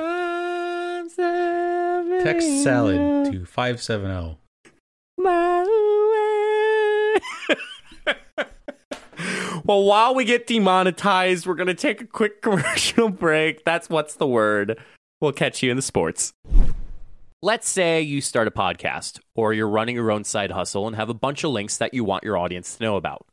Text 2.23 2.63
salad 2.63 3.31
to 3.31 3.45
five 3.45 3.81
seven 3.81 4.11
oh. 4.11 4.37
well, 9.63 9.83
while 9.83 10.15
we 10.15 10.25
get 10.25 10.47
demonetized, 10.47 11.45
we're 11.45 11.55
going 11.55 11.67
to 11.67 11.73
take 11.73 12.01
a 12.01 12.05
quick 12.05 12.41
commercial 12.41 13.09
break. 13.09 13.63
That's 13.63 13.89
what's 13.89 14.15
the 14.15 14.27
word. 14.27 14.79
We'll 15.21 15.31
catch 15.31 15.63
you 15.63 15.69
in 15.71 15.77
the 15.77 15.83
sports. 15.83 16.33
Let's 17.45 17.67
say 17.67 18.01
you 18.01 18.21
start 18.21 18.47
a 18.47 18.51
podcast 18.51 19.19
or 19.35 19.51
you're 19.51 19.67
running 19.67 19.95
your 19.95 20.11
own 20.11 20.23
side 20.23 20.51
hustle 20.51 20.87
and 20.87 20.95
have 20.95 21.09
a 21.09 21.13
bunch 21.13 21.43
of 21.43 21.51
links 21.51 21.75
that 21.75 21.93
you 21.93 22.05
want 22.05 22.23
your 22.23 22.37
audience 22.37 22.77
to 22.77 22.83
know 22.83 22.95
about. 22.95 23.27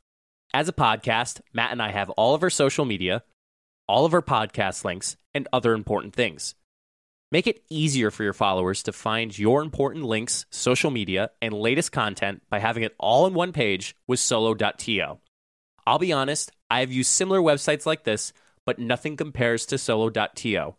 As 0.52 0.68
a 0.68 0.72
podcast, 0.72 1.40
Matt 1.52 1.70
and 1.70 1.80
I 1.80 1.92
have 1.92 2.10
all 2.10 2.34
of 2.34 2.42
our 2.42 2.50
social 2.50 2.84
media, 2.84 3.22
all 3.86 4.04
of 4.04 4.12
our 4.12 4.20
podcast 4.20 4.84
links, 4.84 5.16
and 5.32 5.46
other 5.52 5.74
important 5.74 6.12
things. 6.12 6.56
Make 7.30 7.46
it 7.46 7.62
easier 7.70 8.10
for 8.10 8.24
your 8.24 8.32
followers 8.32 8.82
to 8.82 8.92
find 8.92 9.38
your 9.38 9.62
important 9.62 10.04
links, 10.04 10.44
social 10.50 10.90
media, 10.90 11.30
and 11.40 11.54
latest 11.54 11.92
content 11.92 12.42
by 12.50 12.58
having 12.58 12.82
it 12.82 12.96
all 12.98 13.28
in 13.28 13.34
one 13.34 13.52
page 13.52 13.94
with 14.08 14.18
solo.to. 14.18 15.18
I'll 15.86 15.98
be 16.00 16.12
honest, 16.12 16.50
I 16.68 16.80
have 16.80 16.90
used 16.90 17.12
similar 17.12 17.38
websites 17.38 17.86
like 17.86 18.02
this, 18.02 18.32
but 18.66 18.80
nothing 18.80 19.16
compares 19.16 19.66
to 19.66 19.78
solo.to. 19.78 20.74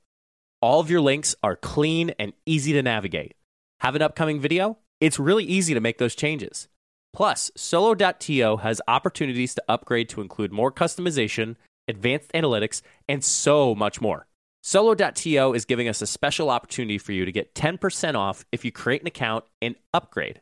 All 0.62 0.80
of 0.80 0.92
your 0.92 1.02
links 1.02 1.36
are 1.42 1.56
clean 1.56 2.12
and 2.20 2.34
easy 2.46 2.72
to 2.74 2.84
navigate. 2.84 3.34
Have 3.80 3.96
an 3.96 4.04
upcoming 4.04 4.40
video? 4.40 4.78
It's 5.00 5.18
really 5.18 5.44
easy 5.44 5.74
to 5.74 5.80
make 5.80 5.98
those 5.98 6.14
changes. 6.14 6.68
Plus, 7.14 7.50
solo.to 7.58 8.58
has 8.58 8.80
opportunities 8.88 9.56
to 9.56 9.64
upgrade 9.68 10.08
to 10.10 10.22
include 10.22 10.52
more 10.52 10.72
customization, 10.72 11.56
advanced 11.88 12.32
analytics, 12.34 12.84
and 13.10 13.24
so 13.24 13.74
much 13.74 14.00
more. 14.02 14.28
Solo.to 14.62 15.54
is 15.54 15.66
giving 15.66 15.88
us 15.88 16.00
a 16.04 16.08
special 16.08 16.52
opportunity 16.52 17.00
for 17.00 17.12
you 17.12 17.26
to 17.26 17.32
get 17.32 17.56
10% 17.56 18.14
off 18.14 18.46
if 18.52 18.64
you 18.64 18.72
create 18.72 19.02
an 19.02 19.08
account 19.08 19.46
and 19.64 19.74
upgrade. 19.96 20.42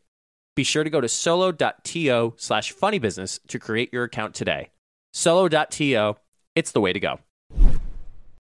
Be 0.57 0.65
sure 0.65 0.83
to 0.83 0.89
go 0.89 0.99
to 0.99 1.07
solo.to 1.07 2.33
slash 2.35 2.73
funnybusiness 2.75 3.39
to 3.47 3.57
create 3.57 3.93
your 3.93 4.03
account 4.03 4.35
today. 4.35 4.71
Solo.to, 5.13 6.15
it's 6.55 6.71
the 6.73 6.81
way 6.81 6.91
to 6.91 6.99
go. 6.99 7.19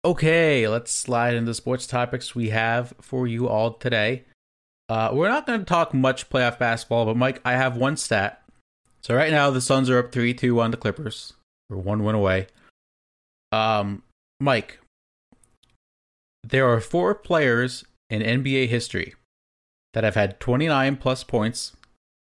Okay, 0.03 0.67
let's 0.67 0.91
slide 0.91 1.35
into 1.35 1.53
sports 1.53 1.87
topics 1.87 2.35
we 2.35 2.49
have 2.49 2.95
for 3.03 3.27
you 3.27 3.49
all 3.49 3.75
today. 3.75 4.25
Uh, 4.89 5.11
we're 5.13 5.29
not 5.29 5.47
going 5.47 5.59
to 5.59 5.65
talk 5.67 5.93
much 5.93 6.31
playoff 6.31 6.59
basketball, 6.59 7.05
but 7.05 7.19
Mike, 7.19 7.41
I 7.45 7.53
have 7.53 7.77
one 7.77 7.99
stat. 7.99 8.43
So 9.03 9.15
right 9.15 9.31
now 9.31 9.51
the 9.51 9.61
Suns 9.61 9.91
are 9.91 9.99
up 9.99 10.11
three 10.11 10.33
two 10.33 10.59
on 10.61 10.71
the 10.71 10.79
Clippers. 10.79 11.35
We're 11.69 11.77
one 11.77 12.03
win 12.03 12.15
away. 12.15 12.47
Um, 13.53 14.03
Mike, 14.41 14.79
there 16.43 16.67
are 16.67 16.81
four 16.81 17.15
players 17.15 17.85
in 18.09 18.23
NBA 18.23 18.69
history 18.69 19.15
that 19.93 20.05
have 20.05 20.15
had 20.15 20.41
29 20.41 20.97
plus 20.97 21.25
points, 21.25 21.77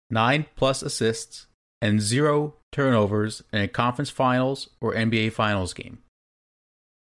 9 0.09 0.45
plus 0.55 0.83
assists, 0.83 1.47
and 1.81 2.01
0 2.01 2.55
turnovers 2.71 3.43
in 3.53 3.61
a 3.61 3.67
conference 3.67 4.09
finals 4.09 4.69
or 4.81 4.93
NBA 4.93 5.31
finals 5.31 5.73
game. 5.73 5.99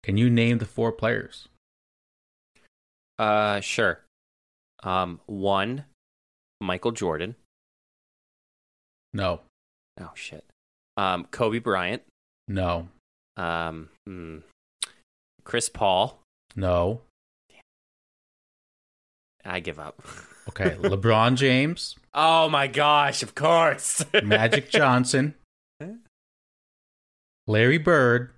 Can 0.04 0.18
you 0.18 0.30
name 0.30 0.58
the 0.60 0.66
four 0.66 0.92
players? 0.92 1.48
Uh, 3.18 3.60
sure. 3.60 4.00
Um, 4.84 5.20
one, 5.26 5.86
Michael 6.62 6.92
Jordan. 6.92 7.36
No. 9.14 9.42
Oh 10.00 10.12
shit. 10.16 10.46
Um, 10.96 11.26
Kobe 11.32 11.60
Bryant. 11.60 12.04
No. 12.48 12.88
Um, 13.36 13.90
hmm. 14.06 14.38
Chris 15.44 15.68
Paul. 15.70 16.22
No. 16.56 17.02
I 19.46 19.60
give 19.60 19.80
up. 19.80 20.02
Okay. 20.50 20.72
LeBron 20.82 21.36
James, 21.36 21.96
Oh 22.12 22.50
my 22.50 22.66
gosh! 22.66 23.22
Of 23.22 23.36
course. 23.36 24.04
Magic 24.24 24.70
Johnson, 24.72 25.36
Larry 27.46 27.78
Bird, 27.78 28.32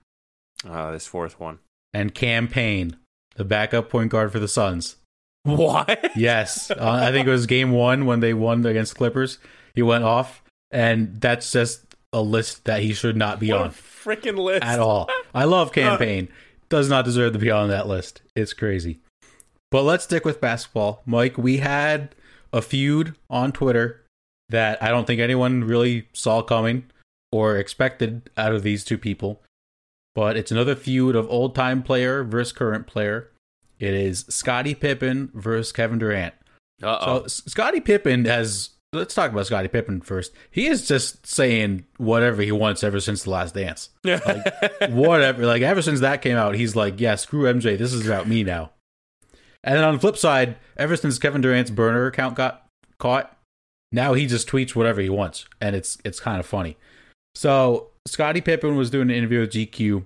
oh, 0.68 0.92
this 0.92 1.08
fourth 1.08 1.40
one. 1.40 1.60
and 1.94 2.14
Cam 2.14 2.48
Payne, 2.48 2.98
the 3.36 3.46
backup 3.46 3.90
point 3.90 4.12
guard 4.12 4.32
for 4.32 4.40
the 4.40 4.48
Suns. 4.48 4.98
What? 5.44 6.12
Yes, 6.16 6.72
uh, 6.72 6.76
I 6.80 7.12
think 7.12 7.28
it 7.28 7.32
was 7.32 7.46
game 7.46 7.72
one 7.72 8.06
when 8.06 8.20
they 8.20 8.34
won 8.34 8.66
against 8.66 8.96
Clippers. 8.96 9.40
He 9.74 9.82
went 9.82 10.04
off, 10.04 10.44
and 10.70 11.20
that's 11.20 11.52
just 11.52 11.86
a 12.14 12.22
list 12.22 12.66
that 12.66 12.82
he 12.82 12.94
should 12.94 13.16
not 13.16 13.40
be 13.40 13.52
What 13.52 13.62
on 13.62 13.70
freaking 13.72 14.38
list 14.38 14.64
at 14.64 14.80
all. 14.80 15.10
I 15.34 15.46
love 15.46 15.72
Cam 15.74 15.98
Payne. 15.98 16.28
Does 16.70 16.90
not 16.90 17.06
deserve 17.06 17.34
to 17.34 17.40
be 17.40 17.52
on 17.52 17.70
that 17.70 17.88
list. 17.88 18.22
It's 18.36 18.54
crazy. 18.54 19.00
But 19.72 19.84
let's 19.84 20.04
stick 20.04 20.26
with 20.26 20.42
basketball. 20.42 21.02
Mike, 21.06 21.38
we 21.38 21.58
had 21.58 22.16
a 22.54 22.62
feud 22.62 23.16
on 23.30 23.52
Twitter 23.52 24.04
that 24.50 24.82
I 24.84 24.90
don't 24.90 25.08
think 25.08 25.20
anyone 25.22 25.64
really 25.64 26.08
saw 26.14 26.42
coming 26.42 26.86
or 27.32 27.58
expected 27.58 28.30
out 28.38 28.54
of 28.54 28.64
these 28.64 28.84
two 28.84 28.98
people. 28.98 29.42
But 30.14 30.36
it's 30.36 30.52
another 30.52 30.76
feud 30.76 31.16
of 31.16 31.30
old 31.30 31.56
time 31.56 31.84
player 31.84 32.24
versus 32.24 32.52
current 32.52 32.88
player. 32.88 33.32
It 33.80 33.94
is 33.94 34.26
Scottie 34.30 34.76
Pippen 34.76 35.32
versus 35.34 35.72
Kevin 35.72 36.00
Durant. 36.00 36.34
Uh 36.84 37.00
So 37.06 37.24
oh. 37.24 37.28
Scottie 37.28 37.80
Pippen 37.80 38.26
has. 38.26 38.72
Let's 38.94 39.16
talk 39.16 39.32
about 39.32 39.46
Scottie 39.46 39.70
Pippen 39.70 40.02
first. 40.02 40.34
He 40.50 40.68
is 40.68 40.86
just 40.86 41.26
saying 41.26 41.86
whatever 41.96 42.42
he 42.42 42.52
wants 42.52 42.84
ever 42.84 43.00
since 43.00 43.24
the 43.24 43.30
Last 43.30 43.56
Dance 43.56 43.90
whatever. 44.90 45.46
Like 45.46 45.62
ever 45.62 45.82
since 45.82 46.02
that 46.02 46.22
came 46.22 46.36
out, 46.36 46.56
he's 46.56 46.76
like, 46.76 47.00
yeah, 47.00 47.16
screw 47.16 47.44
MJ. 47.44 47.78
This 47.78 47.94
is 47.94 48.06
about 48.06 48.28
me 48.28 48.44
now. 48.44 48.72
And 49.64 49.78
then 49.78 49.86
on 49.86 49.94
the 49.94 50.00
flip 50.00 50.18
side, 50.18 50.58
ever 50.76 50.98
since 50.98 51.20
Kevin 51.20 51.42
Durant's 51.42 51.72
burner 51.72 52.08
account 52.08 52.36
got 52.36 52.68
caught, 52.98 53.38
now 53.92 54.14
he 54.14 54.26
just 54.26 54.50
tweets 54.50 54.76
whatever 54.76 55.02
he 55.02 55.10
wants, 55.10 55.46
and 55.60 55.76
it's 55.76 55.98
it's 56.04 56.20
kind 56.20 56.40
of 56.40 56.46
funny. 56.46 56.78
So 57.36 57.91
Scottie 58.08 58.42
Pippen 58.42 58.76
was 58.76 58.90
doing 58.90 59.10
an 59.10 59.16
interview 59.16 59.42
with 59.42 59.52
GQ, 59.52 60.06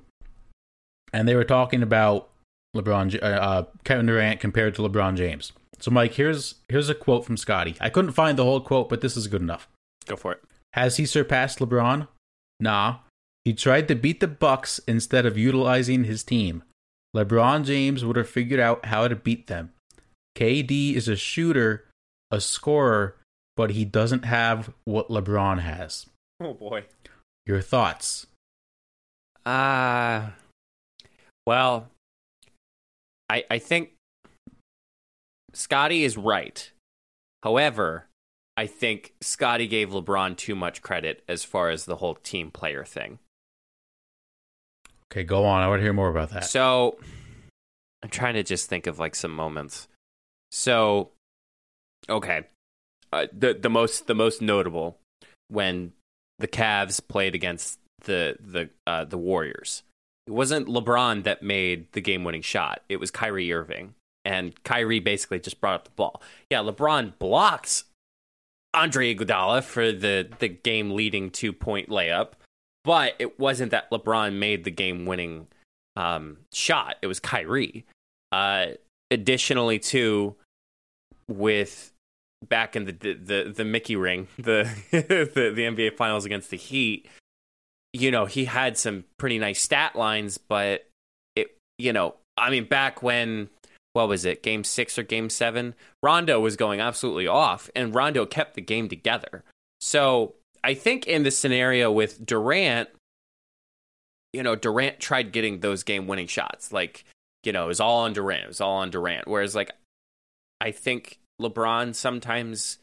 and 1.13 1.27
they 1.27 1.36
were 1.36 1.43
talking 1.43 1.81
about 1.81 2.29
LeBron, 2.75 3.21
uh, 3.21 3.25
uh, 3.25 3.65
Kevin 3.84 4.05
Durant 4.05 4.39
compared 4.39 4.75
to 4.75 4.81
LeBron 4.81 5.15
James. 5.15 5.53
So 5.79 5.91
Mike, 5.91 6.13
here's 6.13 6.55
here's 6.69 6.89
a 6.89 6.95
quote 6.95 7.25
from 7.25 7.38
Scottie. 7.38 7.75
I 7.79 7.89
couldn't 7.89 8.12
find 8.12 8.38
the 8.38 8.43
whole 8.43 8.62
quote, 8.62 8.89
but 8.89 9.01
this 9.01 9.17
is 9.17 9.27
good 9.27 9.41
enough. 9.41 9.67
Go 10.08 10.15
for 10.15 10.34
it. 10.34 10.43
Has 10.73 10.97
he 10.97 11.05
surpassed 11.05 11.60
LeBron? 11.60 12.08
Nah. 12.60 12.97
He 13.43 13.53
tried 13.53 13.88
to 13.89 13.95
beat 13.95 14.21
the 14.21 14.27
Bucks 14.27 14.79
instead 14.88 15.25
of 15.25 15.38
utilizing 15.38 16.03
his 16.03 16.23
team. 16.23 16.63
LeBron 17.15 17.63
James 17.63 18.03
would 18.03 18.15
have 18.15 18.27
figured 18.27 18.60
out 18.60 18.86
how 18.86 19.08
to 19.08 19.15
beat 19.15 19.47
them. 19.47 19.71
KD 20.36 20.95
is 20.95 21.08
a 21.08 21.15
shooter, 21.15 21.86
a 22.31 22.41
scorer, 22.41 23.15
but 23.55 23.71
he 23.71 23.86
doesn't 23.86 24.25
have 24.25 24.73
what 24.84 25.10
LeBron 25.10 25.60
has. 25.60 26.08
Oh 26.41 26.53
boy. 26.53 26.86
Your 27.45 27.62
thoughts? 27.62 28.27
Uh 29.45 30.29
well, 31.45 31.88
I 33.29 33.43
I 33.49 33.60
think 33.60 33.91
Scottie 35.53 36.03
is 36.03 36.17
right. 36.17 36.71
However, 37.43 38.08
I 38.58 38.65
think 38.67 39.13
Scottie 39.21 39.67
gave 39.67 39.89
LeBron 39.89 40.38
too 40.38 40.55
much 40.55 40.81
credit 40.81 41.23
as 41.27 41.43
far 41.43 41.69
as 41.69 41.86
the 41.86 41.97
whole 41.97 42.15
team 42.15 42.49
player 42.51 42.84
thing. 42.84 43.19
Okay, 45.12 45.23
go 45.23 45.45
on. 45.45 45.62
I 45.62 45.67
want 45.67 45.79
to 45.79 45.84
hear 45.84 45.93
more 45.93 46.10
about 46.10 46.31
that. 46.31 46.45
So 46.45 46.97
I'm 48.01 48.10
trying 48.10 48.34
to 48.34 48.43
just 48.43 48.67
think 48.67 48.88
of 48.88 48.97
like 48.97 49.15
some 49.15 49.31
moments. 49.31 49.88
So 50.51 51.12
okay. 52.10 52.47
Uh, 53.13 53.27
the 53.31 53.53
the 53.53 53.69
most 53.69 54.08
the 54.08 54.15
most 54.15 54.41
notable 54.41 54.97
when 55.47 55.93
the 56.39 56.48
Cavs 56.48 57.06
played 57.06 57.36
against 57.36 57.80
the 58.02 58.38
the 58.39 58.69
uh, 58.88 59.06
the 59.06 59.17
Warriors. 59.17 59.84
It 60.28 60.32
wasn't 60.32 60.67
LeBron 60.67 61.24
that 61.24 61.43
made 61.43 61.91
the 61.91 62.02
game 62.02 62.24
winning 62.24 62.41
shot. 62.41 62.82
It 62.89 62.98
was 62.98 63.12
Kyrie 63.12 63.54
Irving. 63.54 63.93
And 64.24 64.62
Kyrie 64.63 65.00
basically 65.00 65.39
just 65.39 65.62
brought 65.62 65.76
up 65.76 65.84
the 65.86 65.91
ball. 65.91 66.21
Yeah, 66.50 66.60
LeBron 66.60 67.19
blocks 67.19 67.84
Andre 68.74 69.15
Iguodala 69.15 69.63
for 69.63 69.91
the 69.91 70.28
the 70.39 70.50
game 70.50 70.91
leading 70.91 71.30
two 71.30 71.54
point 71.54 71.89
layup, 71.89 72.30
but 72.84 73.13
it 73.19 73.39
wasn't 73.39 73.71
that 73.71 73.89
LeBron 73.91 74.34
made 74.34 74.63
the 74.63 74.71
game 74.71 75.06
winning 75.06 75.48
um, 75.95 76.38
shot. 76.52 76.98
It 77.02 77.08
was 77.08 77.19
Kyrie. 77.19 77.86
Uh, 78.32 78.67
additionally, 79.12 79.80
too, 79.80 80.36
with 81.28 81.93
back 82.48 82.76
in 82.76 82.86
the 82.86 82.91
the 82.91 83.54
the, 83.56 83.65
Mickey 83.65 83.95
ring, 83.95 84.28
the, 84.38 84.69
the 84.91 85.52
the 85.56 85.62
NBA 85.62 85.95
Finals 85.95 86.26
against 86.26 86.50
the 86.50 86.58
Heat, 86.58 87.08
you 87.93 88.12
know, 88.12 88.26
he 88.26 88.45
had 88.45 88.78
some 88.78 89.06
pretty 89.17 89.39
nice 89.39 89.62
stat 89.62 89.95
lines, 89.95 90.38
but 90.38 90.88
it, 91.36 91.58
you 91.78 91.93
know, 91.93 92.15
I 92.38 92.50
mean, 92.50 92.65
back 92.65 93.02
when 93.02 93.50
what 93.93 94.10
was 94.10 94.26
it, 94.26 94.43
game 94.43 94.63
six 94.63 95.00
or 95.00 95.04
game 95.04 95.30
seven, 95.30 95.74
Rondo 96.04 96.39
was 96.39 96.58
going 96.58 96.82
absolutely 96.82 97.28
off, 97.28 97.69
and 97.76 97.95
Rondo 97.95 98.26
kept 98.26 98.56
the 98.56 98.62
game 98.62 98.89
together. 98.89 99.43
So 99.80 100.36
I 100.63 100.74
think 100.74 101.08
in 101.08 101.24
the 101.24 101.32
scenario 101.32 101.91
with 101.91 102.26
Durant, 102.26 102.89
you 104.34 104.43
know, 104.43 104.56
Durant 104.56 105.00
tried 105.00 105.32
getting 105.32 105.62
those 105.62 105.84
game 105.84 106.08
winning 106.08 106.28
shots. 106.28 106.74
Like, 106.74 107.06
you 107.43 107.54
know, 107.54 107.65
it 107.65 107.67
was 107.67 107.80
all 107.80 108.00
on 108.00 108.12
Durant. 108.12 108.43
It 108.43 108.48
was 108.48 108.62
all 108.62 108.78
on 108.78 108.89
Durant. 108.89 109.28
Whereas, 109.28 109.56
like, 109.56 109.71
I 110.60 110.71
think 110.71 111.19
LeBron 111.41 111.95
sometimes 111.95 112.78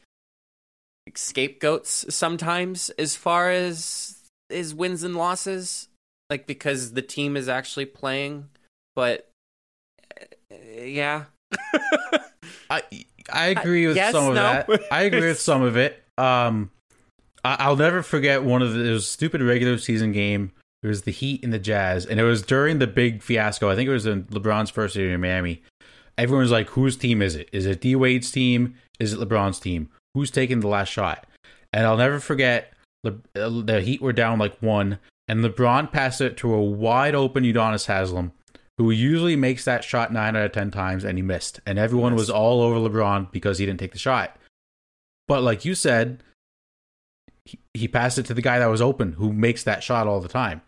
scapegoats 1.15 2.05
sometimes 2.13 2.89
as 2.91 3.15
far 3.15 3.49
as 3.51 4.17
his 4.49 4.73
wins 4.73 5.03
and 5.03 5.15
losses, 5.15 5.87
like 6.29 6.47
because 6.47 6.93
the 6.93 7.01
team 7.01 7.35
is 7.35 7.49
actually 7.49 7.85
playing. 7.85 8.49
But 8.95 9.29
uh, 10.19 10.55
yeah, 10.81 11.25
I 12.69 12.83
I 13.31 13.45
agree 13.47 13.87
with 13.87 13.95
yes, 13.95 14.13
some 14.13 14.29
of 14.29 14.35
no. 14.35 14.41
that. 14.41 14.69
I 14.91 15.03
agree 15.03 15.27
with 15.27 15.39
some 15.39 15.61
of 15.61 15.77
it. 15.77 16.03
Um, 16.17 16.71
I, 17.43 17.57
I'll 17.59 17.75
never 17.75 18.03
forget 18.03 18.43
one 18.43 18.61
of 18.61 18.73
the 18.73 18.83
it 18.83 18.91
was 18.91 19.03
a 19.03 19.07
stupid 19.07 19.41
regular 19.41 19.77
season 19.77 20.11
game. 20.11 20.51
It 20.81 20.87
was 20.87 21.03
the 21.03 21.11
Heat 21.11 21.43
and 21.43 21.53
the 21.53 21.59
Jazz, 21.59 22.05
and 22.05 22.19
it 22.19 22.23
was 22.23 22.41
during 22.41 22.79
the 22.79 22.87
big 22.87 23.23
fiasco. 23.23 23.69
I 23.69 23.75
think 23.75 23.87
it 23.87 23.93
was 23.93 24.05
in 24.05 24.25
LeBron's 24.25 24.69
first 24.69 24.95
year 24.95 25.13
in 25.13 25.21
Miami. 25.21 25.63
Everyone 26.17 26.43
was 26.43 26.51
like, 26.51 26.69
"Whose 26.69 26.95
team 26.97 27.21
is 27.21 27.35
it? 27.35 27.49
Is 27.51 27.65
it 27.65 27.81
D 27.81 27.95
Wade's 27.95 28.31
team? 28.31 28.75
Is 28.99 29.13
it 29.13 29.19
LeBron's 29.19 29.59
team? 29.59 29.89
Who's 30.13 30.31
taking 30.31 30.59
the 30.59 30.67
last 30.67 30.89
shot?" 30.89 31.25
And 31.71 31.85
I'll 31.85 31.97
never 31.97 32.19
forget 32.19 32.73
Le- 33.03 33.19
uh, 33.35 33.61
the 33.63 33.81
Heat 33.81 34.01
were 34.01 34.13
down 34.13 34.39
like 34.39 34.57
one, 34.61 34.99
and 35.27 35.43
LeBron 35.43 35.91
passed 35.91 36.21
it 36.21 36.37
to 36.37 36.53
a 36.53 36.63
wide 36.63 37.15
open 37.15 37.43
Udonis 37.43 37.87
Haslem, 37.87 38.31
who 38.77 38.91
usually 38.91 39.35
makes 39.35 39.65
that 39.65 39.83
shot 39.83 40.13
nine 40.13 40.35
out 40.35 40.45
of 40.45 40.51
ten 40.51 40.71
times, 40.71 41.03
and 41.03 41.17
he 41.17 41.21
missed. 41.21 41.59
And 41.65 41.77
everyone 41.77 42.15
was 42.15 42.29
all 42.29 42.61
over 42.61 42.77
LeBron 42.77 43.31
because 43.31 43.57
he 43.57 43.65
didn't 43.65 43.79
take 43.79 43.93
the 43.93 43.99
shot. 43.99 44.37
But 45.27 45.41
like 45.41 45.65
you 45.65 45.75
said, 45.75 46.23
he, 47.45 47.59
he 47.73 47.87
passed 47.87 48.17
it 48.17 48.25
to 48.27 48.33
the 48.33 48.41
guy 48.41 48.59
that 48.59 48.67
was 48.67 48.81
open, 48.81 49.13
who 49.13 49.33
makes 49.33 49.63
that 49.63 49.83
shot 49.83 50.07
all 50.07 50.21
the 50.21 50.29
time. 50.29 50.61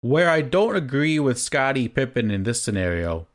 Where 0.00 0.30
I 0.30 0.40
don't 0.40 0.76
agree 0.76 1.18
with 1.18 1.38
Scottie 1.38 1.88
Pippen 1.88 2.30
in 2.30 2.44
this 2.44 2.62
scenario, 2.62 3.26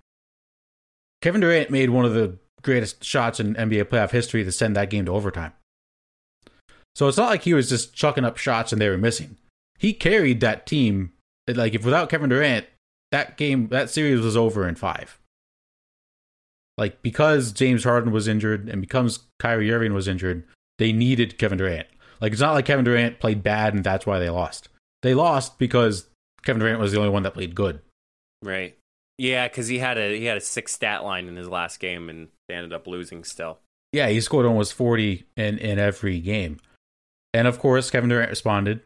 Kevin 1.26 1.42
Durant 1.42 1.72
made 1.72 1.90
one 1.90 2.06
of 2.06 2.14
the 2.14 2.38
greatest 2.62 3.04
shots 3.04 3.40
in 3.40 3.56
NBA 3.56 3.86
playoff 3.86 4.12
history 4.12 4.44
to 4.44 4.52
send 4.52 4.76
that 4.76 4.92
game 4.92 5.06
to 5.06 5.12
overtime. 5.12 5.54
So 6.94 7.08
it's 7.08 7.18
not 7.18 7.32
like 7.32 7.42
he 7.42 7.56
was 7.56 7.68
just 7.68 7.96
chucking 7.96 8.24
up 8.24 8.38
shots 8.38 8.72
and 8.72 8.80
they 8.80 8.90
were 8.90 8.98
missing. 9.00 9.38
He 9.80 9.92
carried 9.92 10.40
that 10.42 10.68
team. 10.68 11.14
Like 11.48 11.74
if 11.74 11.84
without 11.84 12.10
Kevin 12.10 12.30
Durant, 12.30 12.68
that 13.12 13.38
game, 13.38 13.70
that 13.70 13.90
series 13.90 14.22
was 14.22 14.38
over 14.38 14.68
in 14.68 14.76
five. 14.76 15.18
Like 16.78 17.02
because 17.02 17.52
James 17.52 17.86
Harden 17.86 18.12
was 18.12 18.28
injured 18.28 18.70
and 18.70 18.80
because 18.80 19.22
Kyrie 19.40 19.74
Irving 19.74 19.96
was 19.96 20.08
injured, 20.08 20.44
they 20.78 20.94
needed 20.94 21.40
Kevin 21.40 21.58
Durant. 21.58 21.88
Like 22.22 22.34
it's 22.34 22.42
not 22.42 22.54
like 22.54 22.66
Kevin 22.66 22.86
Durant 22.86 23.20
played 23.20 23.42
bad 23.42 23.74
and 23.74 23.84
that's 23.84 24.06
why 24.06 24.20
they 24.20 24.30
lost. 24.30 24.70
They 25.02 25.16
lost 25.16 25.58
because 25.58 26.06
Kevin 26.44 26.60
Durant 26.60 26.80
was 26.80 26.92
the 26.92 27.00
only 27.00 27.10
one 27.10 27.24
that 27.24 27.34
played 27.34 27.56
good. 27.56 27.82
Right. 28.44 28.78
Yeah, 29.18 29.48
because 29.48 29.68
he 29.68 29.80
had 29.80 29.98
a 29.98 30.18
he 30.18 30.26
had 30.26 30.38
a 30.38 30.42
six 30.42 30.74
stat 30.74 31.04
line 31.04 31.28
in 31.28 31.36
his 31.36 31.48
last 31.48 31.80
game 31.80 32.10
and 32.10 32.30
they 32.48 32.56
ended 32.56 32.74
up 32.74 32.88
losing 32.88 33.24
still. 33.24 33.60
Yeah, 33.94 34.10
he 34.10 34.20
scored 34.20 34.46
almost 34.46 34.74
forty 34.74 35.26
in 35.38 35.58
in 35.58 35.80
every 35.80 36.20
game. 36.20 36.60
And 37.34 37.48
of 37.48 37.60
course, 37.60 37.92
Kevin 37.92 38.10
Durant 38.10 38.30
responded. 38.30 38.82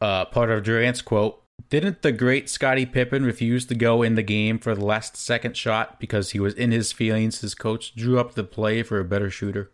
Uh, 0.00 0.24
part 0.24 0.50
of 0.50 0.62
Durant's 0.62 1.02
quote 1.02 1.42
Didn't 1.68 2.02
the 2.02 2.12
great 2.12 2.48
Scottie 2.48 2.86
Pippen 2.86 3.24
refuse 3.24 3.66
to 3.66 3.74
go 3.74 4.02
in 4.02 4.14
the 4.14 4.22
game 4.22 4.58
for 4.58 4.74
the 4.74 4.84
last 4.84 5.16
second 5.16 5.56
shot 5.56 6.00
because 6.00 6.30
he 6.30 6.40
was 6.40 6.54
in 6.54 6.72
his 6.72 6.92
feelings? 6.92 7.40
His 7.40 7.54
coach 7.54 7.94
drew 7.94 8.18
up 8.18 8.34
the 8.34 8.44
play 8.44 8.82
for 8.82 8.98
a 8.98 9.04
better 9.04 9.30
shooter. 9.30 9.70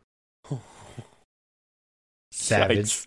Savage. 2.32 3.06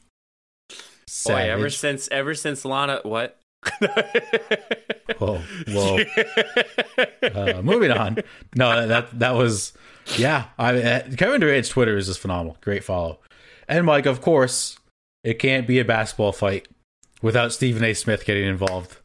Savage. 1.07 1.47
Boy, 1.47 1.51
ever 1.51 1.69
since 1.69 2.07
ever 2.11 2.33
since 2.33 2.65
Lana, 2.65 3.01
what? 3.03 3.38
whoa, 5.17 5.41
whoa. 5.67 5.99
Uh, 7.21 7.61
moving 7.61 7.91
on. 7.91 8.17
No, 8.55 8.87
that 8.87 9.19
that 9.19 9.35
was 9.35 9.73
yeah. 10.17 10.45
I 10.57 10.73
mean, 10.73 10.85
uh, 10.85 11.09
Kevin 11.17 11.41
Durant's 11.41 11.69
Twitter 11.69 11.95
is 11.97 12.07
just 12.07 12.19
phenomenal. 12.19 12.57
Great 12.61 12.83
follow. 12.83 13.19
And 13.67 13.85
Mike, 13.85 14.05
of 14.05 14.21
course, 14.21 14.79
it 15.23 15.35
can't 15.35 15.67
be 15.67 15.79
a 15.79 15.85
basketball 15.85 16.31
fight 16.31 16.67
without 17.21 17.51
Stephen 17.53 17.83
A. 17.83 17.93
Smith 17.93 18.25
getting 18.25 18.45
involved. 18.45 18.97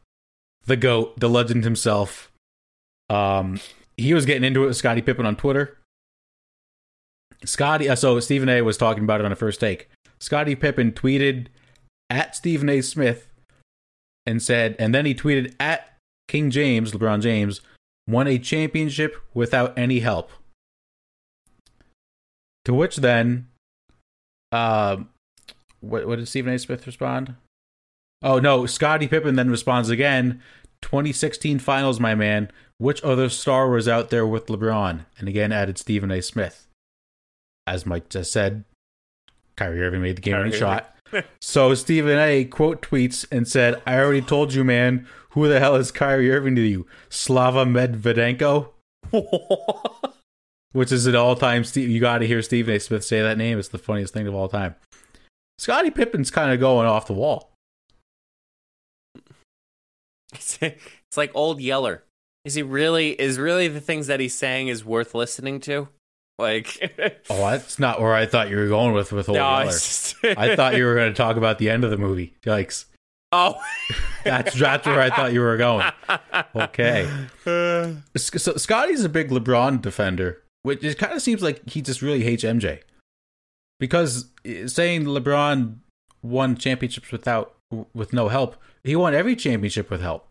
The 0.66 0.76
goat, 0.76 1.18
the 1.18 1.28
legend 1.28 1.64
himself. 1.64 2.32
Um, 3.10 3.60
he 3.96 4.14
was 4.14 4.24
getting 4.24 4.44
into 4.44 4.64
it 4.64 4.68
with 4.68 4.76
Scottie 4.76 5.02
Pippen 5.02 5.26
on 5.26 5.36
Twitter. 5.36 5.78
Scottie, 7.44 7.88
uh, 7.88 7.96
so 7.96 8.18
Stephen 8.20 8.48
A. 8.48 8.62
was 8.62 8.78
talking 8.78 9.04
about 9.04 9.20
it 9.20 9.26
on 9.26 9.32
a 9.32 9.36
first 9.36 9.60
take. 9.60 9.90
Scottie 10.18 10.54
Pippen 10.56 10.92
tweeted 10.92 11.48
at 12.08 12.34
Stephen 12.34 12.68
A. 12.68 12.80
Smith 12.80 13.28
and 14.26 14.42
said, 14.42 14.76
and 14.78 14.94
then 14.94 15.06
he 15.06 15.14
tweeted 15.14 15.54
at 15.60 15.96
King 16.28 16.50
James, 16.50 16.92
LeBron 16.92 17.20
James, 17.20 17.60
won 18.08 18.26
a 18.26 18.38
championship 18.38 19.16
without 19.32 19.76
any 19.78 20.00
help. 20.00 20.30
To 22.64 22.74
which 22.74 22.96
then, 22.96 23.48
uh, 24.52 24.96
what, 25.80 26.06
what 26.06 26.16
did 26.16 26.28
Stephen 26.28 26.54
A. 26.54 26.58
Smith 26.58 26.86
respond? 26.86 27.34
Oh, 28.22 28.38
no, 28.38 28.64
Scottie 28.64 29.08
Pippen 29.08 29.36
then 29.36 29.50
responds 29.50 29.90
again 29.90 30.40
2016 30.80 31.58
finals, 31.58 32.00
my 32.00 32.14
man. 32.14 32.50
Which 32.78 33.02
other 33.04 33.28
star 33.28 33.68
was 33.68 33.86
out 33.86 34.10
there 34.10 34.26
with 34.26 34.46
LeBron? 34.46 35.04
And 35.18 35.28
again 35.28 35.52
added 35.52 35.78
Stephen 35.78 36.10
A. 36.10 36.20
Smith. 36.22 36.66
As 37.66 37.86
Mike 37.86 38.08
just 38.08 38.32
said, 38.32 38.64
Kyrie 39.56 39.82
Irving 39.82 40.02
made 40.02 40.16
the 40.16 40.22
game 40.22 40.36
winning 40.36 40.52
shot. 40.52 40.93
So 41.40 41.74
Stephen 41.74 42.18
A. 42.18 42.44
quote 42.44 42.82
tweets 42.82 43.26
and 43.30 43.46
said, 43.46 43.80
I 43.86 43.98
already 43.98 44.22
told 44.22 44.54
you, 44.54 44.64
man. 44.64 45.06
Who 45.30 45.48
the 45.48 45.58
hell 45.58 45.74
is 45.74 45.90
Kyrie 45.90 46.30
Irving 46.30 46.54
to 46.56 46.62
you? 46.62 46.86
Slava 47.08 47.64
Medvedenko? 47.64 48.68
Which 50.72 50.92
is 50.92 51.06
an 51.06 51.16
all 51.16 51.34
time 51.34 51.64
Steve. 51.64 51.88
You 51.88 52.00
got 52.00 52.18
to 52.18 52.26
hear 52.26 52.40
Stephen 52.40 52.74
A. 52.74 52.78
Smith 52.78 53.04
say 53.04 53.20
that 53.20 53.38
name. 53.38 53.58
It's 53.58 53.68
the 53.68 53.78
funniest 53.78 54.14
thing 54.14 54.28
of 54.28 54.34
all 54.34 54.48
time. 54.48 54.76
Scottie 55.58 55.90
Pippen's 55.90 56.30
kind 56.30 56.52
of 56.52 56.60
going 56.60 56.86
off 56.86 57.06
the 57.06 57.14
wall. 57.14 57.50
It's, 60.32 60.58
it's 60.60 61.16
like 61.16 61.30
old 61.34 61.60
Yeller. 61.60 62.04
Is 62.44 62.54
he 62.54 62.62
really? 62.62 63.10
Is 63.20 63.38
really 63.38 63.68
the 63.68 63.80
things 63.80 64.06
that 64.06 64.20
he's 64.20 64.34
saying 64.34 64.68
is 64.68 64.84
worth 64.84 65.14
listening 65.14 65.60
to? 65.60 65.88
Like, 66.38 67.22
oh, 67.30 67.50
that's 67.50 67.78
not 67.78 68.00
where 68.00 68.14
I 68.14 68.26
thought 68.26 68.50
you 68.50 68.56
were 68.56 68.68
going 68.68 68.92
with 68.92 69.12
with 69.12 69.28
old 69.28 69.36
no, 69.36 69.58
Yeller. 69.58 69.72
Just... 69.72 70.16
I 70.24 70.56
thought 70.56 70.76
you 70.76 70.84
were 70.84 70.94
going 70.94 71.12
to 71.12 71.16
talk 71.16 71.36
about 71.36 71.58
the 71.58 71.70
end 71.70 71.84
of 71.84 71.90
the 71.90 71.96
movie. 71.96 72.34
Yikes! 72.44 72.86
Oh, 73.30 73.60
that's 74.24 74.58
that's 74.58 74.86
where 74.86 75.00
I 75.00 75.10
thought 75.10 75.32
you 75.32 75.40
were 75.40 75.56
going. 75.56 75.90
Okay. 76.54 77.08
So 77.44 78.56
Scottie's 78.56 79.04
a 79.04 79.08
big 79.08 79.30
LeBron 79.30 79.82
defender, 79.82 80.42
which 80.62 80.82
it 80.84 80.98
kind 80.98 81.12
of 81.12 81.22
seems 81.22 81.42
like 81.42 81.68
he 81.68 81.82
just 81.82 82.02
really 82.02 82.22
hates 82.22 82.44
MJ 82.44 82.80
because 83.80 84.30
eh, 84.44 84.66
saying 84.66 85.04
LeBron 85.04 85.76
won 86.22 86.56
championships 86.56 87.12
without 87.12 87.54
with 87.92 88.12
no 88.12 88.28
help, 88.28 88.56
he 88.82 88.96
won 88.96 89.14
every 89.14 89.36
championship 89.36 89.90
with 89.90 90.00
help. 90.00 90.28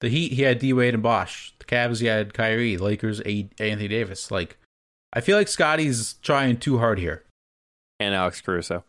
The 0.00 0.08
Heat, 0.08 0.32
he 0.32 0.42
had 0.42 0.58
D 0.58 0.72
Wade 0.72 0.94
and 0.94 1.02
Bosh. 1.02 1.54
The 1.58 1.66
Cavs, 1.66 2.00
he 2.00 2.06
had 2.06 2.32
Kyrie. 2.32 2.78
Lakers, 2.78 3.20
Anthony 3.20 3.88
Davis. 3.88 4.30
Like 4.30 4.56
I 5.12 5.20
feel 5.20 5.36
like 5.36 5.48
Scottie's 5.48 6.14
trying 6.22 6.58
too 6.58 6.78
hard 6.78 6.98
here. 6.98 7.24
And 7.98 8.14
Alex 8.14 8.40
Caruso. 8.40 8.84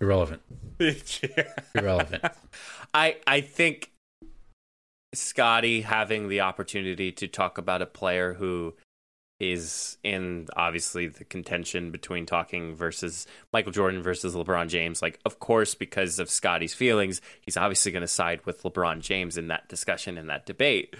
Irrelevant. 0.00 0.42
Irrelevant. 1.74 2.24
I 2.94 3.16
I 3.26 3.40
think 3.40 3.90
Scotty 5.14 5.80
having 5.80 6.28
the 6.28 6.40
opportunity 6.40 7.10
to 7.12 7.26
talk 7.26 7.58
about 7.58 7.82
a 7.82 7.86
player 7.86 8.34
who 8.34 8.74
is 9.38 9.98
in 10.02 10.46
obviously 10.56 11.08
the 11.08 11.24
contention 11.24 11.90
between 11.90 12.24
talking 12.24 12.74
versus 12.74 13.26
Michael 13.52 13.72
Jordan 13.72 14.02
versus 14.02 14.34
LeBron 14.34 14.68
James. 14.68 15.02
Like, 15.02 15.18
of 15.26 15.38
course, 15.38 15.74
because 15.74 16.18
of 16.18 16.30
Scottie's 16.30 16.72
feelings, 16.74 17.20
he's 17.42 17.56
obviously 17.56 17.92
going 17.92 18.02
to 18.02 18.08
side 18.08 18.44
with 18.46 18.62
LeBron 18.62 19.00
James 19.00 19.36
in 19.36 19.48
that 19.48 19.68
discussion 19.68 20.16
in 20.16 20.28
that 20.28 20.46
debate. 20.46 20.96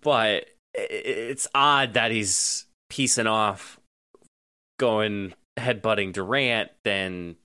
But 0.00 0.46
it's 0.74 1.46
odd 1.54 1.94
that 1.94 2.10
he's 2.10 2.64
piecing 2.92 3.26
off, 3.26 3.80
going 4.78 5.32
headbutting 5.58 6.12
Durant, 6.12 6.70
then 6.84 7.36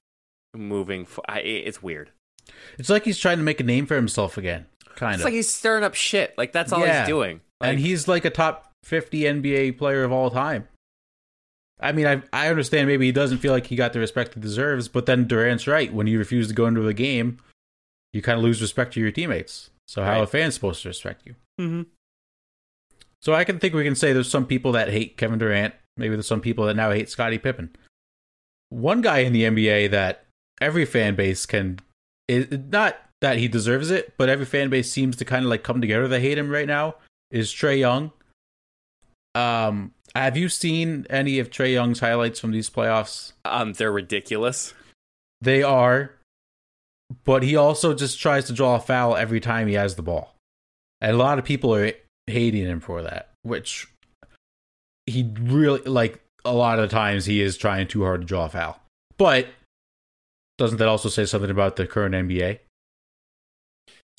moving. 0.54 1.06
For, 1.06 1.24
I, 1.30 1.40
it's 1.40 1.82
weird. 1.82 2.12
It's 2.78 2.90
like 2.90 3.06
he's 3.06 3.18
trying 3.18 3.38
to 3.38 3.44
make 3.44 3.62
a 3.62 3.64
name 3.64 3.86
for 3.86 3.96
himself 3.96 4.38
again. 4.38 4.66
Kind 4.96 5.14
it's 5.14 5.22
of 5.22 5.26
like 5.26 5.34
he's 5.34 5.52
stirring 5.52 5.86
up 5.86 5.96
shit. 5.96 6.38
Like 6.38 6.52
that's 6.52 6.74
all 6.74 6.86
yeah. 6.86 7.00
he's 7.00 7.08
doing. 7.08 7.40
Like, 7.62 7.70
and 7.70 7.80
he's 7.80 8.10
like 8.10 8.26
a 8.26 8.30
top 8.30 8.74
fifty 8.84 9.22
NBA 9.22 9.78
player 9.78 10.04
of 10.04 10.12
all 10.12 10.30
time. 10.30 10.68
I 11.80 11.94
mean, 11.94 12.08
I 12.08 12.22
I 12.34 12.50
understand 12.50 12.88
maybe 12.88 13.06
he 13.06 13.14
doesn't 13.14 13.38
feel 13.38 13.54
like 13.54 13.68
he 13.68 13.78
got 13.78 13.94
the 13.94 14.00
respect 14.00 14.34
he 14.34 14.42
deserves, 14.42 14.90
but 14.90 15.06
then 15.06 15.28
Durant's 15.28 15.66
right. 15.66 15.94
When 15.94 16.08
you 16.08 16.20
refuse 16.20 16.50
to 16.50 16.54
go 16.54 16.66
into 16.66 16.82
the 16.82 16.94
game, 16.94 17.38
you 18.12 18.22
kind 18.22 18.38
of 18.38 18.44
lose 18.44 18.62
respect 18.62 18.96
to 18.96 19.00
your 19.00 19.12
teammates. 19.12 19.70
So 19.88 20.04
how 20.04 20.12
right. 20.12 20.22
are 20.22 20.28
fans 20.28 20.56
supposed 20.56 20.82
to 20.82 20.90
respect 20.90 21.24
you? 21.26 21.36
Mm-hmm. 21.62 21.84
So 23.28 23.34
I 23.34 23.44
can 23.44 23.60
think 23.60 23.74
we 23.74 23.84
can 23.84 23.94
say 23.94 24.14
there's 24.14 24.32
some 24.32 24.46
people 24.46 24.72
that 24.72 24.88
hate 24.88 25.18
Kevin 25.18 25.38
Durant. 25.38 25.74
Maybe 25.98 26.16
there's 26.16 26.26
some 26.26 26.40
people 26.40 26.66
that 26.68 26.78
now 26.78 26.92
hate 26.92 27.10
Scottie 27.10 27.38
Pippen. 27.38 27.76
One 28.70 29.02
guy 29.02 29.18
in 29.18 29.34
the 29.34 29.44
NBA 29.44 29.92
that 29.92 30.24
every 30.62 30.86
fan 30.86 31.16
base 31.16 31.46
can, 31.46 31.80
is 32.30 32.48
not 32.50 32.96
that 33.20 33.38
he 33.38 33.50
deserves 33.50 33.92
it, 33.92 34.14
but 34.18 34.30
every 34.30 34.46
fan 34.46 34.70
base 34.70 34.90
seems 34.90 35.18
to 35.18 35.26
kind 35.26 35.44
of 35.44 35.50
like 35.50 35.62
come 35.62 35.82
together 35.82 36.08
to 36.08 36.22
hate 36.22 36.38
him 36.38 36.50
right 36.50 36.70
now 36.70 36.96
is 37.30 37.52
Trae 37.52 37.78
Young. 37.78 38.14
Um, 39.36 39.92
have 40.16 40.38
you 40.38 40.48
seen 40.48 41.06
any 41.10 41.40
of 41.40 41.50
Trae 41.50 41.74
Young's 41.74 42.00
highlights 42.00 42.40
from 42.40 42.52
these 42.52 42.70
playoffs? 42.70 43.34
Um, 43.44 43.74
they're 43.74 43.92
ridiculous. 43.92 44.74
They 45.42 45.64
are, 45.64 46.12
but 47.26 47.44
he 47.44 47.58
also 47.58 47.94
just 47.94 48.22
tries 48.22 48.46
to 48.46 48.54
draw 48.54 48.76
a 48.76 48.80
foul 48.80 49.18
every 49.18 49.42
time 49.42 49.68
he 49.68 49.74
has 49.74 49.96
the 49.96 50.02
ball. 50.02 50.34
And 51.02 51.12
a 51.12 51.20
lot 51.20 51.40
of 51.40 51.44
people 51.44 51.76
are 51.76 51.92
hating 52.28 52.66
him 52.66 52.80
for 52.80 53.02
that, 53.02 53.30
which 53.44 53.88
he 55.06 55.30
really 55.40 55.82
like 55.82 56.22
a 56.46 56.54
lot 56.54 56.80
of 56.80 56.90
times 56.90 57.26
he 57.26 57.42
is 57.42 57.58
trying 57.58 57.88
too 57.88 58.04
hard 58.04 58.22
to 58.22 58.28
draw 58.28 58.46
a 58.46 58.50
foul. 58.50 58.80
But 59.18 59.48
doesn't 60.58 60.78
that 60.78 60.88
also 60.88 61.10
say 61.10 61.26
something 61.26 61.50
about 61.50 61.76
the 61.76 61.88
current 61.88 62.14
NBA? 62.14 62.60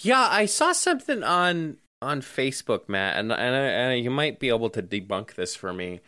Yeah, 0.03 0.29
I 0.31 0.47
saw 0.47 0.73
something 0.73 1.23
on 1.23 1.79
on 2.01 2.21
Facebook, 2.21 2.89
Matt, 2.89 3.17
and 3.17 3.33
and, 3.33 3.55
and 3.55 4.05
you 4.05 4.11
might 4.11 4.39
be 4.39 4.49
able 4.49 4.71
to 4.71 4.83
debunk 4.83 5.35
this 5.35 5.55
for 5.55 5.73
me. 5.73 6.01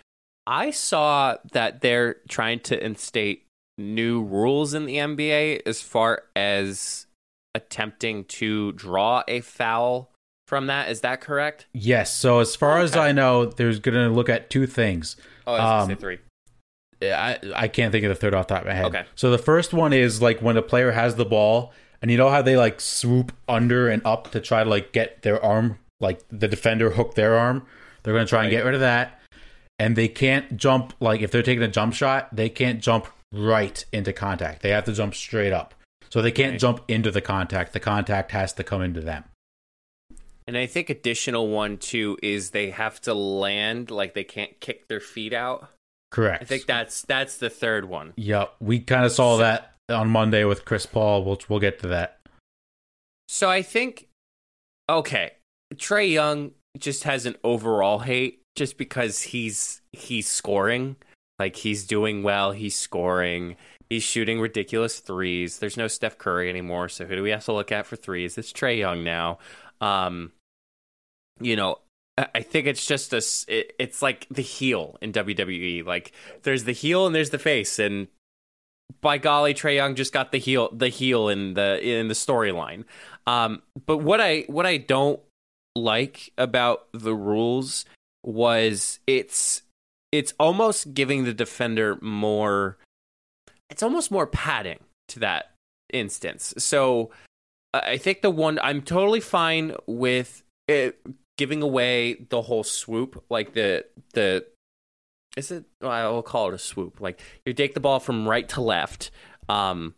I 0.46 0.70
saw 0.70 1.36
that 1.52 1.80
they're 1.80 2.16
trying 2.28 2.60
to 2.60 2.84
instate 2.84 3.46
new 3.78 4.22
rules 4.22 4.74
in 4.74 4.86
the 4.86 4.96
NBA 4.96 5.62
as 5.66 5.80
far 5.80 6.24
as 6.36 7.06
attempting 7.54 8.24
to 8.24 8.72
draw 8.72 9.22
a 9.26 9.40
foul 9.40 10.10
from 10.50 10.66
that. 10.66 10.90
Is 10.90 11.00
that 11.00 11.22
correct? 11.22 11.64
Yes. 11.72 12.14
So 12.14 12.40
as 12.40 12.54
far 12.54 12.76
okay. 12.76 12.84
as 12.84 12.96
I 12.96 13.12
know, 13.12 13.46
there's 13.46 13.78
going 13.78 13.94
to 13.94 14.10
look 14.10 14.28
at 14.28 14.50
two 14.50 14.66
things. 14.66 15.16
Oh, 15.46 15.54
I 15.54 15.80
um, 15.80 15.88
say 15.88 15.94
three. 15.94 16.18
I 17.02 17.38
I 17.56 17.68
can't 17.68 17.92
think 17.92 18.04
of 18.04 18.10
the 18.10 18.14
third 18.14 18.34
off 18.34 18.48
the 18.48 18.54
top 18.54 18.62
of 18.64 18.68
my 18.68 18.74
head. 18.74 18.84
Okay. 18.86 19.04
So 19.14 19.30
the 19.30 19.38
first 19.38 19.72
one 19.72 19.94
is 19.94 20.20
like 20.20 20.42
when 20.42 20.58
a 20.58 20.62
player 20.62 20.90
has 20.90 21.14
the 21.14 21.24
ball 21.24 21.72
And 22.02 22.10
you 22.10 22.18
know 22.18 22.28
how 22.28 22.42
they 22.42 22.56
like 22.56 22.80
swoop 22.80 23.32
under 23.48 23.88
and 23.88 24.02
up 24.04 24.30
to 24.32 24.40
try 24.40 24.64
to 24.64 24.68
like 24.68 24.92
get 24.92 25.22
their 25.22 25.42
arm, 25.42 25.78
like 26.00 26.20
the 26.30 26.48
defender 26.48 26.90
hook 26.90 27.14
their 27.14 27.36
arm. 27.38 27.64
They're 28.02 28.14
going 28.14 28.26
to 28.26 28.30
try 28.30 28.42
and 28.42 28.50
get 28.50 28.64
rid 28.64 28.74
of 28.74 28.80
that. 28.80 29.20
And 29.78 29.96
they 29.96 30.08
can't 30.08 30.56
jump 30.56 30.94
like 31.00 31.20
if 31.22 31.30
they're 31.30 31.42
taking 31.42 31.62
a 31.62 31.68
jump 31.68 31.94
shot, 31.94 32.34
they 32.34 32.48
can't 32.48 32.82
jump 32.82 33.06
right 33.32 33.84
into 33.92 34.12
contact. 34.12 34.62
They 34.62 34.70
have 34.70 34.84
to 34.84 34.92
jump 34.92 35.14
straight 35.14 35.52
up. 35.52 35.74
So 36.10 36.20
they 36.20 36.32
can't 36.32 36.52
Right. 36.52 36.60
jump 36.60 36.80
into 36.88 37.10
the 37.10 37.20
contact. 37.20 37.72
The 37.72 37.80
contact 37.80 38.32
has 38.32 38.52
to 38.54 38.64
come 38.64 38.82
into 38.82 39.00
them. 39.00 39.24
And 40.50 40.58
I 40.58 40.66
think 40.66 40.90
additional 40.90 41.46
one 41.46 41.76
too 41.76 42.18
is 42.24 42.50
they 42.50 42.70
have 42.70 43.00
to 43.02 43.14
land 43.14 43.88
like 43.88 44.14
they 44.14 44.24
can't 44.24 44.58
kick 44.58 44.88
their 44.88 44.98
feet 44.98 45.32
out. 45.32 45.68
Correct. 46.10 46.42
I 46.42 46.44
think 46.44 46.66
that's 46.66 47.02
that's 47.02 47.36
the 47.36 47.48
third 47.48 47.84
one. 47.84 48.14
Yep, 48.16 48.56
we 48.58 48.80
kind 48.80 49.04
of 49.04 49.12
saw 49.12 49.36
that 49.36 49.76
on 49.88 50.10
Monday 50.10 50.42
with 50.42 50.64
Chris 50.64 50.86
Paul. 50.86 51.22
We'll 51.22 51.38
we'll 51.48 51.60
get 51.60 51.78
to 51.82 51.86
that. 51.86 52.18
So 53.28 53.48
I 53.48 53.62
think 53.62 54.08
okay, 54.88 55.34
Trae 55.76 56.10
Young 56.10 56.50
just 56.76 57.04
has 57.04 57.26
an 57.26 57.36
overall 57.44 58.00
hate 58.00 58.42
just 58.56 58.76
because 58.76 59.22
he's 59.22 59.82
he's 59.92 60.26
scoring, 60.28 60.96
like 61.38 61.54
he's 61.54 61.86
doing 61.86 62.24
well, 62.24 62.50
he's 62.50 62.76
scoring, 62.76 63.54
he's 63.88 64.02
shooting 64.02 64.40
ridiculous 64.40 64.98
threes. 64.98 65.60
There's 65.60 65.76
no 65.76 65.86
Steph 65.86 66.18
Curry 66.18 66.50
anymore, 66.50 66.88
so 66.88 67.04
who 67.06 67.14
do 67.14 67.22
we 67.22 67.30
have 67.30 67.44
to 67.44 67.52
look 67.52 67.70
at 67.70 67.86
for 67.86 67.94
threes? 67.94 68.36
It's 68.36 68.52
Trae 68.52 68.78
Young 68.78 69.04
now. 69.04 69.38
Um 69.80 70.32
you 71.40 71.56
know, 71.56 71.78
I 72.18 72.42
think 72.42 72.66
it's 72.66 72.84
just 72.84 73.12
a 73.12 73.22
it's 73.82 74.02
like 74.02 74.26
the 74.30 74.42
heel 74.42 74.98
in 75.00 75.12
WWE. 75.12 75.84
Like 75.84 76.12
there's 76.42 76.64
the 76.64 76.72
heel 76.72 77.06
and 77.06 77.14
there's 77.14 77.30
the 77.30 77.38
face 77.38 77.78
and 77.78 78.08
by 79.00 79.18
golly, 79.18 79.54
Trae 79.54 79.76
Young 79.76 79.94
just 79.94 80.12
got 80.12 80.32
the 80.32 80.38
heel 80.38 80.68
the 80.72 80.88
heel 80.88 81.28
in 81.28 81.54
the 81.54 81.80
in 81.86 82.08
the 82.08 82.14
storyline. 82.14 82.84
Um, 83.26 83.62
but 83.86 83.98
what 83.98 84.20
I 84.20 84.44
what 84.48 84.66
I 84.66 84.76
don't 84.76 85.20
like 85.76 86.32
about 86.36 86.88
the 86.92 87.14
rules 87.14 87.84
was 88.24 88.98
it's 89.06 89.62
it's 90.12 90.34
almost 90.38 90.92
giving 90.92 91.24
the 91.24 91.32
defender 91.32 91.96
more 92.02 92.76
it's 93.70 93.82
almost 93.82 94.10
more 94.10 94.26
padding 94.26 94.80
to 95.08 95.20
that 95.20 95.52
instance. 95.92 96.52
So 96.58 97.10
I 97.72 97.96
think 97.96 98.22
the 98.22 98.30
one 98.30 98.58
I'm 98.62 98.82
totally 98.82 99.20
fine 99.20 99.74
with 99.86 100.42
it 100.66 101.00
giving 101.40 101.62
away 101.62 102.26
the 102.28 102.42
whole 102.42 102.62
swoop, 102.62 103.24
like 103.30 103.54
the 103.54 103.86
the 104.12 104.44
is 105.38 105.50
it 105.50 105.64
well, 105.80 105.90
I'll 105.90 106.22
call 106.22 106.48
it 106.48 106.54
a 106.54 106.58
swoop. 106.58 107.00
Like 107.00 107.18
you 107.46 107.54
take 107.54 107.72
the 107.72 107.80
ball 107.80 107.98
from 107.98 108.28
right 108.28 108.46
to 108.50 108.60
left. 108.60 109.10
Um 109.48 109.94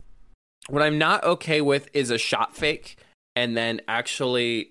what 0.69 0.83
I'm 0.83 0.99
not 0.99 1.25
okay 1.25 1.61
with 1.61 1.89
is 1.95 2.13
a 2.13 2.17
shot 2.19 2.57
fake 2.57 2.97
and 3.35 3.57
then 3.57 3.81
actually 3.89 4.71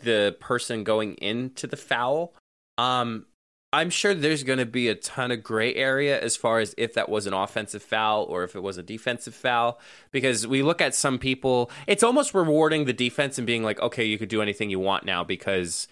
the 0.00 0.36
person 0.40 0.84
going 0.84 1.14
into 1.14 1.66
the 1.66 1.78
foul. 1.78 2.34
Um 2.76 3.24
I'm 3.72 3.90
sure 3.90 4.14
there's 4.14 4.44
going 4.44 4.60
to 4.60 4.66
be 4.66 4.88
a 4.88 4.94
ton 4.94 5.30
of 5.30 5.42
gray 5.42 5.74
area 5.74 6.18
as 6.20 6.36
far 6.36 6.58
as 6.58 6.74
if 6.78 6.94
that 6.94 7.08
was 7.08 7.26
an 7.26 7.34
offensive 7.34 7.82
foul 7.82 8.24
or 8.24 8.42
if 8.44 8.56
it 8.56 8.62
was 8.62 8.78
a 8.78 8.82
defensive 8.82 9.34
foul 9.34 9.78
because 10.10 10.46
we 10.46 10.62
look 10.62 10.80
at 10.80 10.94
some 10.94 11.18
people 11.18 11.70
it's 11.86 12.02
almost 12.02 12.32
rewarding 12.32 12.86
the 12.86 12.92
defense 12.94 13.36
and 13.36 13.46
being 13.46 13.62
like 13.62 13.78
okay 13.80 14.04
you 14.04 14.16
could 14.16 14.30
do 14.30 14.40
anything 14.40 14.70
you 14.70 14.80
want 14.80 15.04
now 15.04 15.22
because 15.22 15.86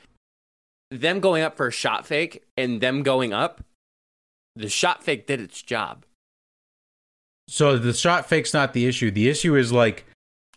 them 0.91 1.21
going 1.21 1.43
up 1.43 1.57
for 1.57 1.67
a 1.67 1.73
shot 1.73 2.07
fake 2.07 2.45
and 2.57 2.81
them 2.81 3.03
going 3.03 3.35
up 3.35 3.63
the 4.55 4.71
shot 4.71 5.03
fake 5.03 5.27
did 5.27 5.41
its 5.41 5.61
job 5.61 6.07
So 7.49 7.77
the 7.77 7.93
shot 7.93 8.27
fake's 8.27 8.55
not 8.55 8.73
the 8.73 8.87
issue. 8.87 9.11
The 9.11 9.29
issue 9.29 9.55
is 9.55 9.71
like 9.71 10.07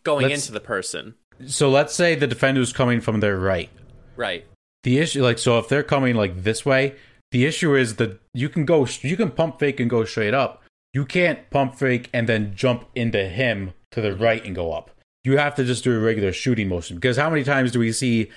going 0.04 0.30
into 0.30 0.54
the 0.54 0.62
person 0.62 1.16
so 1.48 1.70
let's 1.70 1.94
say 1.94 2.16
the 2.16 2.28
defender's 2.28 2.72
coming 2.74 3.02
from 3.02 3.20
their 3.20 3.38
right. 3.38 3.70
right 4.16 4.46
The 4.84 5.00
issue 5.00 5.22
like 5.22 5.38
so 5.38 5.60
if 5.60 5.68
they're 5.68 5.84
coming 5.84 6.16
like 6.16 6.44
this 6.44 6.66
way, 6.66 6.96
the 7.32 7.46
issue 7.46 7.76
is 7.76 7.96
that 7.98 8.20
you 8.34 8.50
can 8.50 8.66
go 8.66 8.88
you 9.02 9.18
can 9.18 9.32
pump 9.32 9.60
fake 9.60 9.80
and 9.80 9.90
go 9.90 10.04
straight 10.06 10.34
up. 10.34 10.64
You 10.94 11.06
can't 11.06 11.50
pump 11.52 11.76
fake 11.76 12.10
and 12.14 12.28
then 12.28 12.56
jump 12.56 12.86
into 12.96 13.28
him 13.28 13.74
to 13.92 14.02
the 14.02 14.16
right 14.16 14.44
and 14.44 14.56
go 14.56 14.74
up. 14.74 14.92
You 15.24 15.38
have 15.38 15.56
to 15.56 15.64
just 15.64 15.84
do 15.84 15.96
a 15.96 16.00
regular 16.00 16.32
shooting 16.32 16.70
motion 16.70 16.96
because 16.98 17.18
how 17.18 17.30
many 17.30 17.44
times 17.44 17.72
do 17.72 17.80
we 17.80 17.92
see 17.92 18.30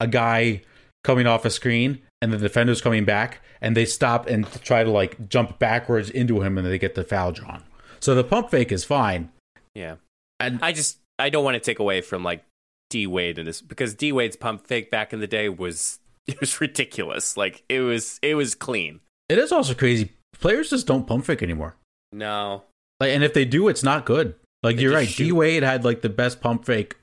a 0.00 0.06
guy 0.06 0.62
coming 1.02 1.26
off 1.26 1.44
a 1.44 1.50
screen 1.50 2.02
and 2.22 2.32
the 2.32 2.38
defender's 2.38 2.80
coming 2.80 3.04
back 3.04 3.40
and 3.60 3.76
they 3.76 3.84
stop 3.84 4.26
and 4.26 4.46
try 4.62 4.84
to 4.84 4.90
like 4.90 5.28
jump 5.28 5.58
backwards 5.58 6.10
into 6.10 6.42
him 6.42 6.58
and 6.58 6.66
they 6.66 6.78
get 6.78 6.94
the 6.94 7.04
foul 7.04 7.32
drawn. 7.32 7.62
So 8.00 8.14
the 8.14 8.24
pump 8.24 8.50
fake 8.50 8.70
is 8.70 8.84
fine. 8.84 9.30
yeah 9.74 9.96
And 10.38 10.58
i 10.62 10.72
just 10.72 10.98
i 11.18 11.30
don't 11.30 11.44
want 11.44 11.54
to 11.54 11.60
take 11.60 11.78
away 11.78 12.00
from 12.02 12.22
like 12.22 12.44
d 12.90 13.06
wade 13.06 13.38
in 13.38 13.46
this 13.46 13.60
because 13.60 13.94
d 13.94 14.12
wade's 14.12 14.36
pump 14.36 14.66
fake 14.66 14.90
back 14.90 15.12
in 15.12 15.18
the 15.20 15.26
day 15.26 15.48
was 15.48 15.98
it 16.28 16.40
was 16.40 16.60
ridiculous 16.60 17.36
like 17.36 17.62
it 17.68 17.80
was 17.80 18.18
it 18.22 18.34
was 18.34 18.54
clean 18.54 19.00
it 19.28 19.38
is 19.38 19.50
also 19.50 19.74
crazy. 19.74 20.12
Players 20.38 20.70
just 20.70 20.86
don't 20.86 21.06
pump 21.06 21.24
fake 21.24 21.42
anymore. 21.42 21.74
no 22.12 22.62
Like, 23.00 23.10
and 23.10 23.24
if 23.24 23.34
they 23.34 23.44
do, 23.44 23.66
it's 23.68 23.82
not 23.82 24.06
good. 24.06 24.34
Like 24.62 24.76
They 24.76 24.82
you're 24.82 24.92
right. 24.94 25.08
D 25.08 25.32
Wade 25.32 25.62
had 25.64 25.84
like 25.84 26.02
the 26.02 26.08
best 26.08 26.40
pump 26.40 26.64
fake 26.64 26.96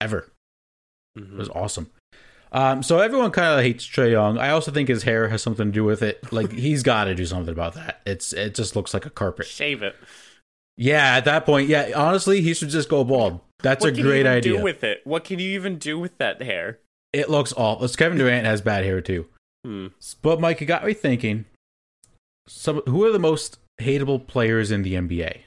ever. 0.00 0.30
It 1.16 1.22
Mhm. 1.30 1.36
was 1.36 1.48
awesome. 1.48 1.90
Um, 2.52 2.82
so 2.82 2.98
everyone 3.00 3.30
kind 3.32 3.58
of 3.58 3.64
hates 3.64 3.84
Trae 3.86 4.12
Young. 4.12 4.38
I 4.38 4.50
also 4.50 4.70
think 4.70 4.88
his 4.88 5.02
hair 5.04 5.28
has 5.28 5.42
something 5.42 5.66
to 5.66 5.72
do 5.72 5.84
with 5.84 6.02
it. 6.02 6.32
Like 6.32 6.52
he's 6.66 6.82
got 6.82 7.04
to 7.04 7.14
do 7.14 7.24
something 7.26 7.52
about 7.52 7.74
that. 7.74 8.00
It's 8.06 8.32
it 8.32 8.54
just 8.54 8.76
looks 8.76 8.92
like 8.94 9.06
a 9.06 9.10
carpet. 9.10 9.46
shave 9.46 9.82
it 9.82 9.96
Yeah, 10.76 11.16
at 11.16 11.24
that 11.24 11.46
point, 11.46 11.68
yeah. 11.68 11.92
Honestly, 11.96 12.42
he 12.42 12.52
should 12.54 12.68
just 12.70 12.88
go 12.88 13.02
bald. 13.04 13.40
That's 13.60 13.84
what 13.84 13.98
a 13.98 14.02
great 14.02 14.26
idea. 14.26 14.58
do 14.58 14.62
with 14.62 14.84
it 14.84 15.00
what 15.04 15.24
can 15.24 15.38
you 15.38 15.48
even 15.50 15.78
do 15.78 15.98
with 15.98 16.18
that 16.18 16.42
hair 16.42 16.78
it 17.14 17.30
looks 17.30 17.54
awful. 17.56 17.88
Kevin 17.88 18.18
Durant 18.18 18.44
has 18.44 18.60
bad 18.60 18.84
hair 18.84 19.00
too. 19.00 19.26
hmm. 19.64 19.88
But 20.20 20.40
Mike, 20.40 20.60
it 20.60 20.66
got 20.66 20.84
me 20.84 20.92
thinking. 20.92 21.46
Some 22.46 22.82
who 22.86 23.04
are 23.04 23.12
the 23.12 23.18
most 23.18 23.58
hateable 23.80 24.26
players 24.26 24.70
in 24.70 24.82
the 24.82 24.94
NBA? 24.94 25.40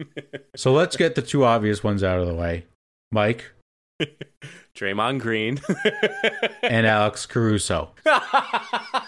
so 0.56 0.72
let's 0.72 0.96
get 0.96 1.14
the 1.14 1.22
two 1.22 1.44
obvious 1.44 1.84
ones 1.84 2.02
out 2.02 2.20
of 2.20 2.26
the 2.26 2.34
way. 2.34 2.64
Mike 3.10 3.52
Draymond 4.76 5.20
Green. 5.20 5.60
and 6.62 6.86
Alex 6.86 7.26
Caruso. 7.26 7.90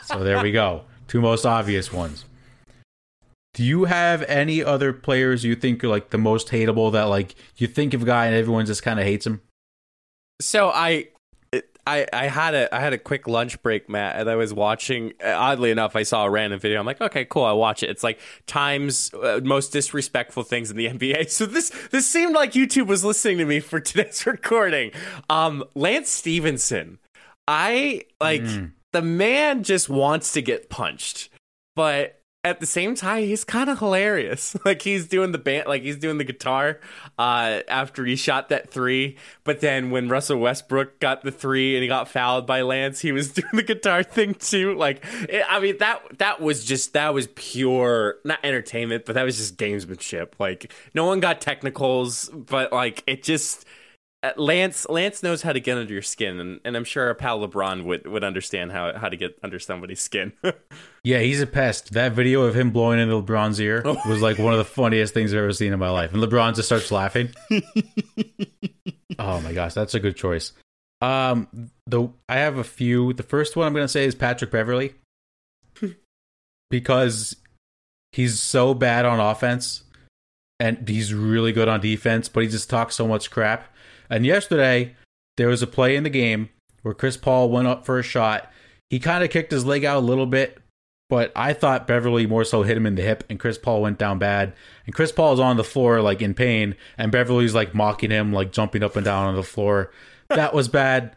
So 0.02 0.24
there 0.24 0.42
we 0.42 0.52
go. 0.52 0.82
Two 1.06 1.20
most 1.20 1.46
obvious 1.46 1.92
ones. 1.92 2.24
Do 3.54 3.64
you 3.64 3.84
have 3.84 4.22
any 4.22 4.62
other 4.62 4.92
players 4.92 5.44
you 5.44 5.54
think 5.54 5.82
are 5.82 5.88
like 5.88 6.10
the 6.10 6.18
most 6.18 6.48
hateable 6.48 6.92
that 6.92 7.04
like 7.04 7.34
you 7.56 7.66
think 7.66 7.94
of 7.94 8.02
a 8.02 8.06
guy 8.06 8.26
and 8.26 8.34
everyone 8.34 8.66
just 8.66 8.82
kind 8.82 8.98
of 9.00 9.06
hates 9.06 9.26
him? 9.26 9.40
so 10.40 10.70
I, 10.70 11.08
I, 11.86 12.06
I 12.12 12.26
had 12.26 12.54
a, 12.54 12.74
I 12.74 12.80
had 12.80 12.92
a 12.92 12.98
quick 12.98 13.26
lunch 13.26 13.62
break, 13.62 13.88
Matt, 13.88 14.16
and 14.16 14.28
I 14.30 14.36
was 14.36 14.52
watching. 14.54 15.12
Oddly 15.24 15.70
enough, 15.70 15.96
I 15.96 16.02
saw 16.04 16.24
a 16.24 16.30
random 16.30 16.60
video. 16.60 16.78
I'm 16.80 16.86
like, 16.86 17.00
okay, 17.00 17.24
cool. 17.24 17.44
I 17.44 17.52
watch 17.52 17.82
it. 17.82 17.90
It's 17.90 18.02
like 18.04 18.20
times 18.46 19.12
uh, 19.14 19.40
most 19.42 19.72
disrespectful 19.72 20.42
things 20.42 20.70
in 20.70 20.76
the 20.76 20.86
NBA. 20.92 21.30
So 21.30 21.46
this, 21.46 21.70
this 21.90 22.06
seemed 22.06 22.34
like 22.34 22.52
YouTube 22.52 22.86
was 22.86 23.04
listening 23.04 23.38
to 23.38 23.44
me 23.44 23.60
for 23.60 23.80
today's 23.80 24.24
recording. 24.26 24.92
Um, 25.28 25.64
Lance 25.74 26.08
Stephenson. 26.10 26.98
I 27.48 28.02
like 28.20 28.42
Mm. 28.42 28.72
the 28.92 29.02
man 29.02 29.62
just 29.64 29.88
wants 29.88 30.32
to 30.32 30.42
get 30.42 30.70
punched, 30.70 31.30
but 31.74 32.19
at 32.42 32.58
the 32.58 32.64
same 32.66 32.94
time, 32.94 33.24
he's 33.24 33.44
kind 33.44 33.68
of 33.68 33.78
hilarious. 33.78 34.56
Like 34.64 34.82
he's 34.82 35.08
doing 35.08 35.32
the 35.32 35.38
band, 35.38 35.66
like 35.66 35.82
he's 35.82 35.96
doing 35.96 36.18
the 36.18 36.24
guitar 36.24 36.80
uh, 37.18 37.60
after 37.66 38.04
he 38.04 38.14
shot 38.14 38.50
that 38.50 38.70
three. 38.70 39.16
But 39.42 39.60
then 39.60 39.90
when 39.90 40.08
Russell 40.08 40.38
Westbrook 40.38 41.00
got 41.00 41.22
the 41.22 41.32
three 41.32 41.74
and 41.74 41.82
he 41.82 41.88
got 41.88 42.08
fouled 42.08 42.46
by 42.46 42.62
Lance, 42.62 43.00
he 43.00 43.10
was 43.10 43.32
doing 43.32 43.48
the 43.52 43.62
guitar 43.62 44.02
thing 44.02 44.34
too. 44.34 44.74
Like 44.76 45.04
it, 45.28 45.44
I 45.48 45.60
mean 45.60 45.78
that 45.78 46.18
that 46.18 46.40
was 46.40 46.64
just 46.64 46.92
that 46.92 47.12
was 47.14 47.26
pure 47.34 48.16
not 48.24 48.38
entertainment, 48.44 49.06
but 49.06 49.14
that 49.14 49.24
was 49.24 49.38
just 49.38 49.56
gamesmanship. 49.56 50.32
Like 50.38 50.72
no 50.94 51.06
one 51.06 51.20
got 51.20 51.40
technicals, 51.40 52.28
but 52.28 52.72
like 52.72 53.02
it 53.06 53.22
just. 53.22 53.64
Uh, 54.22 54.32
Lance 54.36 54.86
Lance 54.88 55.22
knows 55.22 55.40
how 55.42 55.52
to 55.52 55.60
get 55.60 55.78
under 55.78 55.92
your 55.92 56.02
skin, 56.02 56.38
and, 56.40 56.60
and 56.64 56.76
I'm 56.76 56.84
sure 56.84 57.06
our 57.06 57.14
pal 57.14 57.40
LeBron 57.40 57.84
would, 57.84 58.06
would 58.06 58.22
understand 58.22 58.70
how 58.70 58.96
how 58.96 59.08
to 59.08 59.16
get 59.16 59.38
under 59.42 59.58
somebody's 59.58 60.00
skin. 60.00 60.32
Yeah, 61.02 61.20
he's 61.20 61.40
a 61.40 61.46
pest. 61.46 61.94
That 61.94 62.12
video 62.12 62.42
of 62.42 62.54
him 62.54 62.72
blowing 62.72 62.98
into 62.98 63.14
LeBron's 63.14 63.58
ear 63.58 63.82
was 64.06 64.20
like 64.20 64.38
one 64.38 64.52
of 64.52 64.58
the 64.58 64.66
funniest 64.66 65.14
things 65.14 65.32
I've 65.32 65.38
ever 65.38 65.52
seen 65.54 65.72
in 65.72 65.78
my 65.78 65.88
life. 65.88 66.12
And 66.12 66.22
LeBron 66.22 66.54
just 66.54 66.68
starts 66.68 66.92
laughing. 66.92 67.30
oh 69.18 69.40
my 69.40 69.54
gosh, 69.54 69.72
that's 69.72 69.94
a 69.94 69.98
good 69.98 70.14
choice. 70.14 70.52
Um, 71.00 71.70
the 71.86 72.08
I 72.28 72.36
have 72.36 72.58
a 72.58 72.64
few. 72.64 73.14
The 73.14 73.22
first 73.22 73.56
one 73.56 73.66
I'm 73.66 73.72
going 73.72 73.84
to 73.84 73.88
say 73.88 74.04
is 74.04 74.14
Patrick 74.14 74.50
Beverley 74.50 74.92
because 76.70 77.36
he's 78.12 78.38
so 78.38 78.74
bad 78.74 79.06
on 79.06 79.20
offense 79.20 79.84
and 80.58 80.86
he's 80.86 81.14
really 81.14 81.52
good 81.52 81.68
on 81.68 81.80
defense, 81.80 82.28
but 82.28 82.42
he 82.42 82.48
just 82.50 82.68
talks 82.68 82.94
so 82.94 83.08
much 83.08 83.30
crap. 83.30 83.69
And 84.10 84.26
yesterday 84.26 84.96
there 85.36 85.48
was 85.48 85.62
a 85.62 85.66
play 85.66 85.96
in 85.96 86.02
the 86.02 86.10
game 86.10 86.50
where 86.82 86.94
Chris 86.94 87.16
Paul 87.16 87.50
went 87.50 87.68
up 87.68 87.86
for 87.86 87.98
a 87.98 88.02
shot. 88.02 88.50
He 88.90 88.98
kind 88.98 89.22
of 89.22 89.30
kicked 89.30 89.52
his 89.52 89.64
leg 89.64 89.84
out 89.84 89.98
a 89.98 90.06
little 90.06 90.26
bit, 90.26 90.58
but 91.08 91.30
I 91.36 91.52
thought 91.52 91.86
Beverley 91.86 92.26
more 92.26 92.44
so 92.44 92.62
hit 92.62 92.76
him 92.76 92.86
in 92.86 92.96
the 92.96 93.02
hip, 93.02 93.24
and 93.30 93.38
Chris 93.38 93.58
Paul 93.58 93.82
went 93.82 93.98
down 93.98 94.18
bad. 94.18 94.52
And 94.84 94.94
Chris 94.94 95.12
Paul 95.12 95.34
is 95.34 95.40
on 95.40 95.56
the 95.56 95.64
floor 95.64 96.02
like 96.02 96.22
in 96.22 96.34
pain, 96.34 96.74
and 96.98 97.12
Beverley's 97.12 97.54
like 97.54 97.74
mocking 97.74 98.10
him, 98.10 98.32
like 98.32 98.52
jumping 98.52 98.82
up 98.82 98.96
and 98.96 99.04
down 99.04 99.28
on 99.28 99.36
the 99.36 99.42
floor. 99.42 99.92
That 100.28 100.54
was 100.54 100.68
bad. 100.68 101.16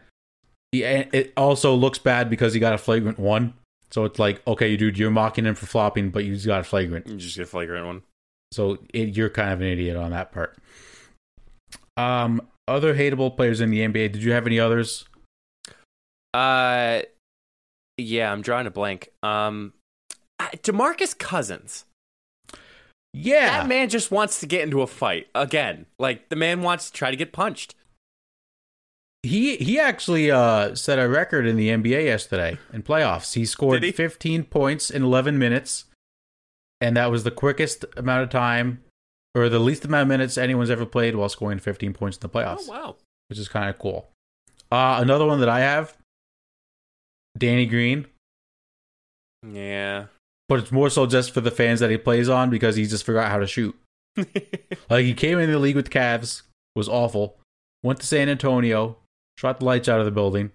Yeah, 0.72 1.04
it 1.12 1.32
also 1.36 1.74
looks 1.74 1.98
bad 1.98 2.28
because 2.28 2.54
he 2.54 2.60
got 2.60 2.74
a 2.74 2.78
flagrant 2.78 3.18
one. 3.18 3.54
So 3.92 4.04
it's 4.04 4.18
like, 4.18 4.42
okay, 4.46 4.76
dude, 4.76 4.98
you're 4.98 5.10
mocking 5.12 5.46
him 5.46 5.54
for 5.54 5.66
flopping, 5.66 6.10
but 6.10 6.24
you 6.24 6.34
just 6.34 6.46
got 6.46 6.60
a 6.60 6.64
flagrant. 6.64 7.06
You 7.06 7.16
just 7.16 7.36
get 7.36 7.44
a 7.44 7.46
flagrant 7.46 7.86
one. 7.86 8.02
So 8.50 8.78
it, 8.92 9.16
you're 9.16 9.30
kind 9.30 9.52
of 9.52 9.60
an 9.60 9.68
idiot 9.68 9.96
on 9.96 10.10
that 10.10 10.32
part. 10.32 10.56
Um, 11.96 12.42
other 12.68 12.94
hateable 12.94 13.36
players 13.36 13.60
in 13.60 13.70
the 13.70 13.80
NBA. 13.80 14.12
Did 14.12 14.22
you 14.22 14.32
have 14.32 14.46
any 14.46 14.58
others? 14.58 15.04
Uh, 16.32 17.02
yeah, 17.96 18.32
I'm 18.32 18.42
drawing 18.42 18.66
a 18.66 18.70
blank. 18.70 19.10
Um, 19.22 19.72
Demarcus 20.40 21.16
Cousins. 21.16 21.84
Yeah, 23.12 23.60
That 23.60 23.68
man 23.68 23.88
just 23.88 24.10
wants 24.10 24.40
to 24.40 24.46
get 24.46 24.62
into 24.62 24.82
a 24.82 24.88
fight 24.88 25.28
again. 25.36 25.86
Like 26.00 26.28
the 26.30 26.36
man 26.36 26.62
wants 26.62 26.90
to 26.90 26.92
try 26.92 27.12
to 27.12 27.16
get 27.16 27.32
punched. 27.32 27.76
he 29.22 29.56
he 29.58 29.78
actually 29.78 30.32
uh, 30.32 30.74
set 30.74 30.98
a 30.98 31.08
record 31.08 31.46
in 31.46 31.54
the 31.56 31.68
NBA 31.68 32.06
yesterday 32.06 32.58
in 32.72 32.82
playoffs. 32.82 33.34
He 33.34 33.44
scored 33.44 33.84
he? 33.84 33.92
15 33.92 34.44
points 34.44 34.90
in 34.90 35.04
11 35.04 35.38
minutes, 35.38 35.84
and 36.80 36.96
that 36.96 37.12
was 37.12 37.22
the 37.22 37.30
quickest 37.30 37.84
amount 37.96 38.24
of 38.24 38.30
time 38.30 38.82
or 39.34 39.48
the 39.48 39.58
least 39.58 39.84
amount 39.84 40.02
of 40.02 40.08
minutes 40.08 40.38
anyone's 40.38 40.70
ever 40.70 40.86
played 40.86 41.16
while 41.16 41.28
scoring 41.28 41.58
15 41.58 41.92
points 41.94 42.16
in 42.16 42.20
the 42.20 42.28
playoffs, 42.28 42.66
Oh 42.68 42.72
wow. 42.72 42.96
which 43.28 43.38
is 43.38 43.48
kind 43.48 43.68
of 43.68 43.78
cool. 43.78 44.08
Uh, 44.70 44.98
another 45.00 45.26
one 45.26 45.40
that 45.40 45.48
I 45.48 45.60
have, 45.60 45.96
Danny 47.36 47.66
Green. 47.66 48.06
Yeah. 49.46 50.06
but 50.48 50.58
it's 50.60 50.72
more 50.72 50.88
so 50.90 51.06
just 51.06 51.32
for 51.32 51.40
the 51.40 51.50
fans 51.50 51.80
that 51.80 51.90
he 51.90 51.98
plays 51.98 52.28
on 52.28 52.48
because 52.50 52.76
he 52.76 52.86
just 52.86 53.04
forgot 53.04 53.30
how 53.30 53.38
to 53.38 53.46
shoot. 53.46 53.74
Like 54.90 55.04
he 55.04 55.14
came 55.14 55.38
in 55.38 55.50
the 55.50 55.58
league 55.58 55.76
with 55.76 55.86
the 55.86 55.90
Cavs, 55.98 56.42
was 56.76 56.88
awful, 56.88 57.38
went 57.82 58.00
to 58.00 58.06
San 58.06 58.28
Antonio, 58.28 58.96
shot 59.38 59.58
the 59.60 59.64
lights 59.64 59.88
out 59.88 59.98
of 59.98 60.04
the 60.04 60.10
building, 60.12 60.50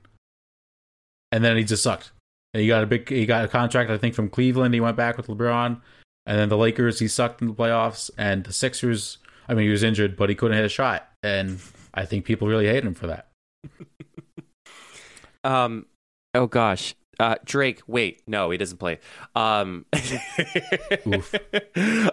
and 1.31 1.43
then 1.43 1.57
he 1.57 1.63
just 1.63 1.81
sucked. 1.83 2.11
And 2.53 2.61
he 2.61 2.67
got 2.67 2.83
a 2.83 2.87
big, 2.87 3.09
he 3.09 3.25
got 3.25 3.45
a 3.45 3.47
contract 3.47 3.89
I 3.91 3.97
think 3.97 4.15
from 4.15 4.29
Cleveland. 4.29 4.73
He 4.73 4.79
went 4.79 4.97
back 4.97 5.17
with 5.17 5.27
LeBron, 5.27 5.81
and 6.29 6.37
then 6.37 6.47
the 6.47 6.57
Lakers 6.57 6.99
he 6.99 7.07
sucked 7.07 7.41
in 7.41 7.47
the 7.47 7.53
playoffs, 7.55 8.11
and 8.17 8.43
the 8.43 8.53
Sixers. 8.53 9.17
I 9.47 9.55
mean, 9.55 9.65
he 9.65 9.71
was 9.71 9.81
injured, 9.81 10.15
but 10.15 10.29
he 10.29 10.35
couldn't 10.35 10.55
hit 10.55 10.65
a 10.65 10.69
shot, 10.69 11.09
and 11.23 11.59
I 11.91 12.05
think 12.05 12.23
people 12.23 12.47
really 12.47 12.67
hate 12.67 12.85
him 12.85 12.93
for 12.93 13.07
that. 13.07 13.27
Um. 15.43 15.85
Oh 16.35 16.47
gosh. 16.47 16.95
Uh, 17.17 17.35
Drake. 17.45 17.81
Wait. 17.87 18.21
No, 18.27 18.49
he 18.49 18.57
doesn't 18.57 18.77
play. 18.77 18.99
Um. 19.35 19.85
Oof. 21.07 21.33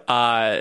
Uh. 0.08 0.60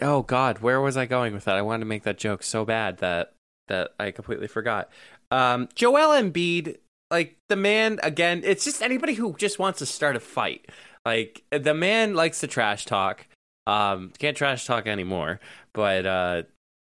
Oh 0.00 0.22
God. 0.22 0.60
Where 0.60 0.80
was 0.80 0.96
I 0.96 1.06
going 1.06 1.34
with 1.34 1.44
that? 1.46 1.56
I 1.56 1.62
wanted 1.62 1.80
to 1.80 1.86
make 1.86 2.04
that 2.04 2.16
joke 2.16 2.44
so 2.44 2.64
bad 2.64 2.98
that 2.98 3.32
that 3.66 3.90
I 3.98 4.12
completely 4.12 4.46
forgot. 4.46 4.88
Um. 5.32 5.68
Joel 5.74 6.10
Embiid. 6.10 6.76
Like 7.10 7.38
the 7.48 7.56
man 7.56 7.98
again. 8.04 8.42
It's 8.44 8.64
just 8.64 8.82
anybody 8.82 9.14
who 9.14 9.34
just 9.36 9.58
wants 9.58 9.80
to 9.80 9.86
start 9.86 10.14
a 10.14 10.20
fight. 10.20 10.70
Like 11.04 11.42
the 11.50 11.74
man 11.74 12.14
likes 12.14 12.40
to 12.40 12.46
trash 12.46 12.84
talk. 12.84 13.26
Um. 13.66 14.12
Can't 14.18 14.36
trash 14.36 14.64
talk 14.64 14.86
anymore. 14.86 15.40
But 15.74 16.06
uh. 16.06 16.42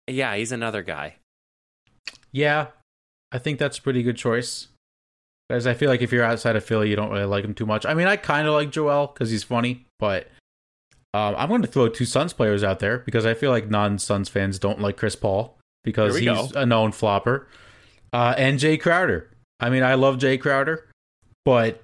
Yeah, 0.08 0.36
he's 0.36 0.52
another 0.52 0.84
guy. 0.84 1.16
Yeah, 2.34 2.68
I 3.32 3.38
think 3.38 3.60
that's 3.60 3.78
a 3.78 3.82
pretty 3.82 4.04
good 4.04 4.18
choice. 4.18 4.68
Because 5.48 5.68
I 5.68 5.74
feel 5.74 5.90
like 5.90 6.02
if 6.02 6.12
you're 6.12 6.24
outside 6.24 6.56
of 6.56 6.64
Philly, 6.64 6.90
you 6.90 6.96
don't 6.96 7.12
really 7.12 7.26
like 7.26 7.46
him 7.46 7.54
too 7.54 7.66
much. 7.66 7.86
I 7.86 7.94
mean, 7.94 8.08
I 8.08 8.16
kind 8.16 8.48
of 8.48 8.54
like 8.54 8.72
Joel 8.72 9.08
because 9.08 9.30
he's 9.30 9.44
funny, 9.44 9.86
but 10.00 10.28
um, 11.14 11.36
I'm 11.38 11.50
going 11.50 11.62
to 11.62 11.68
throw 11.68 11.90
two 11.90 12.06
Suns 12.06 12.34
players 12.34 12.64
out 12.64 12.80
there 12.80 13.00
because 13.00 13.26
I 13.26 13.34
feel 13.34 13.52
like 13.52 13.70
non-Suns 13.70 14.30
fans 14.30 14.58
don't 14.58 14.80
like 14.80 14.98
Chris 14.98 15.16
Paul 15.16 15.58
because 15.84 16.18
he's 16.18 16.26
go. 16.28 16.50
a 16.56 16.66
known 16.66 16.92
flopper, 16.92 17.48
uh, 18.14 18.34
and 18.38 18.60
Jae 18.60 18.82
Crowder. 18.82 19.30
I 19.60 19.70
mean, 19.70 19.84
I 19.84 19.94
love 19.94 20.18
Jae 20.18 20.40
Crowder, 20.40 20.90
but 21.46 21.84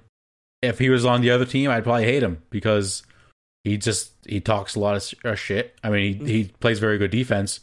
if 0.62 0.78
he 0.78 0.90
was 0.90 1.04
on 1.04 1.20
the 1.20 1.30
other 1.30 1.44
team, 1.44 1.70
I'd 1.70 1.84
probably 1.84 2.04
hate 2.04 2.22
him 2.22 2.42
because 2.50 3.02
he 3.64 3.76
just 3.76 4.12
he 4.26 4.40
talks 4.40 4.74
a 4.74 4.80
lot 4.80 4.96
of 4.96 5.02
sh- 5.02 5.14
uh, 5.24 5.34
shit. 5.34 5.74
I 5.82 5.90
mean, 5.90 6.26
he, 6.26 6.32
he 6.32 6.44
plays 6.60 6.78
very 6.78 6.98
good 6.98 7.10
defense, 7.10 7.60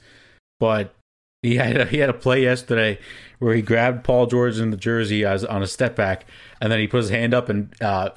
but 0.59 0.93
he 1.41 1.55
had 1.55 1.77
a, 1.77 1.85
he 1.85 1.97
had 1.97 2.09
a 2.09 2.13
play 2.13 2.43
yesterday 2.43 2.99
where 3.39 3.55
he 3.55 3.61
grabbed 3.61 4.03
Paul 4.03 4.25
George 4.25 4.59
in 4.59 4.71
the 4.71 4.77
jersey 4.77 5.23
as 5.25 5.45
on 5.45 5.63
a 5.63 5.67
step 5.67 5.95
back, 5.95 6.25
and 6.61 6.71
then 6.71 6.79
he 6.79 6.87
put 6.87 6.97
his 6.97 7.09
hand 7.09 7.33
up 7.33 7.49
and 7.49 7.73
uh, 7.81 8.09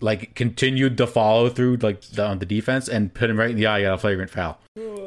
like 0.00 0.34
continued 0.34 0.96
the 0.96 1.06
follow 1.06 1.48
through 1.48 1.76
like 1.76 2.02
the, 2.02 2.24
on 2.24 2.38
the 2.38 2.46
defense 2.46 2.88
and 2.88 3.14
put 3.14 3.30
him 3.30 3.38
right 3.38 3.50
in 3.50 3.56
the 3.56 3.66
eye. 3.66 3.82
Got 3.82 3.94
a 3.94 3.98
flagrant 3.98 4.30
foul. 4.30 4.58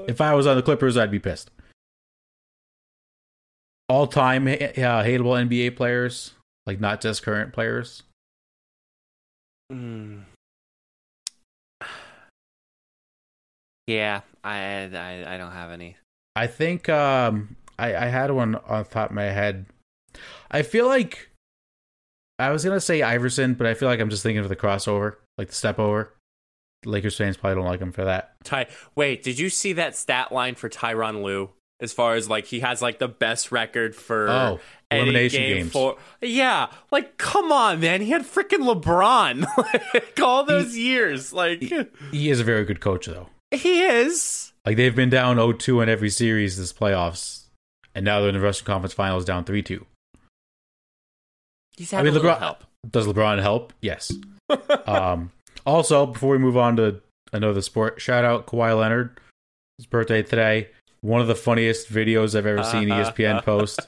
If 0.07 0.21
I 0.21 0.33
was 0.33 0.47
on 0.47 0.55
the 0.55 0.63
Clippers, 0.63 0.97
I'd 0.97 1.11
be 1.11 1.19
pissed. 1.19 1.51
All 3.87 4.07
time 4.07 4.47
uh, 4.47 4.51
hateable 4.51 5.47
NBA 5.47 5.75
players, 5.75 6.33
like 6.65 6.79
not 6.79 7.01
just 7.01 7.23
current 7.23 7.53
players. 7.53 8.03
Mm. 9.71 10.23
Yeah, 13.87 14.21
I, 14.43 14.57
I 14.57 15.33
I 15.33 15.37
don't 15.37 15.51
have 15.51 15.71
any. 15.71 15.97
I 16.35 16.47
think 16.47 16.89
um, 16.89 17.55
I, 17.79 17.95
I 17.95 18.05
had 18.05 18.31
one 18.31 18.55
on 18.55 18.83
the 18.83 18.89
top 18.89 19.09
of 19.09 19.15
my 19.15 19.23
head. 19.23 19.65
I 20.51 20.61
feel 20.61 20.85
like 20.85 21.31
I 22.37 22.51
was 22.51 22.63
gonna 22.63 22.79
say 22.79 23.01
Iverson, 23.01 23.55
but 23.55 23.65
I 23.65 23.73
feel 23.73 23.89
like 23.89 23.99
I'm 23.99 24.09
just 24.09 24.23
thinking 24.23 24.43
of 24.43 24.49
the 24.49 24.55
crossover, 24.55 25.15
like 25.37 25.49
the 25.49 25.55
step 25.55 25.79
over. 25.79 26.13
Lakers 26.85 27.17
fans 27.17 27.35
probably 27.35 27.55
don't 27.55 27.65
like 27.65 27.81
him 27.81 27.91
for 27.91 28.05
that. 28.05 28.35
Ty, 28.43 28.67
wait, 28.95 29.23
did 29.23 29.37
you 29.37 29.49
see 29.49 29.73
that 29.73 29.97
stat 29.97 30.31
line 30.31 30.55
for 30.55 30.69
Tyronn 30.69 31.23
Lue? 31.23 31.49
As 31.81 31.93
far 31.93 32.15
as 32.15 32.29
like 32.29 32.45
he 32.45 32.59
has 32.59 32.81
like 32.81 32.99
the 32.99 33.07
best 33.07 33.51
record 33.53 33.95
for 33.95 34.29
Oh, 34.29 34.59
elimination 34.91 35.41
game 35.41 35.57
games. 35.57 35.71
for 35.71 35.97
yeah, 36.21 36.67
like 36.91 37.17
come 37.17 37.51
on, 37.53 37.79
man, 37.79 38.01
he 38.01 38.09
had 38.09 38.23
freaking 38.23 38.69
LeBron 38.69 39.45
like 39.93 40.19
all 40.21 40.43
those 40.43 40.75
years, 40.77 41.31
like 41.31 41.61
He 42.11 42.29
is 42.29 42.39
a 42.41 42.43
very 42.43 42.65
good 42.65 42.81
coach, 42.81 43.05
though. 43.05 43.29
he 43.51 43.81
is. 43.83 44.51
Like 44.65 44.75
they've 44.75 44.95
been 44.95 45.09
down 45.09 45.37
0-2 45.37 45.81
in 45.81 45.87
every 45.89 46.09
series 46.09 46.57
this 46.57 46.73
playoffs, 46.73 47.45
and 47.95 48.03
now 48.03 48.19
they're 48.19 48.29
in 48.29 48.35
the 48.35 48.41
Western 48.41 48.65
Conference 48.65 48.93
Finals 48.93 49.23
down 49.23 49.45
3-2. 49.45 49.85
He's 51.77 51.93
I 51.93 52.03
mean, 52.03 52.13
LeBron- 52.13 52.39
help. 52.39 52.63
Does 52.89 53.07
LeBron 53.07 53.41
help? 53.41 53.73
Yes. 53.81 54.11
um, 54.85 55.31
also, 55.65 56.05
before 56.07 56.31
we 56.31 56.37
move 56.37 56.57
on 56.57 56.75
to 56.77 57.01
another 57.31 57.61
sport, 57.61 58.01
shout 58.01 58.25
out 58.25 58.47
Kawhi 58.47 58.77
Leonard. 58.77 59.17
His 59.77 59.85
birthday 59.85 60.21
today. 60.23 60.67
One 61.01 61.21
of 61.21 61.27
the 61.27 61.35
funniest 61.35 61.89
videos 61.91 62.35
I've 62.35 62.45
ever 62.45 62.63
seen 62.63 62.89
ESPN 62.89 63.43
post 63.43 63.79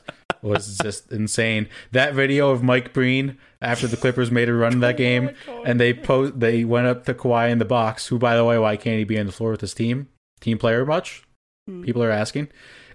was 0.42 0.78
just 0.78 1.12
insane. 1.12 1.68
That 1.92 2.14
video 2.14 2.50
of 2.52 2.64
Mike 2.64 2.94
Breen 2.94 3.38
after 3.62 3.86
the 3.88 3.98
Clippers 3.98 4.32
made 4.32 4.50
a 4.50 4.54
run 4.54 4.74
in 4.74 4.80
that 4.80 4.98
game, 5.08 5.32
and 5.66 5.80
they 5.80 5.94
post 5.94 6.40
they 6.40 6.64
went 6.64 6.88
up 6.88 7.06
to 7.06 7.14
Kawhi 7.14 7.50
in 7.52 7.60
the 7.60 7.66
box. 7.66 8.08
Who, 8.08 8.18
by 8.18 8.36
the 8.36 8.46
way, 8.46 8.58
why 8.58 8.78
can't 8.78 8.98
he 8.98 9.04
be 9.04 9.20
on 9.20 9.26
the 9.26 9.32
floor 9.32 9.52
with 9.52 9.62
his 9.62 9.74
team? 9.74 10.08
Team 10.40 10.58
player 10.58 10.86
much? 10.86 11.24
People 11.84 12.02
are 12.04 12.10
asking. 12.12 12.50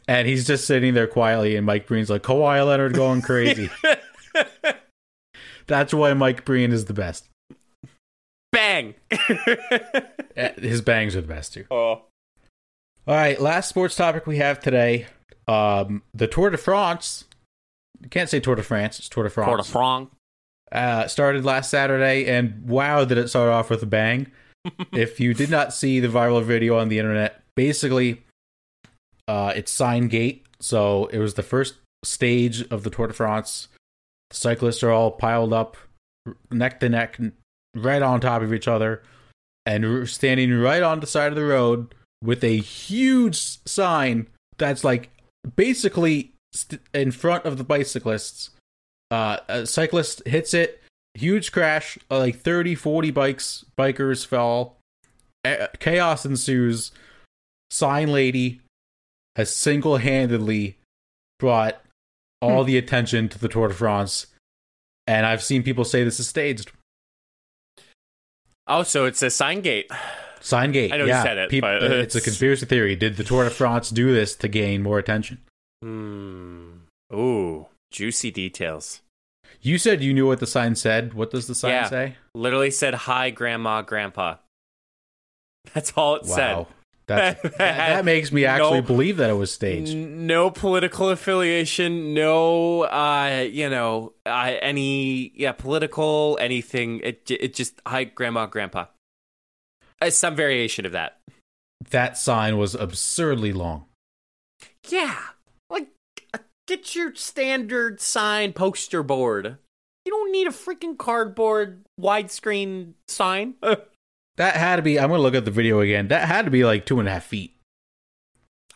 And 0.09 0.27
he's 0.29 0.47
just 0.47 0.67
sitting 0.67 0.95
there 0.95 1.07
quietly, 1.07 1.57
and 1.57 1.64
Mike 1.67 1.87
Breen's 1.87 2.11
like, 2.11 2.23
Kawhi 2.23 2.64
Leonard 2.67 2.95
going 2.95 3.23
crazy. 3.23 3.71
That's 5.67 5.93
why 5.93 6.12
Mike 6.14 6.45
Breen 6.45 6.73
is 6.73 6.85
the 6.85 6.93
best. 6.95 7.29
Bang. 8.53 8.95
Eh, 9.11 10.53
His 10.61 10.81
bangs 10.81 11.17
are 11.17 11.21
the 11.21 11.27
best 11.27 11.55
too. 11.55 11.64
oh. 11.71 12.03
All 13.09 13.14
right, 13.14 13.40
last 13.40 13.68
sports 13.68 13.94
topic 13.94 14.26
we 14.26 14.38
have 14.38 14.59
today. 14.59 15.07
Um, 15.46 16.02
the 16.12 16.26
Tour 16.26 16.50
de 16.50 16.57
France. 16.57 17.24
You 18.02 18.09
can't 18.09 18.28
say 18.28 18.40
Tour 18.40 18.57
de 18.57 18.64
France. 18.64 18.98
It's 18.98 19.09
Tour 19.09 19.22
de 19.22 19.30
France. 19.30 19.46
Quarter 19.46 19.62
frong. 19.62 20.11
uh, 20.72 21.07
started 21.07 21.44
last 21.44 21.70
Saturday, 21.70 22.26
and 22.26 22.68
wow, 22.68 23.04
did 23.04 23.16
it 23.16 23.28
start 23.28 23.48
off 23.48 23.70
with 23.70 23.80
a 23.84 23.86
bang! 23.86 24.32
if 24.92 25.20
you 25.20 25.34
did 25.34 25.50
not 25.50 25.72
see 25.72 26.00
the 26.00 26.09
viral 26.09 26.42
video 26.42 26.78
on 26.78 26.88
the 26.88 26.98
internet, 26.98 27.44
basically, 27.54 28.24
uh, 29.28 29.52
it's 29.54 29.70
sign 29.70 30.09
gate. 30.09 30.44
So 30.59 31.07
it 31.12 31.20
was 31.20 31.34
the 31.34 31.44
first 31.44 31.74
stage 32.04 32.66
of 32.72 32.82
the 32.82 32.90
Tour 32.90 33.07
de 33.07 33.14
France. 33.14 33.68
The 34.30 34.36
cyclists 34.36 34.82
are 34.82 34.90
all 34.90 35.12
piled 35.12 35.52
up, 35.52 35.76
neck 36.50 36.80
to 36.80 36.88
neck, 36.88 37.20
right 37.76 38.02
on 38.02 38.20
top 38.20 38.42
of 38.42 38.52
each 38.52 38.66
other, 38.66 39.04
and 39.64 40.09
standing 40.09 40.52
right 40.59 40.82
on 40.82 40.98
the 40.98 41.07
side 41.07 41.28
of 41.28 41.36
the 41.36 41.44
road 41.44 41.94
with 42.23 42.43
a 42.43 42.57
huge 42.59 43.37
sign 43.67 44.29
that's 44.59 44.85
like 44.85 45.11
basically 45.55 46.33
st- 46.53 46.81
in 46.95 47.11
front 47.11 47.45
of 47.45 47.59
the 47.59 47.64
bicyclists. 47.64 48.51
Uh, 49.11 49.39
a 49.49 49.67
cyclist 49.67 50.27
hits 50.27 50.53
it 50.53 50.83
huge 51.17 51.51
crash 51.51 51.99
uh, 52.11 52.19
like 52.19 52.39
30 52.39 52.75
40 52.75 53.11
bikes 53.11 53.64
bikers 53.77 54.27
fell. 54.27 54.77
A- 55.45 55.69
chaos 55.79 56.25
ensues. 56.25 56.93
Sign 57.71 58.12
lady 58.12 58.61
has 59.35 59.55
single-handedly 59.55 60.79
brought 61.39 61.83
all 62.41 62.64
the 62.64 62.79
attention 62.79 63.29
to 63.29 63.39
the 63.39 63.49
tour 63.49 63.69
de 63.69 63.75
france 63.75 64.27
and 65.07 65.27
i've 65.27 65.43
seen 65.43 65.62
people 65.62 65.85
say 65.85 66.05
this 66.05 66.21
is 66.21 66.29
staged. 66.29 66.71
Oh, 68.69 68.83
so 68.83 69.05
it's 69.05 69.23
a 69.23 69.31
sign 69.31 69.61
gate. 69.61 69.91
Sign 70.47 70.70
gate. 70.70 70.92
I 70.92 70.99
know 70.99 71.07
you 71.07 71.12
said 71.12 71.38
it, 71.38 71.51
Peop- 71.51 71.62
but 71.62 71.82
it's 71.82 72.14
a 72.14 72.20
conspiracy 72.20 72.66
theory. 72.66 72.94
Did 72.94 73.16
the 73.16 73.24
Tour 73.24 73.42
de 73.42 73.51
France 73.51 73.90
do 73.90 74.14
this 74.14 74.36
to 74.36 74.47
gain 74.47 74.80
more 74.80 74.97
attention? 74.97 75.38
Hmm. 75.82 76.68
Ooh, 77.12 77.66
juicy 77.90 78.30
details. 78.30 79.01
You 79.61 79.76
said 79.76 80.05
you 80.05 80.14
knew 80.14 80.24
what 80.28 80.38
the 80.38 80.47
sign 80.47 80.76
said. 80.76 81.14
What 81.14 81.32
does 81.32 81.49
the 81.49 81.55
sign 81.57 81.72
Yeah. 81.72 81.88
say? 81.88 82.16
Literally 82.32 82.70
said, 82.70 82.94
"Hi, 82.94 83.30
Grandma, 83.30 83.82
Grandpa." 83.82 84.36
That's 85.74 85.92
all 85.97 86.14
it 86.16 86.26
said. 86.26 86.57
Wow. 86.59 86.66
That's, 87.09 87.42
that, 87.42 87.59
that 87.59 88.05
makes 88.05 88.30
me 88.30 88.44
actually 88.44 88.82
No. 88.82 88.86
believe 88.86 89.16
that 89.16 89.30
it 89.30 89.34
was 89.34 89.53
staged. 89.53 89.97
No 89.97 90.51
political 90.53 91.09
affiliation, 91.09 92.14
no, 92.14 92.82
uh, 92.82 93.47
you 93.51 93.68
know, 93.68 94.12
uh, 94.24 94.55
any 94.62 95.32
yeah, 95.34 95.53
political 95.53 96.38
anything. 96.40 97.01
It 97.03 97.28
it 97.30 97.55
just 97.55 97.80
hi, 97.84 98.05
grandma, 98.05 98.47
grandpa. 98.47 98.86
Uh, 100.01 100.11
some 100.11 100.36
variation 100.36 100.84
of 100.86 100.92
that. 100.92 101.18
That 101.90 102.18
sign 102.18 102.59
was 102.59 102.74
absurdly 102.74 103.53
long. 103.53 103.86
Yeah, 104.88 105.18
like 105.70 105.88
get 106.66 106.94
your 106.94 107.14
standard 107.14 108.01
sign 108.01 108.53
poster 108.53 109.03
board. 109.03 109.59
You 110.05 110.11
don't 110.11 110.32
need 110.32 110.47
a 110.47 110.51
freaking 110.51 110.97
cardboard 110.97 111.84
widescreen 112.01 112.94
sign. 113.09 113.55
That 114.36 114.57
had 114.57 114.76
to 114.76 114.82
be. 114.82 115.01
I'm 115.01 115.09
gonna 115.09 115.22
look 115.22 115.34
at 115.34 115.44
the 115.44 115.51
video 115.51 115.80
again. 115.80 116.09
That 116.09 116.28
had 116.28 116.44
to 116.44 116.51
be 116.51 116.64
like 116.64 116.84
two 116.84 117.01
and 117.01 117.09
a 117.09 117.12
half 117.12 117.24
feet. 117.24 117.57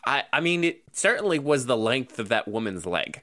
I 0.05 0.23
I 0.33 0.39
mean, 0.39 0.63
it 0.63 0.81
certainly 0.91 1.39
was 1.39 1.65
the 1.65 1.77
length 1.77 2.19
of 2.19 2.29
that 2.29 2.47
woman's 2.47 2.85
leg. 2.85 3.21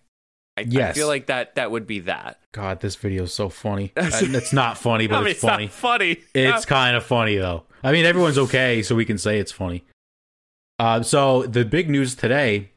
I, 0.58 0.88
I 0.88 0.92
feel 0.92 1.06
like 1.06 1.26
that 1.26 1.54
that 1.56 1.70
would 1.70 1.86
be 1.86 2.00
that. 2.00 2.40
God, 2.52 2.80
this 2.80 2.96
video 2.96 3.24
is 3.24 3.34
so 3.34 3.48
funny. 3.48 3.92
Uh, 4.08 4.10
it's 4.12 4.52
not 4.52 4.78
funny, 4.78 5.06
but 5.06 5.16
I 5.16 5.20
mean, 5.20 5.28
it's 5.30 5.40
funny. 5.40 5.66
not 5.66 5.72
funny. 5.72 6.16
It's 6.34 6.64
kind 6.64 6.96
of 6.96 7.04
funny 7.04 7.36
though. 7.36 7.64
I 7.82 7.92
mean, 7.92 8.04
everyone's 8.04 8.38
okay, 8.38 8.82
so 8.82 8.94
we 8.94 9.04
can 9.04 9.18
say 9.18 9.38
it's 9.38 9.52
funny. 9.52 9.84
Uh, 10.78 11.02
so 11.02 11.42
the 11.42 11.64
big 11.64 11.90
news 11.90 12.14
today, 12.14 12.70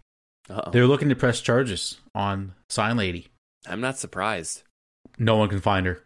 Uh-oh. 0.49 0.71
they're 0.71 0.87
looking 0.87 1.09
to 1.09 1.15
press 1.15 1.41
charges 1.41 1.99
on 2.13 2.53
Sign 2.69 2.97
Lady. 2.97 3.27
I'm 3.67 3.81
not 3.81 3.97
surprised. 3.97 4.63
No 5.17 5.37
one 5.37 5.49
can 5.49 5.61
find 5.61 5.85
her. 5.85 6.03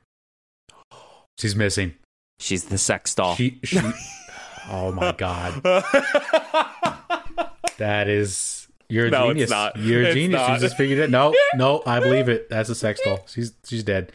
She's 1.37 1.55
missing. 1.55 1.95
She's 2.39 2.65
the 2.65 2.77
sex 2.77 3.15
doll. 3.15 3.35
She, 3.35 3.59
she. 3.63 3.79
oh 4.69 4.91
my 4.91 5.13
god, 5.13 5.61
that 7.77 8.07
is 8.07 8.64
you're 8.89 9.07
a 9.07 9.09
No, 9.09 9.27
genius. 9.27 9.51
You're 9.77 10.01
a 10.03 10.05
It's 10.05 10.13
genius. 10.15 10.39
not. 10.39 10.53
You 10.53 10.59
just 10.59 10.77
figured 10.77 10.99
it. 10.99 11.09
No, 11.09 11.33
no, 11.55 11.81
I 11.85 11.99
believe 11.99 12.29
it. 12.29 12.49
That's 12.49 12.69
a 12.69 12.75
sex 12.75 12.99
doll. 13.03 13.25
She's 13.27 13.53
she's 13.65 13.83
dead. 13.83 14.11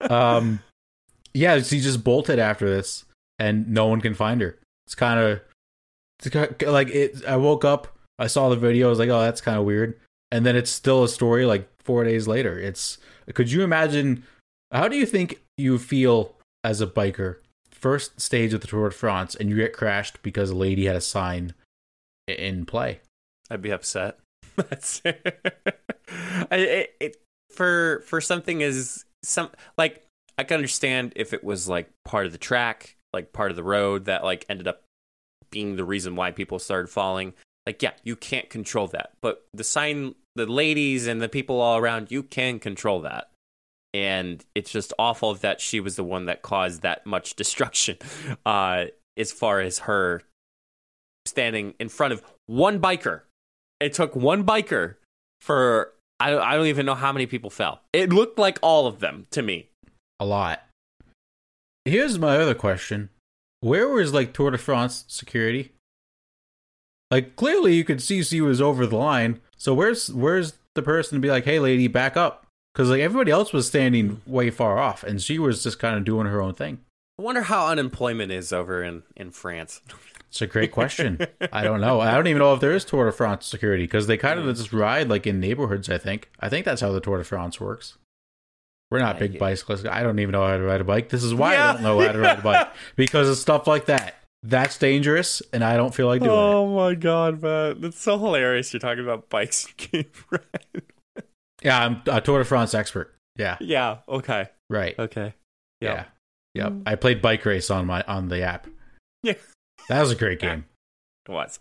Um, 0.00 0.60
yeah, 1.32 1.60
she 1.60 1.80
just 1.80 2.04
bolted 2.04 2.38
after 2.38 2.68
this, 2.68 3.04
and 3.38 3.68
no 3.68 3.86
one 3.86 4.00
can 4.00 4.14
find 4.14 4.40
her. 4.40 4.58
It's 4.86 4.94
kind 4.94 5.18
of 5.20 5.40
it's 6.24 6.62
like 6.66 6.88
it. 6.90 7.24
I 7.26 7.36
woke 7.36 7.64
up, 7.64 7.96
I 8.18 8.26
saw 8.26 8.48
the 8.48 8.56
video, 8.56 8.86
I 8.86 8.90
was 8.90 8.98
like, 8.98 9.08
oh, 9.08 9.20
that's 9.20 9.40
kind 9.40 9.58
of 9.58 9.64
weird, 9.64 9.98
and 10.30 10.44
then 10.46 10.56
it's 10.56 10.70
still 10.70 11.02
a 11.04 11.08
story 11.08 11.44
like 11.46 11.68
four 11.80 12.04
days 12.04 12.28
later. 12.28 12.58
It's 12.58 12.98
could 13.34 13.50
you 13.50 13.62
imagine? 13.62 14.24
How 14.72 14.88
do 14.88 14.96
you 14.96 15.06
think 15.06 15.40
you 15.56 15.78
feel 15.78 16.34
as 16.64 16.80
a 16.80 16.86
biker? 16.86 17.36
First 17.70 18.20
stage 18.20 18.54
of 18.54 18.60
the 18.60 18.66
Tour 18.66 18.88
de 18.88 18.94
France, 18.94 19.34
and 19.34 19.48
you 19.50 19.56
get 19.56 19.72
crashed 19.72 20.22
because 20.22 20.50
a 20.50 20.56
lady 20.56 20.86
had 20.86 20.96
a 20.96 21.00
sign 21.00 21.54
in 22.26 22.64
play. 22.64 23.00
I'd 23.50 23.62
be 23.62 23.70
upset. 23.70 24.18
That's 24.56 25.02
it, 25.04 26.94
it, 27.00 27.16
for 27.50 28.02
for 28.06 28.20
something 28.20 28.60
is 28.60 29.04
some 29.22 29.50
like 29.76 30.04
I 30.38 30.44
can 30.44 30.56
understand 30.56 31.12
if 31.16 31.32
it 31.32 31.44
was 31.44 31.68
like 31.68 31.90
part 32.04 32.26
of 32.26 32.32
the 32.32 32.38
track, 32.38 32.96
like 33.12 33.32
part 33.32 33.50
of 33.50 33.56
the 33.56 33.62
road 33.62 34.06
that 34.06 34.24
like 34.24 34.44
ended 34.48 34.68
up 34.68 34.82
being 35.50 35.76
the 35.76 35.84
reason 35.84 36.16
why 36.16 36.30
people 36.30 36.58
started 36.58 36.88
falling. 36.88 37.34
Like 37.66 37.82
yeah, 37.82 37.92
you 38.02 38.16
can't 38.16 38.50
control 38.50 38.88
that, 38.88 39.12
but 39.22 39.46
the 39.54 39.64
sign, 39.64 40.14
the 40.36 40.46
ladies 40.46 41.06
and 41.06 41.20
the 41.20 41.28
people 41.28 41.60
all 41.60 41.78
around, 41.78 42.10
you 42.10 42.22
can 42.22 42.58
control 42.58 43.00
that. 43.02 43.30
And 43.94 44.44
it's 44.54 44.72
just 44.72 44.92
awful 44.98 45.34
that 45.36 45.60
she 45.60 45.80
was 45.80 45.96
the 45.96 46.04
one 46.04 46.26
that 46.26 46.42
caused 46.42 46.82
that 46.82 47.06
much 47.06 47.34
destruction. 47.36 47.96
Uh, 48.44 48.86
as 49.16 49.32
far 49.32 49.60
as 49.60 49.78
her 49.80 50.22
standing 51.26 51.74
in 51.78 51.88
front 51.88 52.12
of 52.12 52.22
one 52.46 52.80
biker. 52.80 53.22
It 53.80 53.92
took 53.92 54.14
one 54.16 54.44
biker 54.44 54.96
for 55.40 55.92
I 56.20 56.30
don't, 56.30 56.42
I 56.42 56.54
don't 56.54 56.66
even 56.66 56.86
know 56.86 56.94
how 56.94 57.12
many 57.12 57.26
people 57.26 57.50
fell. 57.50 57.80
It 57.92 58.12
looked 58.12 58.38
like 58.38 58.58
all 58.62 58.86
of 58.86 59.00
them 59.00 59.26
to 59.30 59.42
me. 59.42 59.68
a 60.20 60.24
lot. 60.24 60.62
Here's 61.84 62.18
my 62.18 62.38
other 62.38 62.54
question: 62.54 63.10
Where 63.60 63.88
was 63.88 64.14
like 64.14 64.32
Tour 64.32 64.52
de 64.52 64.58
France 64.58 65.04
security? 65.08 65.72
Like 67.10 67.36
clearly 67.36 67.74
you 67.74 67.84
could 67.84 68.02
see 68.02 68.22
she 68.22 68.40
was 68.40 68.60
over 68.60 68.86
the 68.86 68.96
line. 68.96 69.40
So 69.56 69.74
where's 69.74 70.12
where's 70.12 70.54
the 70.74 70.82
person 70.82 71.16
to 71.16 71.20
be 71.20 71.30
like, 71.30 71.44
"Hey, 71.44 71.58
lady, 71.58 71.88
back 71.88 72.16
up"? 72.16 72.46
Because 72.72 72.90
like 72.90 73.00
everybody 73.00 73.30
else 73.30 73.52
was 73.52 73.66
standing 73.66 74.20
way 74.26 74.50
far 74.50 74.78
off, 74.78 75.02
and 75.04 75.22
she 75.22 75.38
was 75.38 75.62
just 75.62 75.78
kind 75.78 75.96
of 75.96 76.04
doing 76.04 76.26
her 76.26 76.40
own 76.40 76.54
thing. 76.54 76.80
I 77.18 77.22
wonder 77.22 77.42
how 77.42 77.68
unemployment 77.68 78.32
is 78.32 78.52
over 78.52 78.82
in 78.82 79.02
in 79.16 79.30
France. 79.30 79.80
It's 80.34 80.42
a 80.42 80.48
great 80.48 80.72
question. 80.72 81.20
I 81.52 81.62
don't 81.62 81.80
know. 81.80 82.00
I 82.00 82.10
don't 82.14 82.26
even 82.26 82.40
know 82.40 82.54
if 82.54 82.60
there 82.60 82.72
is 82.72 82.84
Tour 82.84 83.04
de 83.04 83.12
France 83.12 83.46
security 83.46 83.84
because 83.84 84.08
they 84.08 84.16
kind 84.16 84.40
of 84.40 84.56
just 84.56 84.72
ride 84.72 85.08
like 85.08 85.28
in 85.28 85.38
neighborhoods. 85.38 85.88
I 85.88 85.96
think. 85.96 86.28
I 86.40 86.48
think 86.48 86.64
that's 86.64 86.80
how 86.80 86.90
the 86.90 86.98
Tour 86.98 87.18
de 87.18 87.24
France 87.24 87.60
works. 87.60 87.98
We're 88.90 88.98
not 88.98 89.20
big 89.20 89.38
bicyclists. 89.38 89.84
I 89.84 90.02
don't 90.02 90.18
even 90.18 90.32
know 90.32 90.44
how 90.44 90.56
to 90.56 90.62
ride 90.64 90.80
a 90.80 90.84
bike. 90.84 91.10
This 91.10 91.22
is 91.22 91.32
why 91.32 91.52
Yeah. 91.54 91.70
I 91.70 91.72
don't 91.74 91.82
know 91.84 92.00
how 92.00 92.10
to 92.10 92.18
ride 92.18 92.40
a 92.40 92.42
bike 92.42 92.68
because 92.96 93.28
of 93.28 93.36
stuff 93.36 93.68
like 93.68 93.86
that. 93.86 94.16
That's 94.42 94.76
dangerous, 94.76 95.40
and 95.52 95.62
I 95.62 95.76
don't 95.76 95.94
feel 95.94 96.08
like 96.08 96.20
doing 96.20 96.32
it. 96.32 96.36
Oh 96.36 96.74
my 96.74 96.96
god, 96.96 97.40
man, 97.40 97.80
that's 97.80 98.00
so 98.00 98.18
hilarious! 98.18 98.72
You're 98.72 98.80
talking 98.80 99.04
about 99.04 99.28
bikes. 99.28 99.72
Yeah, 101.62 101.82
I'm 101.82 102.02
a 102.06 102.20
Tour 102.20 102.40
de 102.40 102.44
France 102.44 102.74
expert. 102.74 103.14
Yeah, 103.36 103.56
yeah. 103.60 103.98
Okay. 104.08 104.48
right. 104.68 104.98
Okay. 104.98 105.32
Yeah, 105.80 106.06
yep. 106.54 106.72
Mm. 106.72 106.82
I 106.86 106.96
played 106.96 107.22
bike 107.22 107.44
race 107.46 107.70
on 107.70 107.86
my 107.86 108.02
on 108.02 108.28
the 108.28 108.42
app. 108.42 108.66
Yeah. 109.22 109.34
That 109.88 110.00
was 110.00 110.10
a 110.10 110.16
great 110.16 110.40
game. 110.40 110.64
It 111.28 111.32
was. 111.32 111.58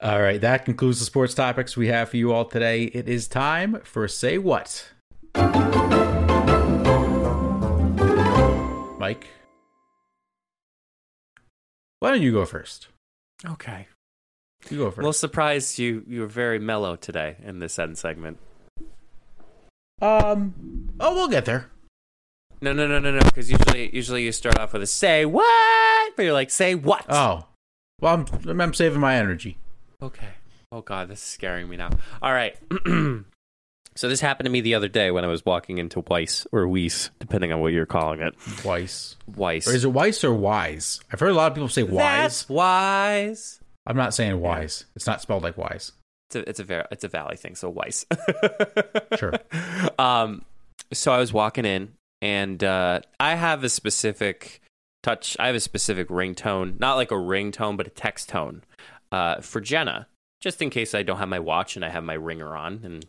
All 0.00 0.20
right, 0.20 0.40
that 0.40 0.64
concludes 0.64 0.98
the 0.98 1.04
sports 1.06 1.34
topics 1.34 1.76
we 1.76 1.88
have 1.88 2.10
for 2.10 2.16
you 2.16 2.32
all 2.32 2.44
today. 2.44 2.84
It 2.84 3.08
is 3.08 3.28
time 3.28 3.80
for 3.84 4.06
Say 4.08 4.36
What. 4.38 4.90
Mike, 8.98 9.26
why 12.00 12.10
don't 12.10 12.22
you 12.22 12.32
go 12.32 12.44
first? 12.44 12.88
Okay. 13.44 13.86
You 14.70 14.78
go 14.78 14.86
first. 14.90 14.98
little 14.98 15.12
surprised 15.12 15.78
you 15.78 16.02
you 16.08 16.20
were 16.22 16.26
very 16.26 16.58
mellow 16.58 16.96
today 16.96 17.36
in 17.44 17.60
this 17.60 17.78
end 17.78 17.96
segment. 17.98 18.38
um, 20.02 20.90
oh, 20.98 21.14
we'll 21.14 21.28
get 21.28 21.44
there. 21.44 21.70
No, 22.60 22.72
no, 22.72 22.86
no, 22.88 22.98
no, 22.98 23.12
no. 23.12 23.20
Because 23.20 23.50
usually, 23.50 23.94
usually 23.94 24.24
you 24.24 24.32
start 24.32 24.58
off 24.58 24.72
with 24.72 24.82
a 24.82 24.86
"say 24.86 25.24
what," 25.24 25.44
but 26.16 26.24
you're 26.24 26.32
like 26.32 26.50
"say 26.50 26.74
what." 26.74 27.04
Oh, 27.08 27.46
well, 28.00 28.26
I'm 28.44 28.60
I'm 28.60 28.74
saving 28.74 29.00
my 29.00 29.16
energy. 29.16 29.58
Okay. 30.02 30.28
Oh 30.72 30.80
god, 30.80 31.08
this 31.08 31.20
is 31.20 31.24
scaring 31.24 31.68
me 31.68 31.76
now. 31.76 31.90
All 32.20 32.32
right. 32.32 32.56
so 33.94 34.08
this 34.08 34.20
happened 34.20 34.46
to 34.46 34.50
me 34.50 34.60
the 34.60 34.74
other 34.74 34.88
day 34.88 35.10
when 35.10 35.24
I 35.24 35.28
was 35.28 35.44
walking 35.44 35.78
into 35.78 36.02
Weis 36.02 36.46
or 36.52 36.66
Weis, 36.66 37.10
depending 37.20 37.52
on 37.52 37.60
what 37.60 37.72
you're 37.72 37.86
calling 37.86 38.20
it. 38.20 38.36
Weis, 38.62 39.14
Weis. 39.30 39.66
or 39.66 39.74
is 39.74 39.84
it 39.84 39.92
Weis 39.92 40.24
or 40.24 40.34
Wise? 40.34 41.00
I've 41.12 41.20
heard 41.20 41.30
a 41.30 41.34
lot 41.34 41.52
of 41.52 41.54
people 41.54 41.68
say 41.68 41.82
Wise. 41.84 42.02
That's 42.02 42.48
wise. 42.48 43.60
I'm 43.86 43.96
not 43.96 44.12
saying 44.14 44.40
Wise. 44.40 44.84
It's 44.96 45.06
not 45.06 45.22
spelled 45.22 45.44
like 45.44 45.56
Wise. 45.56 45.92
It's 46.28 46.36
a 46.36 46.48
it's 46.50 46.60
a 46.60 46.64
ver- 46.64 46.88
it's 46.90 47.04
a 47.04 47.08
valley 47.08 47.36
thing, 47.36 47.54
so 47.54 47.72
Weis. 47.72 48.04
Sure. 49.18 49.32
Um. 49.98 50.44
So 50.92 51.12
I 51.12 51.18
was 51.18 51.32
walking 51.32 51.64
in, 51.64 51.92
and 52.20 52.62
uh, 52.62 53.00
I 53.18 53.34
have 53.34 53.64
a 53.64 53.68
specific 53.68 54.60
touch. 55.06 55.36
I 55.38 55.46
have 55.46 55.56
a 55.56 55.60
specific 55.60 56.08
ringtone, 56.08 56.80
not 56.80 56.96
like 56.96 57.12
a 57.12 57.14
ringtone, 57.14 57.76
but 57.76 57.86
a 57.86 57.90
text 57.90 58.28
tone 58.28 58.64
uh, 59.12 59.40
for 59.40 59.60
Jenna, 59.60 60.08
just 60.40 60.60
in 60.60 60.68
case 60.68 60.94
I 60.94 61.04
don't 61.04 61.18
have 61.18 61.28
my 61.28 61.38
watch 61.38 61.76
and 61.76 61.84
I 61.84 61.90
have 61.90 62.02
my 62.02 62.14
ringer 62.14 62.56
on, 62.56 62.80
and 62.82 63.06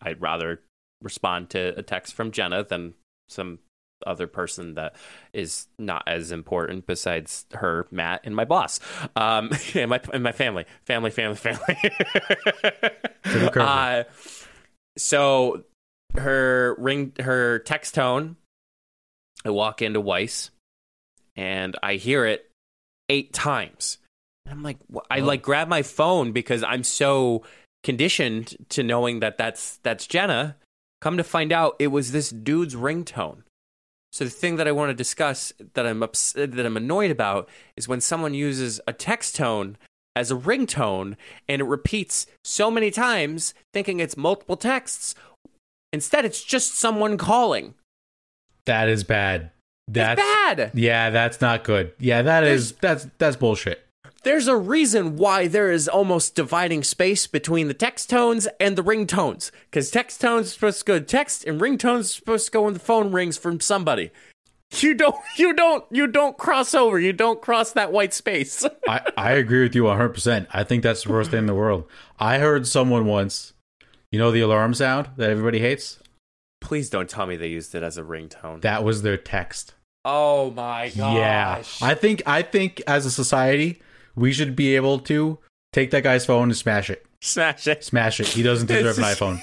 I'd 0.00 0.22
rather 0.22 0.62
respond 1.02 1.50
to 1.50 1.78
a 1.78 1.82
text 1.82 2.14
from 2.14 2.30
Jenna 2.30 2.64
than 2.64 2.94
some 3.28 3.58
other 4.06 4.26
person 4.26 4.74
that 4.74 4.96
is 5.32 5.66
not 5.78 6.02
as 6.06 6.32
important 6.32 6.86
besides 6.86 7.44
her, 7.52 7.86
Matt, 7.90 8.22
and 8.24 8.34
my 8.34 8.46
boss, 8.46 8.80
um, 9.14 9.50
and 9.74 9.90
my 9.90 10.00
and 10.14 10.22
my 10.22 10.32
family, 10.32 10.64
family, 10.84 11.10
family, 11.10 11.36
family. 11.36 11.76
uh, 13.54 14.04
so 14.96 15.64
her 16.16 16.74
ring, 16.78 17.12
her 17.20 17.58
text 17.60 17.94
tone. 17.94 18.36
I 19.46 19.50
walk 19.50 19.82
into 19.82 20.00
Weis, 20.00 20.48
and 21.36 21.76
I 21.82 21.94
hear 21.94 22.24
it 22.26 22.50
eight 23.08 23.32
times. 23.32 23.98
And 24.46 24.52
I'm 24.54 24.62
like, 24.62 24.78
wh- 24.92 24.98
I 25.10 25.20
Oh. 25.20 25.24
like 25.24 25.42
grab 25.42 25.68
my 25.68 25.82
phone 25.82 26.32
because 26.32 26.62
I'm 26.62 26.84
so 26.84 27.42
conditioned 27.82 28.56
to 28.70 28.82
knowing 28.82 29.20
that 29.20 29.36
that's 29.38 29.78
that's 29.78 30.06
Jenna. 30.06 30.56
Come 31.00 31.16
to 31.18 31.24
find 31.24 31.52
out, 31.52 31.76
it 31.78 31.88
was 31.88 32.12
this 32.12 32.30
dude's 32.30 32.74
ringtone. 32.74 33.42
So 34.12 34.24
the 34.24 34.30
thing 34.30 34.56
that 34.56 34.68
I 34.68 34.72
want 34.72 34.90
to 34.90 34.94
discuss 34.94 35.52
that 35.74 35.86
I'm 35.86 36.02
ups- 36.02 36.32
that 36.34 36.58
I'm 36.64 36.76
annoyed 36.76 37.10
about 37.10 37.48
is 37.76 37.88
when 37.88 38.00
someone 38.00 38.32
uses 38.32 38.80
a 38.86 38.92
text 38.92 39.36
tone 39.36 39.76
as 40.16 40.30
a 40.30 40.36
ringtone 40.36 41.16
and 41.48 41.60
it 41.60 41.64
repeats 41.64 42.26
so 42.44 42.70
many 42.70 42.90
times, 42.92 43.52
thinking 43.72 43.98
it's 43.98 44.16
multiple 44.16 44.56
texts. 44.56 45.14
Instead, 45.92 46.24
it's 46.24 46.42
just 46.44 46.74
someone 46.78 47.18
calling. 47.18 47.74
That 48.66 48.88
is 48.88 49.02
bad. 49.04 49.50
That's 49.86 50.20
That's 50.20 50.56
bad. 50.56 50.70
Yeah, 50.74 51.10
that's 51.10 51.40
not 51.40 51.64
good. 51.64 51.92
Yeah, 51.98 52.22
that 52.22 52.44
is 52.44 52.72
that's 52.72 53.06
that's 53.18 53.36
bullshit. 53.36 53.84
There's 54.24 54.48
a 54.48 54.56
reason 54.56 55.16
why 55.16 55.48
there 55.48 55.70
is 55.70 55.86
almost 55.86 56.34
dividing 56.34 56.82
space 56.82 57.26
between 57.26 57.68
the 57.68 57.74
text 57.74 58.08
tones 58.08 58.48
and 58.58 58.74
the 58.74 58.82
ringtones. 58.82 59.50
Because 59.70 59.90
text 59.90 60.22
tones 60.22 60.46
are 60.46 60.50
supposed 60.50 60.78
to 60.78 60.84
go 60.86 60.98
to 60.98 61.04
text, 61.04 61.44
and 61.44 61.60
ringtones 61.60 62.00
are 62.00 62.04
supposed 62.04 62.46
to 62.46 62.50
go 62.50 62.62
when 62.62 62.72
the 62.72 62.80
phone 62.80 63.12
rings 63.12 63.36
from 63.36 63.60
somebody. 63.60 64.10
You 64.78 64.94
don't, 64.94 65.16
you 65.36 65.52
don't, 65.52 65.84
you 65.90 66.06
don't 66.06 66.38
cross 66.38 66.74
over. 66.74 66.98
You 66.98 67.12
don't 67.12 67.42
cross 67.42 67.72
that 67.72 67.92
white 67.92 68.14
space. 68.14 68.64
I, 68.88 69.02
I 69.14 69.32
agree 69.32 69.62
with 69.62 69.74
you 69.74 69.82
100%. 69.82 70.46
I 70.54 70.64
think 70.64 70.82
that's 70.82 71.04
the 71.04 71.12
worst 71.12 71.30
thing 71.30 71.40
in 71.40 71.46
the 71.46 71.54
world. 71.54 71.84
I 72.18 72.38
heard 72.38 72.66
someone 72.66 73.04
once, 73.04 73.52
you 74.10 74.18
know, 74.18 74.30
the 74.30 74.40
alarm 74.40 74.72
sound 74.72 75.10
that 75.18 75.28
everybody 75.28 75.58
hates? 75.58 75.98
Please 76.64 76.90
don't 76.90 77.08
tell 77.08 77.26
me 77.26 77.36
they 77.36 77.48
used 77.48 77.74
it 77.74 77.82
as 77.82 77.96
a 77.98 78.02
ringtone. 78.02 78.60
That 78.62 78.82
was 78.82 79.02
their 79.02 79.16
text. 79.16 79.74
oh 80.04 80.50
my 80.50 80.88
gosh. 80.96 81.14
Yeah. 81.14 81.62
I 81.86 81.94
think 81.94 82.22
I 82.26 82.42
think 82.42 82.82
as 82.86 83.06
a 83.06 83.10
society, 83.10 83.80
we 84.16 84.32
should 84.32 84.56
be 84.56 84.74
able 84.74 84.98
to 85.00 85.38
take 85.72 85.90
that 85.92 86.02
guy's 86.02 86.26
phone 86.26 86.44
and 86.48 86.56
smash 86.56 86.90
it. 86.90 87.06
Smash 87.20 87.66
it. 87.66 87.84
Smash 87.84 88.20
it. 88.20 88.28
He 88.28 88.42
doesn't 88.42 88.66
deserve 88.66 88.98
an 88.98 89.04
iPhone. 89.04 89.40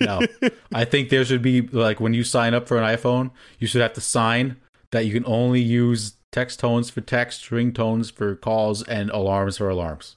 No. 0.00 0.20
I 0.72 0.84
think 0.84 1.08
there 1.08 1.24
should 1.24 1.42
be 1.42 1.60
like 1.62 2.00
when 2.00 2.14
you 2.14 2.24
sign 2.24 2.54
up 2.54 2.68
for 2.68 2.78
an 2.78 2.84
iPhone, 2.84 3.30
you 3.58 3.66
should 3.66 3.82
have 3.82 3.94
to 3.94 4.00
sign 4.00 4.56
that 4.92 5.06
you 5.06 5.12
can 5.12 5.24
only 5.26 5.60
use 5.60 6.14
text 6.32 6.60
tones 6.60 6.90
for 6.90 7.00
text, 7.00 7.50
ringtones 7.50 8.12
for 8.12 8.36
calls, 8.36 8.82
and 8.84 9.10
alarms 9.10 9.58
for 9.58 9.68
alarms. 9.68 10.16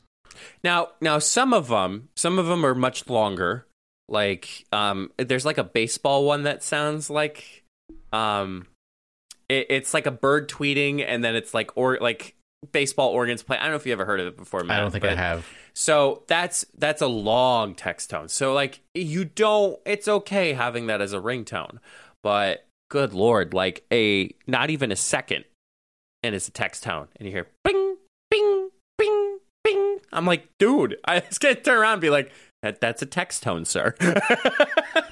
Now, 0.64 0.90
now 1.02 1.20
some 1.20 1.54
of 1.54 1.68
them, 1.70 2.10
some 2.16 2.38
of 2.38 2.46
them 2.46 2.66
are 2.66 2.76
much 2.76 3.10
longer. 3.10 3.66
Like, 4.10 4.66
um, 4.72 5.12
there's 5.18 5.45
like 5.45 5.57
a 5.57 5.64
baseball 5.64 6.26
one 6.26 6.43
that 6.43 6.64
sounds 6.64 7.10
like, 7.10 7.64
um, 8.12 8.66
it, 9.47 9.68
it's 9.70 9.93
like 9.93 10.05
a 10.05 10.12
bird 10.12 10.49
tweeting, 10.49 11.03
and 11.05 11.24
then 11.24 11.36
it's 11.36 11.53
like 11.53 11.72
or 11.76 11.97
like 12.01 12.36
baseball 12.72 13.10
organs 13.10 13.43
play. 13.43 13.57
I 13.57 13.64
don't 13.64 13.72
know 13.72 13.78
if 13.78 13.86
you 13.86 13.93
ever 13.93 14.05
heard 14.05 14.20
of 14.20 14.28
it 14.28 14.38
before. 14.38 14.64
Matt, 14.64 14.78
I 14.78 14.82
don't 14.82 14.91
think 14.91 15.05
I 15.05 15.16
have. 15.16 15.47
So 15.74 16.24
that's 16.28 16.66
that's 16.78 17.01
a 17.01 17.07
long 17.07 17.76
text 17.76 18.10
tone. 18.10 18.30
So 18.30 18.53
like 18.53 18.82
you 18.93 19.26
don't. 19.26 19.80
It's 19.86 20.07
okay 20.07 20.53
having 20.53 20.88
that 20.88 21.01
as 21.01 21.14
a 21.14 21.20
ringtone, 21.20 21.78
but 22.24 22.66
good 22.89 23.14
lord, 23.14 23.53
like 23.53 23.86
a 23.91 24.34
not 24.47 24.70
even 24.70 24.91
a 24.91 24.95
second, 24.95 25.45
and 26.24 26.36
it's 26.36 26.47
a 26.47 26.51
text 26.51 26.84
tone, 26.84 27.07
and 27.16 27.28
you 27.28 27.34
hear 27.34 27.47
bing, 27.64 27.97
bing, 28.30 28.70
bing, 28.97 29.39
bing. 29.64 29.99
I'm 30.12 30.26
like, 30.26 30.47
dude, 30.60 30.97
I 31.05 31.20
just 31.22 31.39
gonna 31.39 31.55
turn 31.55 31.78
around 31.78 31.93
and 31.93 32.01
be 32.01 32.10
like, 32.10 32.32
that, 32.62 32.82
that's 32.82 33.01
a 33.01 33.05
text 33.05 33.43
tone, 33.43 33.66
sir. 33.66 33.95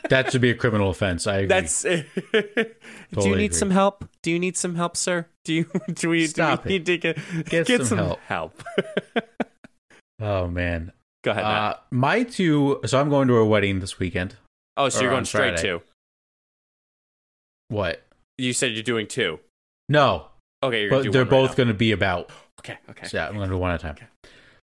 That 0.10 0.32
should 0.32 0.40
be 0.42 0.50
a 0.52 0.56
criminal 0.56 0.90
offense. 0.90 1.28
I 1.28 1.40
agree. 1.40 1.48
that's. 1.48 1.82
do 1.84 2.06
you 2.32 3.36
need 3.36 3.46
agree. 3.46 3.50
some 3.52 3.72
help? 3.72 4.08
Do 4.24 4.32
you 4.32 4.40
need 4.40 4.56
some 4.56 4.76
help, 4.76 4.96
sir? 4.96 5.28
Do 5.44 5.54
you 5.54 5.66
do 5.94 6.10
we, 6.10 6.28
Stop 6.28 6.64
do 6.64 6.70
we 6.70 6.76
it. 6.76 6.80
need 6.80 6.86
to 6.86 6.98
get, 6.98 7.66
Get 7.68 7.86
some 7.86 7.98
help. 7.98 8.20
help? 8.22 8.64
oh 10.22 10.48
man. 10.48 10.94
Go 11.24 11.32
ahead. 11.32 11.44
Uh, 11.44 11.76
my 11.92 12.24
two. 12.24 12.80
So 12.86 13.00
I'm 13.02 13.10
going 13.10 13.28
to 13.28 13.36
a 13.36 13.46
wedding 13.46 13.80
this 13.82 14.00
weekend. 14.00 14.36
oh, 14.78 14.88
so 14.90 15.02
you're 15.02 15.12
going 15.12 15.26
straight 15.26 15.60
Friday. 15.60 15.80
to. 15.80 15.82
What? 17.68 18.02
You 18.38 18.54
said 18.54 18.72
you're 18.72 18.84
doing 18.84 19.08
two. 19.08 19.40
No, 19.90 20.28
Okay, 20.64 20.84
you're 20.84 20.90
but 20.90 21.12
they're 21.12 21.24
right 21.24 21.30
both 21.30 21.50
now. 21.52 21.56
going 21.56 21.68
to 21.68 21.74
be 21.74 21.92
about. 21.92 22.30
Okay, 22.62 22.78
okay. 22.90 23.08
So 23.08 23.18
yeah, 23.18 23.28
I'm 23.28 23.36
going 23.36 23.50
to 23.50 23.56
do 23.56 23.60
one 23.60 23.72
at 23.72 23.82
a 23.82 23.84
time. 23.84 23.96
Okay. 23.96 24.08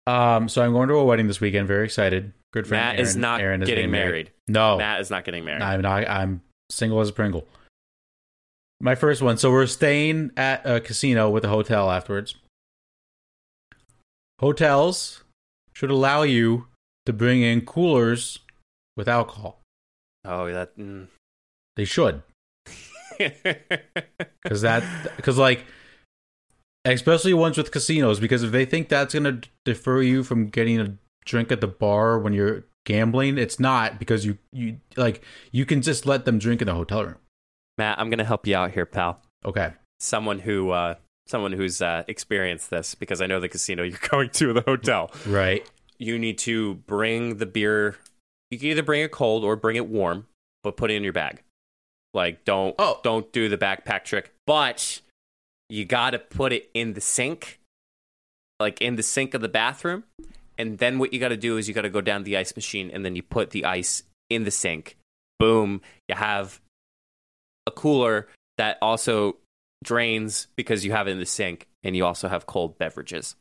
Um, 0.07 0.47
so 0.49 0.61
I'm 0.61 0.71
going 0.71 0.88
to 0.88 0.95
a 0.95 1.03
wedding 1.03 1.28
this 1.28 1.41
weekend. 1.41 1.67
Very 1.67 1.84
excited. 1.86 2.32
Good 2.56 2.68
friend. 2.68 2.82
Matt 2.82 2.95
Aaron, 2.95 3.06
is 3.06 3.16
not 3.18 3.41
Aaron 3.41 3.62
is 3.62 3.68
getting 3.68 3.82
getting 3.82 3.91
married. 3.91 4.32
No, 4.47 4.78
Matt 4.78 5.01
is 5.01 5.10
not 5.10 5.26
getting 5.26 5.43
married. 5.43 5.62
I'm 5.62 5.82
not. 5.82 6.08
I'm 6.08 6.41
single 6.72 7.01
as 7.01 7.10
a 7.10 7.14
Pringle. 7.14 7.45
My 8.80 8.95
first 8.95 9.22
one. 9.22 9.38
So 9.38 9.51
we're 9.51 9.66
staying 9.66 10.32
at 10.38 10.66
a 10.66 10.80
casino 10.80 11.30
with 11.30 11.43
a 11.43 11.49
hotel 11.49 11.91
afterwards. 11.91 12.36
Hotels 14.39 15.26
should 15.74 15.91
allow 15.91 16.22
you 16.22 16.68
to 17.06 17.12
bring 17.12 17.41
in 17.41 17.60
coolers 17.66 18.39
with 18.95 19.10
alcohol. 19.10 19.60
oh, 20.24 20.49
that. 20.49 20.78
Mm. 20.78 21.08
They 21.76 21.84
should, 21.84 22.24
because 23.18 24.62
that, 24.62 24.82
because 25.18 25.38
like, 25.38 25.66
especially 26.86 27.34
ones 27.34 27.58
with 27.58 27.72
casinos, 27.74 28.22
because 28.22 28.43
if 28.43 28.53
they 28.53 28.64
think 28.64 28.88
that's 28.88 29.14
gonna 29.14 29.41
defer 29.66 30.01
you 30.01 30.24
from 30.24 30.47
getting 30.47 30.80
a 30.80 30.95
drink 31.26 31.51
at 31.51 31.61
the 31.61 31.67
bar 31.67 32.19
when 32.19 32.34
you're 32.34 32.63
gambling, 32.86 33.38
it's 33.38 33.59
not 33.59 33.99
because 33.99 34.26
you 34.26 34.38
you 34.51 34.80
like 34.95 35.23
you 35.51 35.65
can 35.65 35.82
just 35.82 36.05
let 36.05 36.26
them 36.26 36.39
drink 36.39 36.61
in 36.61 36.67
the 36.67 36.73
hotel 36.73 37.03
room. 37.03 37.15
Matt, 37.78 37.99
I'm 37.99 38.09
gonna 38.09 38.23
help 38.23 38.47
you 38.47 38.55
out 38.55 38.71
here, 38.71 38.86
pal. 38.86 39.21
Okay. 39.43 39.73
Someone 39.99 40.39
who, 40.39 40.71
uh, 40.71 40.95
someone 41.28 41.51
who's 41.53 41.82
uh, 41.82 42.03
experienced 42.07 42.69
this 42.69 42.95
because 42.95 43.21
I 43.21 43.28
know 43.28 43.39
the 43.39 43.49
casino 43.49 43.84
you're 43.84 43.97
going 44.09 44.30
to, 44.32 44.53
the 44.53 44.61
hotel. 44.61 45.11
Right. 45.28 45.69
You 45.97 46.19
need 46.19 46.38
to 46.39 46.76
bring 46.76 47.38
the 47.38 47.45
beer. 47.45 47.95
You 48.51 48.59
can 48.59 48.67
either 48.69 48.84
bring 48.84 49.01
it 49.01 49.11
cold 49.11 49.43
or 49.43 49.55
bring 49.55 49.76
it 49.78 49.88
warm, 49.88 50.28
but 50.63 50.78
put 50.78 50.91
it 50.91 50.95
in 50.95 51.03
your 51.03 51.13
bag. 51.13 51.41
Like, 52.13 52.45
don't 52.45 52.76
Oh. 52.80 52.99
don't 53.03 53.32
do 53.32 53.49
the 53.49 53.57
backpack 53.57 54.03
trick. 54.03 54.34
But 54.45 55.01
you 55.69 55.86
got 55.86 56.11
to 56.11 56.19
put 56.19 56.53
it 56.53 56.69
in 56.73 56.93
the 56.93 57.01
sink, 57.01 57.59
like 58.59 58.82
in 58.82 58.95
the 58.95 59.03
sink 59.03 59.34
of 59.34 59.41
the 59.41 59.49
bathroom. 59.49 60.03
And 60.58 60.78
then 60.78 60.99
what 60.99 61.14
you 61.14 61.20
got 61.20 61.30
to 61.30 61.38
do 61.38 61.58
is 61.58 61.68
you 61.68 61.74
got 61.74 61.82
to 61.82 61.89
go 61.89 62.01
down 62.01 62.24
the 62.24 62.38
ice 62.38 62.56
machine, 62.56 62.89
and 62.91 63.03
then 63.03 63.16
you 63.16 63.24
put 63.24 63.51
the 63.51 63.66
ice 63.66 64.03
in 64.30 64.43
the 64.43 64.51
sink. 64.51 64.97
Boom! 65.39 65.82
You 66.08 66.16
have 66.16 66.62
a 67.68 67.72
cooler 67.72 68.28
that 68.58 68.78
also 68.82 69.38
drains 69.84 70.47
because 70.56 70.86
you 70.86 70.91
have 70.91 71.08
it 71.08 71.12
in 71.12 71.20
the 71.20 71.26
sink, 71.26 71.68
and 71.84 71.95
you 71.95 72.06
also 72.06 72.28
have 72.28 72.45
cold 72.45 72.78
beverages. 72.78 73.36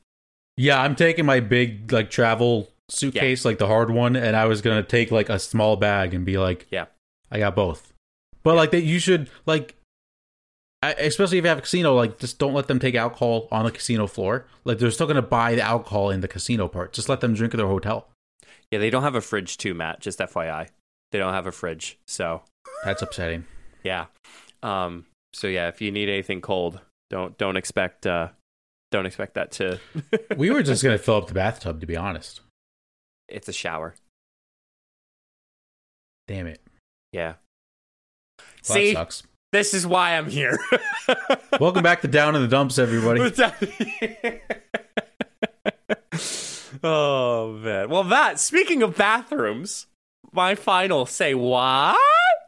Yeah, 0.56 0.80
I'm 0.80 0.94
taking 0.94 1.26
my 1.26 1.40
big 1.40 1.92
like 1.92 2.10
travel 2.10 2.68
suitcase, 2.88 3.44
like 3.44 3.58
the 3.58 3.66
hard 3.66 3.90
one, 3.90 4.16
and 4.16 4.36
I 4.36 4.46
was 4.46 4.60
gonna 4.60 4.82
take 4.82 5.10
like 5.10 5.28
a 5.28 5.38
small 5.38 5.76
bag 5.76 6.14
and 6.14 6.24
be 6.24 6.38
like, 6.38 6.66
Yeah. 6.70 6.86
I 7.30 7.38
got 7.38 7.56
both. 7.56 7.92
But 8.42 8.56
like 8.56 8.70
that, 8.72 8.82
you 8.82 8.98
should 8.98 9.30
like, 9.46 9.74
especially 10.90 11.38
if 11.38 11.44
you 11.44 11.48
have 11.48 11.58
a 11.58 11.62
casino, 11.62 11.94
like 11.94 12.18
just 12.18 12.38
don't 12.38 12.54
let 12.54 12.66
them 12.66 12.78
take 12.78 12.94
alcohol 12.94 13.48
on 13.50 13.64
the 13.64 13.70
casino 13.70 14.06
floor. 14.06 14.46
Like 14.64 14.78
they're 14.78 14.90
still 14.90 15.06
gonna 15.06 15.22
buy 15.22 15.54
the 15.54 15.62
alcohol 15.62 16.10
in 16.10 16.20
the 16.20 16.28
casino 16.28 16.68
part. 16.68 16.92
Just 16.92 17.08
let 17.08 17.20
them 17.20 17.34
drink 17.34 17.54
at 17.54 17.58
their 17.58 17.66
hotel. 17.66 18.08
Yeah, 18.70 18.78
they 18.78 18.90
don't 18.90 19.02
have 19.02 19.14
a 19.14 19.20
fridge 19.20 19.56
too, 19.56 19.74
Matt. 19.74 20.00
Just 20.00 20.18
FYI, 20.18 20.68
they 21.12 21.18
don't 21.18 21.32
have 21.32 21.46
a 21.46 21.52
fridge. 21.52 21.98
So 22.06 22.42
That's 22.84 23.02
upsetting. 23.02 23.44
yeah, 23.84 24.06
um, 24.62 25.06
so 25.32 25.46
yeah, 25.46 25.68
if 25.68 25.80
you 25.80 25.90
need 25.90 26.08
anything 26.08 26.40
cold, 26.40 26.80
don't 27.10 27.36
don't 27.38 27.56
expect 27.56 28.06
uh, 28.06 28.28
don't 28.90 29.06
expect 29.06 29.34
that 29.34 29.52
to. 29.52 29.78
we 30.36 30.50
were 30.50 30.62
just 30.62 30.82
gonna 30.82 30.98
fill 30.98 31.16
up 31.16 31.28
the 31.28 31.34
bathtub, 31.34 31.80
to 31.80 31.86
be 31.86 31.96
honest. 31.96 32.40
it's 33.28 33.48
a 33.48 33.52
shower. 33.52 33.94
Damn 36.26 36.46
it. 36.46 36.60
Yeah. 37.12 37.34
Well, 38.38 38.76
See, 38.78 38.94
that 38.94 38.98
sucks. 38.98 39.22
This 39.54 39.72
is 39.72 39.86
why 39.86 40.16
I'm 40.16 40.28
here. 40.28 40.58
Welcome 41.60 41.84
back 41.84 42.02
to 42.02 42.08
Down 42.08 42.34
in 42.34 42.42
the 42.42 42.48
Dumps, 42.48 42.76
everybody. 42.76 43.20
oh 46.82 47.52
man. 47.62 47.88
Well, 47.88 48.04
that 48.04 48.40
speaking 48.40 48.82
of 48.82 48.96
bathrooms, 48.96 49.86
my 50.32 50.54
final 50.56 51.06
say 51.06 51.34
what 51.34 51.96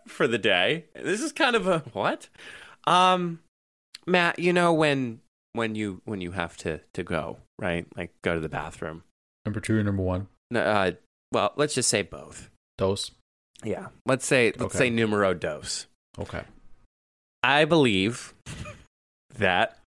for 0.09 0.27
the 0.27 0.39
day. 0.39 0.87
This 0.95 1.21
is 1.21 1.33
kind 1.33 1.55
of 1.57 1.67
a 1.69 1.79
what? 1.93 2.29
Um, 2.87 3.41
Matt, 4.07 4.39
you 4.39 4.53
know 4.53 4.73
when 4.73 5.21
when 5.53 5.75
you 5.75 6.03
when 6.05 6.21
you 6.21 6.33
have 6.33 6.57
to 6.59 6.81
to 6.95 7.03
go 7.05 7.39
right, 7.59 7.87
like 7.97 8.13
go 8.23 8.35
to 8.35 8.41
the 8.41 8.49
bathroom. 8.49 9.05
Number 9.45 9.61
two, 9.61 9.79
or 9.79 9.83
number 9.85 10.03
one, 10.03 10.27
No, 10.51 10.61
Uh, 10.61 10.91
well, 11.33 11.53
let's 11.57 11.75
just 11.75 11.89
say 11.89 12.03
both. 12.03 12.51
dose. 12.79 13.13
Yeah. 13.63 13.87
Let's 14.05 14.27
say 14.27 14.47
let's 14.59 14.75
Okay. 14.75 14.79
say 14.79 14.91
numero 14.91 15.35
dos. 15.35 15.87
Okay. 16.19 16.43
I 17.43 17.65
believe 17.65 18.35
that 19.39 19.79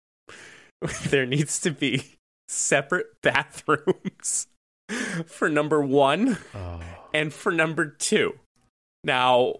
there 1.08 1.26
needs 1.26 1.60
to 1.62 1.70
be 1.70 2.04
separate 2.48 3.06
bathrooms 3.22 4.46
for 5.26 5.48
number 5.48 5.80
one 5.82 6.38
Oh. 6.54 6.80
and 7.12 7.32
for 7.32 7.52
number 7.52 7.86
two. 7.86 8.34
Now, 9.04 9.54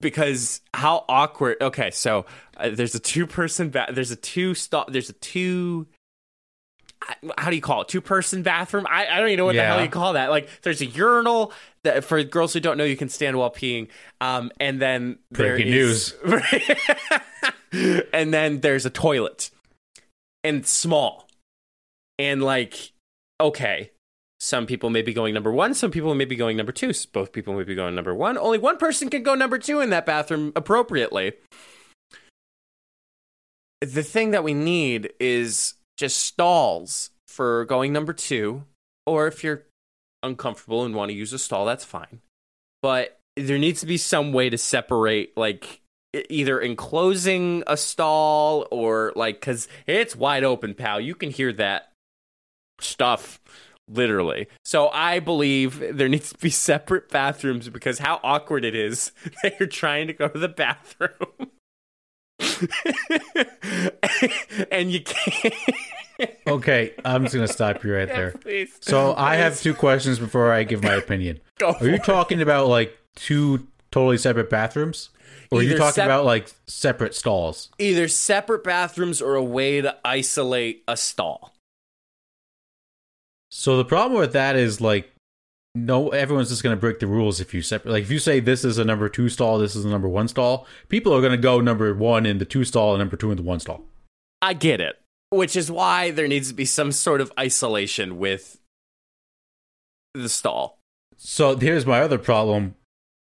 because 0.00 0.60
how 0.74 1.04
awkward. 1.08 1.56
Okay, 1.60 1.90
so 1.90 2.26
uh, 2.56 2.70
there's 2.70 2.94
a 2.94 3.00
two 3.00 3.26
person 3.26 3.70
ba- 3.70 3.88
There's 3.90 4.10
a 4.10 4.16
two 4.16 4.54
stall. 4.54 4.84
There's 4.88 5.10
a 5.10 5.14
two. 5.14 5.86
How 7.36 7.50
do 7.50 7.56
you 7.56 7.62
call 7.62 7.82
it? 7.82 7.88
Two 7.88 8.00
person 8.00 8.42
bathroom? 8.42 8.86
I, 8.88 9.06
I 9.06 9.18
don't 9.18 9.28
even 9.28 9.38
know 9.38 9.44
what 9.46 9.54
the 9.56 9.62
hell 9.62 9.82
you 9.82 9.90
call 9.90 10.14
that. 10.14 10.30
Like, 10.30 10.48
there's 10.62 10.80
a 10.80 10.86
urinal 10.86 11.52
that 11.84 12.04
for 12.04 12.22
girls 12.24 12.52
who 12.52 12.60
don't 12.60 12.76
know, 12.76 12.84
you 12.84 12.96
can 12.96 13.08
stand 13.08 13.38
while 13.38 13.50
peeing. 13.50 13.88
Um, 14.20 14.50
and 14.58 14.80
then 14.80 15.18
Breaking 15.30 15.68
is- 15.72 16.14
and 18.12 18.34
then 18.34 18.60
there's 18.60 18.84
a 18.84 18.90
toilet, 18.90 19.50
and 20.42 20.66
small, 20.66 21.28
and 22.18 22.42
like, 22.42 22.92
okay, 23.40 23.90
some 24.40 24.66
people 24.66 24.90
may 24.90 25.02
be 25.02 25.14
going 25.14 25.32
number 25.32 25.52
one, 25.52 25.74
some 25.74 25.90
people 25.90 26.14
may 26.14 26.24
be 26.26 26.36
going 26.36 26.56
number 26.56 26.72
two, 26.72 26.92
both 27.12 27.32
people 27.32 27.54
may 27.54 27.64
be 27.64 27.74
going 27.74 27.94
number 27.94 28.14
one. 28.14 28.36
Only 28.36 28.58
one 28.58 28.76
person 28.76 29.08
can 29.08 29.22
go 29.22 29.34
number 29.34 29.58
two 29.58 29.80
in 29.80 29.90
that 29.90 30.04
bathroom 30.06 30.52
appropriately. 30.54 31.32
The 33.80 34.02
thing 34.02 34.30
that 34.30 34.44
we 34.44 34.54
need 34.54 35.12
is 35.20 35.74
just 35.96 36.18
stalls 36.18 37.10
for 37.28 37.64
going 37.64 37.92
number 37.92 38.12
two, 38.12 38.64
or 39.06 39.26
if 39.26 39.44
you're 39.44 39.64
uncomfortable 40.24 40.84
and 40.84 40.94
want 40.94 41.10
to 41.10 41.16
use 41.16 41.32
a 41.32 41.38
stall, 41.38 41.64
that's 41.64 41.84
fine. 41.84 42.20
But 42.82 43.18
there 43.36 43.58
needs 43.58 43.80
to 43.80 43.86
be 43.86 43.96
some 43.96 44.32
way 44.32 44.50
to 44.50 44.58
separate, 44.58 45.36
like, 45.36 45.80
either 46.28 46.60
enclosing 46.60 47.64
a 47.66 47.76
stall 47.76 48.66
or, 48.70 49.12
like, 49.16 49.40
because 49.40 49.66
it's 49.86 50.14
wide 50.14 50.44
open, 50.44 50.74
pal. 50.74 51.00
You 51.00 51.14
can 51.14 51.30
hear 51.30 51.52
that 51.54 51.90
stuff 52.80 53.40
literally. 53.88 54.48
So 54.64 54.88
I 54.88 55.20
believe 55.20 55.96
there 55.96 56.08
needs 56.08 56.32
to 56.32 56.38
be 56.38 56.50
separate 56.50 57.08
bathrooms 57.08 57.68
because 57.68 57.98
how 57.98 58.20
awkward 58.22 58.64
it 58.64 58.74
is 58.74 59.12
that 59.42 59.58
you're 59.58 59.68
trying 59.68 60.06
to 60.08 60.12
go 60.12 60.28
to 60.28 60.38
the 60.38 60.48
bathroom. 60.48 61.50
and 64.70 64.90
you 64.90 65.00
can't. 65.02 65.54
Okay, 66.46 66.94
I'm 67.04 67.24
just 67.24 67.34
gonna 67.34 67.48
stop 67.48 67.82
you 67.82 67.94
right 67.94 68.08
there. 68.08 68.32
Please. 68.32 68.76
So 68.80 69.14
I 69.16 69.36
have 69.36 69.60
two 69.60 69.74
questions 69.74 70.18
before 70.18 70.52
I 70.52 70.62
give 70.64 70.82
my 70.82 70.94
opinion. 71.04 71.40
Are 71.64 71.76
you 71.82 71.94
it. 71.94 72.04
talking 72.04 72.40
about 72.40 72.68
like 72.68 72.96
two 73.16 73.66
totally 73.90 74.18
separate 74.18 74.50
bathrooms? 74.50 75.10
Or 75.50 75.60
are 75.60 75.62
you 75.62 75.76
talking 75.76 75.94
sep- 75.94 76.06
about 76.06 76.24
like 76.24 76.52
separate 76.66 77.14
stalls? 77.14 77.70
either 77.78 78.08
separate 78.08 78.64
bathrooms 78.64 79.20
or 79.22 79.34
a 79.34 79.42
way 79.42 79.80
to 79.80 79.96
isolate 80.04 80.82
a 80.88 80.96
stall? 80.96 81.54
So 83.50 83.76
the 83.76 83.84
problem 83.84 84.18
with 84.18 84.32
that 84.32 84.56
is 84.56 84.80
like 84.80 85.10
no 85.76 86.10
everyone's 86.10 86.48
just 86.48 86.62
going 86.62 86.76
to 86.76 86.80
break 86.80 87.00
the 87.00 87.06
rules 87.06 87.40
if 87.40 87.52
you 87.52 87.62
separate 87.62 87.92
like 87.92 88.02
if 88.04 88.10
you 88.10 88.18
say 88.18 88.38
this 88.40 88.64
is 88.64 88.78
a 88.78 88.84
number 88.84 89.08
2 89.08 89.28
stall, 89.28 89.58
this 89.58 89.74
is 89.74 89.84
a 89.84 89.88
number 89.88 90.08
1 90.08 90.28
stall, 90.28 90.66
people 90.88 91.12
are 91.14 91.20
going 91.20 91.32
to 91.32 91.38
go 91.38 91.60
number 91.60 91.92
1 91.94 92.26
in 92.26 92.38
the 92.38 92.44
2 92.44 92.64
stall 92.64 92.94
and 92.94 93.00
number 93.00 93.16
2 93.16 93.30
in 93.32 93.36
the 93.36 93.42
1 93.42 93.60
stall. 93.60 93.84
I 94.42 94.54
get 94.54 94.80
it. 94.80 95.00
Which 95.36 95.56
is 95.56 95.70
why 95.70 96.10
there 96.10 96.28
needs 96.28 96.48
to 96.48 96.54
be 96.54 96.64
some 96.64 96.92
sort 96.92 97.20
of 97.20 97.32
isolation 97.38 98.18
with 98.18 98.58
the 100.14 100.28
stall. 100.28 100.78
So 101.16 101.56
here's 101.56 101.86
my 101.86 102.00
other 102.00 102.18
problem. 102.18 102.74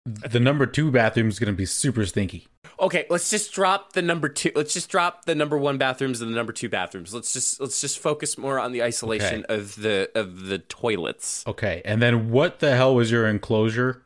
The 0.05 0.39
number 0.39 0.65
2 0.65 0.91
bathroom 0.91 1.29
is 1.29 1.39
going 1.39 1.53
to 1.53 1.57
be 1.57 1.65
super 1.65 2.05
stinky. 2.05 2.47
Okay, 2.79 3.05
let's 3.09 3.29
just 3.29 3.53
drop 3.53 3.93
the 3.93 4.01
number 4.01 4.27
two. 4.27 4.51
Let's 4.55 4.73
just 4.73 4.89
drop 4.89 5.25
the 5.25 5.35
number 5.35 5.57
one 5.57 5.77
bathrooms 5.77 6.21
and 6.21 6.31
the 6.31 6.35
number 6.35 6.51
two 6.51 6.69
bathrooms. 6.69 7.13
Let's 7.13 7.31
just 7.31 7.61
let's 7.61 7.79
just 7.79 7.99
focus 7.99 8.37
more 8.37 8.59
on 8.59 8.71
the 8.71 8.83
isolation 8.83 9.45
of 9.47 9.75
the 9.75 10.09
of 10.15 10.47
the 10.47 10.59
toilets. 10.59 11.45
Okay. 11.47 11.81
And 11.85 12.01
then 12.01 12.31
what 12.31 12.59
the 12.59 12.75
hell 12.75 12.95
was 12.95 13.11
your 13.11 13.27
enclosure 13.27 14.03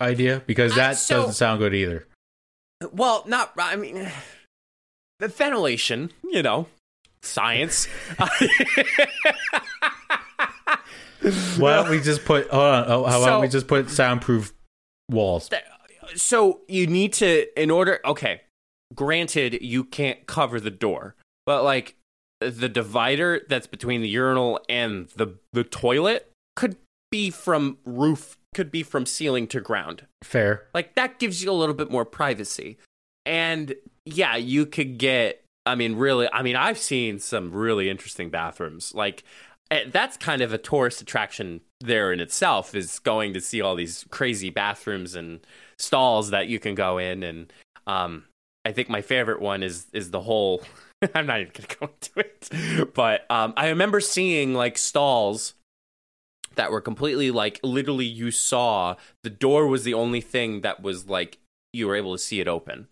idea? 0.00 0.42
Because 0.46 0.74
that 0.74 0.96
so- 0.96 1.20
doesn't 1.20 1.34
sound 1.34 1.60
good 1.60 1.74
either. 1.74 2.06
Well, 2.92 3.24
not 3.26 3.52
I 3.56 3.76
mean 3.76 4.10
the 5.20 5.28
ventilation. 5.28 6.10
You 6.24 6.42
know, 6.42 6.66
science. 7.22 7.86
Why 11.58 11.76
don't 11.76 11.90
we 11.90 12.00
just 12.00 12.24
put 12.24 12.48
hold 12.48 12.62
on, 12.62 12.84
oh, 12.88 13.04
how 13.04 13.22
about 13.22 13.40
we 13.40 13.48
just 13.48 13.66
put 13.66 13.90
soundproof 13.90 14.52
walls? 15.10 15.50
so 16.14 16.60
you 16.68 16.86
need 16.86 17.12
to 17.12 17.46
in 17.60 17.70
order 17.70 18.00
okay 18.04 18.42
granted 18.94 19.58
you 19.62 19.84
can't 19.84 20.26
cover 20.26 20.60
the 20.60 20.70
door 20.70 21.14
but 21.46 21.62
like 21.62 21.96
the 22.40 22.68
divider 22.68 23.42
that's 23.48 23.66
between 23.66 24.00
the 24.00 24.08
urinal 24.08 24.60
and 24.68 25.08
the 25.16 25.38
the 25.52 25.64
toilet 25.64 26.30
could 26.56 26.76
be 27.10 27.30
from 27.30 27.78
roof 27.84 28.36
could 28.54 28.70
be 28.70 28.82
from 28.82 29.04
ceiling 29.04 29.46
to 29.46 29.60
ground 29.60 30.06
Fair. 30.22 30.64
like 30.74 30.94
that 30.94 31.18
gives 31.18 31.42
you 31.42 31.50
a 31.50 31.52
little 31.52 31.74
bit 31.74 31.90
more 31.90 32.04
privacy 32.04 32.78
and 33.26 33.74
yeah 34.04 34.36
you 34.36 34.64
could 34.66 34.98
get 34.98 35.44
i 35.68 35.74
mean 35.74 35.96
really 35.96 36.28
i 36.32 36.42
mean 36.42 36.56
i've 36.56 36.78
seen 36.78 37.18
some 37.18 37.52
really 37.52 37.88
interesting 37.88 38.30
bathrooms 38.30 38.94
like 38.94 39.22
eh, 39.70 39.84
that's 39.90 40.16
kind 40.16 40.42
of 40.42 40.52
a 40.52 40.58
tourist 40.58 41.00
attraction 41.00 41.60
there 41.80 42.12
in 42.12 42.20
itself 42.20 42.74
is 42.74 42.98
going 43.00 43.34
to 43.34 43.40
see 43.40 43.60
all 43.60 43.76
these 43.76 44.04
crazy 44.10 44.50
bathrooms 44.50 45.14
and 45.14 45.40
stalls 45.78 46.30
that 46.30 46.48
you 46.48 46.58
can 46.58 46.74
go 46.74 46.98
in 46.98 47.22
and 47.22 47.52
um 47.86 48.24
i 48.64 48.72
think 48.72 48.88
my 48.88 49.02
favorite 49.02 49.40
one 49.40 49.62
is 49.62 49.86
is 49.92 50.10
the 50.10 50.20
whole 50.20 50.62
i'm 51.14 51.26
not 51.26 51.40
even 51.40 51.52
gonna 51.52 51.76
go 51.78 51.90
into 51.94 52.20
it 52.20 52.94
but 52.94 53.30
um 53.30 53.52
i 53.56 53.68
remember 53.68 54.00
seeing 54.00 54.54
like 54.54 54.78
stalls 54.78 55.54
that 56.54 56.72
were 56.72 56.80
completely 56.80 57.30
like 57.30 57.60
literally 57.62 58.06
you 58.06 58.30
saw 58.30 58.96
the 59.22 59.30
door 59.30 59.68
was 59.68 59.84
the 59.84 59.94
only 59.94 60.20
thing 60.20 60.62
that 60.62 60.82
was 60.82 61.06
like 61.06 61.38
you 61.72 61.86
were 61.86 61.94
able 61.94 62.12
to 62.12 62.18
see 62.18 62.40
it 62.40 62.48
open 62.48 62.88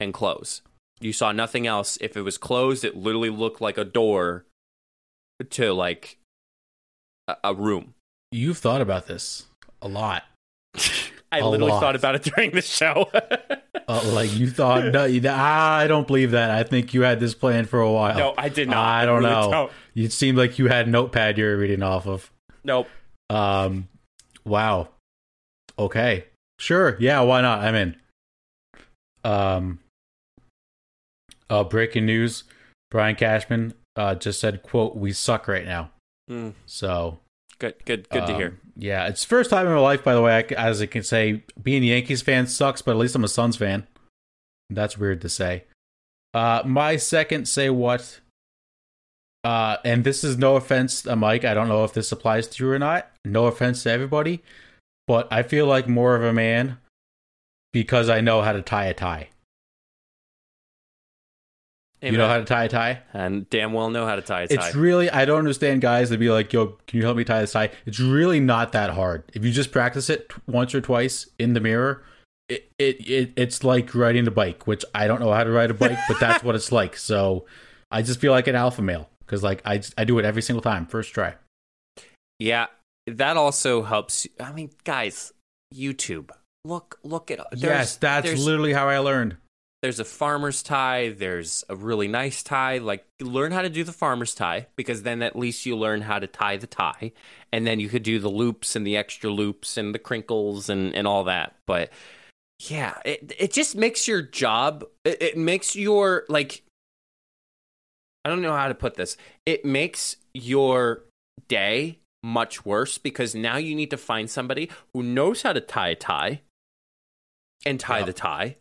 and 0.00 0.14
close. 0.14 0.62
You 1.00 1.12
saw 1.12 1.32
nothing 1.32 1.66
else. 1.66 1.98
If 2.00 2.16
it 2.16 2.22
was 2.22 2.38
closed, 2.38 2.84
it 2.84 2.96
literally 2.96 3.30
looked 3.30 3.60
like 3.60 3.76
a 3.78 3.84
door 3.84 4.44
to 5.50 5.72
like 5.72 6.18
a, 7.28 7.36
a 7.44 7.54
room. 7.54 7.94
You've 8.32 8.58
thought 8.58 8.80
about 8.80 9.06
this 9.06 9.46
a 9.82 9.88
lot. 9.88 10.24
I 11.32 11.38
A 11.40 11.48
literally 11.48 11.72
lot. 11.72 11.80
thought 11.80 11.96
about 11.96 12.14
it 12.14 12.22
during 12.22 12.50
the 12.52 12.62
show. 12.62 13.10
Uh, 13.86 14.00
like 14.14 14.34
you 14.34 14.48
thought, 14.48 14.86
no, 14.94 15.04
you- 15.04 15.28
I 15.28 15.86
don't 15.86 16.06
believe 16.06 16.30
that. 16.30 16.50
I 16.50 16.62
think 16.62 16.94
you 16.94 17.02
had 17.02 17.20
this 17.20 17.34
plan 17.34 17.66
for 17.66 17.82
a 17.82 17.92
while. 17.92 18.16
no, 18.16 18.34
I 18.38 18.48
did 18.48 18.66
not. 18.66 18.78
I 18.78 19.04
don't 19.04 19.18
really 19.22 19.30
know. 19.34 19.50
don't. 19.50 19.72
It 19.94 20.10
seemed 20.10 20.38
like 20.38 20.58
you 20.58 20.68
had 20.68 20.86
a 20.86 20.90
notepad 20.90 21.36
you 21.36 21.44
were 21.44 21.58
reading 21.58 21.82
off 21.82 22.06
of. 22.06 22.30
Nope. 22.64 22.88
Um, 23.28 23.88
wow. 24.46 24.88
Okay, 25.78 26.24
sure. 26.58 26.96
Yeah, 26.98 27.20
why 27.20 27.42
not? 27.42 27.58
I'm 27.58 27.74
in. 27.74 27.96
Um. 29.22 29.80
Uh, 31.50 31.64
breaking 31.64 32.06
news: 32.06 32.44
Brian 32.90 33.16
Cashman 33.16 33.74
uh 33.96 34.14
just 34.14 34.40
said, 34.40 34.62
"quote 34.62 34.96
We 34.96 35.12
suck 35.12 35.48
right 35.48 35.66
now." 35.66 35.90
Mm, 36.30 36.54
So 36.66 37.18
good, 37.58 37.74
good, 37.84 38.08
good 38.08 38.26
to 38.26 38.32
um, 38.32 38.38
hear. 38.38 38.60
Yeah, 38.76 39.06
it's 39.06 39.24
first 39.24 39.50
time 39.50 39.66
in 39.66 39.72
my 39.72 39.78
life, 39.78 40.02
by 40.02 40.14
the 40.14 40.22
way, 40.22 40.36
I, 40.36 40.54
as 40.54 40.82
I 40.82 40.86
can 40.86 41.02
say, 41.02 41.44
being 41.62 41.82
a 41.82 41.86
Yankees 41.86 42.22
fan 42.22 42.46
sucks, 42.46 42.82
but 42.82 42.92
at 42.92 42.96
least 42.96 43.14
I'm 43.14 43.24
a 43.24 43.28
Suns 43.28 43.56
fan. 43.56 43.86
That's 44.70 44.98
weird 44.98 45.20
to 45.20 45.28
say. 45.28 45.64
Uh, 46.32 46.62
my 46.64 46.96
second, 46.96 47.46
say 47.46 47.70
what? 47.70 48.20
Uh, 49.44 49.76
and 49.84 50.02
this 50.02 50.24
is 50.24 50.38
no 50.38 50.56
offense, 50.56 51.06
uh, 51.06 51.14
Mike. 51.14 51.44
I 51.44 51.54
don't 51.54 51.68
know 51.68 51.84
if 51.84 51.92
this 51.92 52.10
applies 52.10 52.48
to 52.48 52.64
you 52.64 52.70
or 52.70 52.78
not. 52.78 53.10
No 53.24 53.46
offense 53.46 53.82
to 53.82 53.90
everybody, 53.90 54.42
but 55.06 55.28
I 55.30 55.42
feel 55.42 55.66
like 55.66 55.86
more 55.86 56.16
of 56.16 56.24
a 56.24 56.32
man 56.32 56.78
because 57.72 58.08
I 58.08 58.20
know 58.20 58.40
how 58.40 58.52
to 58.52 58.62
tie 58.62 58.86
a 58.86 58.94
tie. 58.94 59.28
You 62.12 62.18
know 62.18 62.28
how 62.28 62.38
to 62.38 62.44
tie 62.44 62.64
a 62.64 62.68
tie? 62.68 63.02
and 63.12 63.48
damn 63.50 63.72
well 63.72 63.90
know 63.90 64.06
how 64.06 64.16
to 64.16 64.22
tie 64.22 64.42
a 64.42 64.48
tie. 64.48 64.66
It's 64.66 64.74
really 64.74 65.10
I 65.10 65.24
don't 65.24 65.38
understand 65.38 65.80
guys 65.80 66.10
that 66.10 66.18
be 66.18 66.30
like, 66.30 66.52
"Yo, 66.52 66.78
can 66.86 66.98
you 66.98 67.04
help 67.04 67.16
me 67.16 67.24
tie 67.24 67.40
this 67.40 67.52
tie?" 67.52 67.70
It's 67.86 68.00
really 68.00 68.40
not 68.40 68.72
that 68.72 68.90
hard. 68.90 69.24
If 69.34 69.44
you 69.44 69.52
just 69.52 69.72
practice 69.72 70.10
it 70.10 70.32
once 70.46 70.74
or 70.74 70.80
twice 70.80 71.28
in 71.38 71.54
the 71.54 71.60
mirror, 71.60 72.04
it, 72.48 72.70
it 72.78 73.08
it 73.08 73.32
it's 73.36 73.64
like 73.64 73.94
riding 73.94 74.26
a 74.26 74.30
bike, 74.30 74.66
which 74.66 74.84
I 74.94 75.06
don't 75.06 75.20
know 75.20 75.32
how 75.32 75.44
to 75.44 75.50
ride 75.50 75.70
a 75.70 75.74
bike, 75.74 75.98
but 76.08 76.20
that's 76.20 76.44
what 76.44 76.54
it's 76.54 76.72
like. 76.80 76.96
So 76.96 77.46
I 77.90 78.02
just 78.02 78.20
feel 78.20 78.32
like 78.32 78.46
an 78.46 78.54
alpha 78.54 78.82
male 78.82 79.08
because 79.20 79.42
like 79.42 79.62
I 79.64 79.82
I 79.96 80.04
do 80.04 80.18
it 80.18 80.24
every 80.24 80.42
single 80.42 80.62
time, 80.62 80.86
first 80.86 81.12
try. 81.14 81.34
Yeah, 82.38 82.66
that 83.06 83.36
also 83.36 83.82
helps. 83.82 84.26
I 84.40 84.52
mean, 84.52 84.70
guys, 84.84 85.32
YouTube. 85.72 86.30
Look, 86.66 86.98
look 87.02 87.30
at 87.30 87.40
yes, 87.56 87.96
that's 87.96 88.38
literally 88.38 88.72
how 88.72 88.88
I 88.88 88.98
learned. 88.98 89.36
There's 89.84 90.00
a 90.00 90.04
farmer's 90.04 90.62
tie. 90.62 91.10
There's 91.10 91.62
a 91.68 91.76
really 91.76 92.08
nice 92.08 92.42
tie. 92.42 92.78
Like, 92.78 93.04
learn 93.20 93.52
how 93.52 93.60
to 93.60 93.68
do 93.68 93.84
the 93.84 93.92
farmer's 93.92 94.34
tie 94.34 94.66
because 94.76 95.02
then 95.02 95.20
at 95.20 95.36
least 95.36 95.66
you 95.66 95.76
learn 95.76 96.00
how 96.00 96.18
to 96.18 96.26
tie 96.26 96.56
the 96.56 96.66
tie, 96.66 97.12
and 97.52 97.66
then 97.66 97.80
you 97.80 97.90
could 97.90 98.02
do 98.02 98.18
the 98.18 98.30
loops 98.30 98.76
and 98.76 98.86
the 98.86 98.96
extra 98.96 99.28
loops 99.28 99.76
and 99.76 99.94
the 99.94 99.98
crinkles 99.98 100.70
and 100.70 100.94
and 100.94 101.06
all 101.06 101.24
that. 101.24 101.56
But 101.66 101.90
yeah, 102.60 102.94
it 103.04 103.34
it 103.38 103.52
just 103.52 103.76
makes 103.76 104.08
your 104.08 104.22
job. 104.22 104.86
It, 105.04 105.20
it 105.20 105.36
makes 105.36 105.76
your 105.76 106.24
like. 106.30 106.62
I 108.24 108.30
don't 108.30 108.40
know 108.40 108.56
how 108.56 108.68
to 108.68 108.74
put 108.74 108.94
this. 108.94 109.18
It 109.44 109.66
makes 109.66 110.16
your 110.32 111.02
day 111.46 111.98
much 112.22 112.64
worse 112.64 112.96
because 112.96 113.34
now 113.34 113.58
you 113.58 113.74
need 113.74 113.90
to 113.90 113.98
find 113.98 114.30
somebody 114.30 114.70
who 114.94 115.02
knows 115.02 115.42
how 115.42 115.52
to 115.52 115.60
tie 115.60 115.90
a 115.90 115.94
tie 115.94 116.40
and 117.66 117.78
tie 117.78 118.02
the 118.02 118.14
tie 118.14 118.56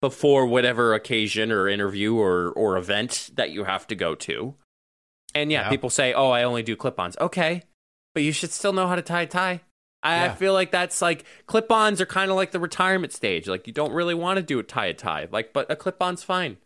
before 0.00 0.46
whatever 0.46 0.94
occasion 0.94 1.52
or 1.52 1.68
interview 1.68 2.16
or 2.16 2.50
or 2.52 2.76
event 2.76 3.30
that 3.34 3.50
you 3.50 3.64
have 3.64 3.86
to 3.88 3.94
go 3.94 4.14
to. 4.14 4.54
And 5.34 5.52
yeah, 5.52 5.62
Yeah. 5.62 5.68
people 5.70 5.90
say, 5.90 6.12
"Oh, 6.12 6.30
I 6.30 6.42
only 6.42 6.62
do 6.62 6.74
clip-ons." 6.76 7.16
Okay, 7.20 7.62
but 8.14 8.22
you 8.22 8.32
should 8.32 8.50
still 8.50 8.72
know 8.72 8.86
how 8.88 8.96
to 8.96 9.02
tie 9.02 9.22
a 9.22 9.26
tie. 9.26 9.60
I, 10.02 10.26
I 10.26 10.28
feel 10.30 10.54
like 10.54 10.70
that's 10.70 11.02
like 11.02 11.24
clip-ons 11.46 12.00
are 12.00 12.06
kind 12.06 12.30
of 12.30 12.36
like 12.36 12.52
the 12.52 12.58
retirement 12.60 13.12
stage. 13.12 13.46
Like 13.46 13.66
you 13.66 13.72
don't 13.72 13.92
really 13.92 14.14
want 14.14 14.38
to 14.38 14.42
do 14.42 14.58
a 14.58 14.62
tie 14.62 14.86
a 14.86 14.94
tie, 14.94 15.28
like 15.30 15.52
but 15.52 15.70
a 15.70 15.76
clip-on's 15.76 16.22
fine. 16.22 16.56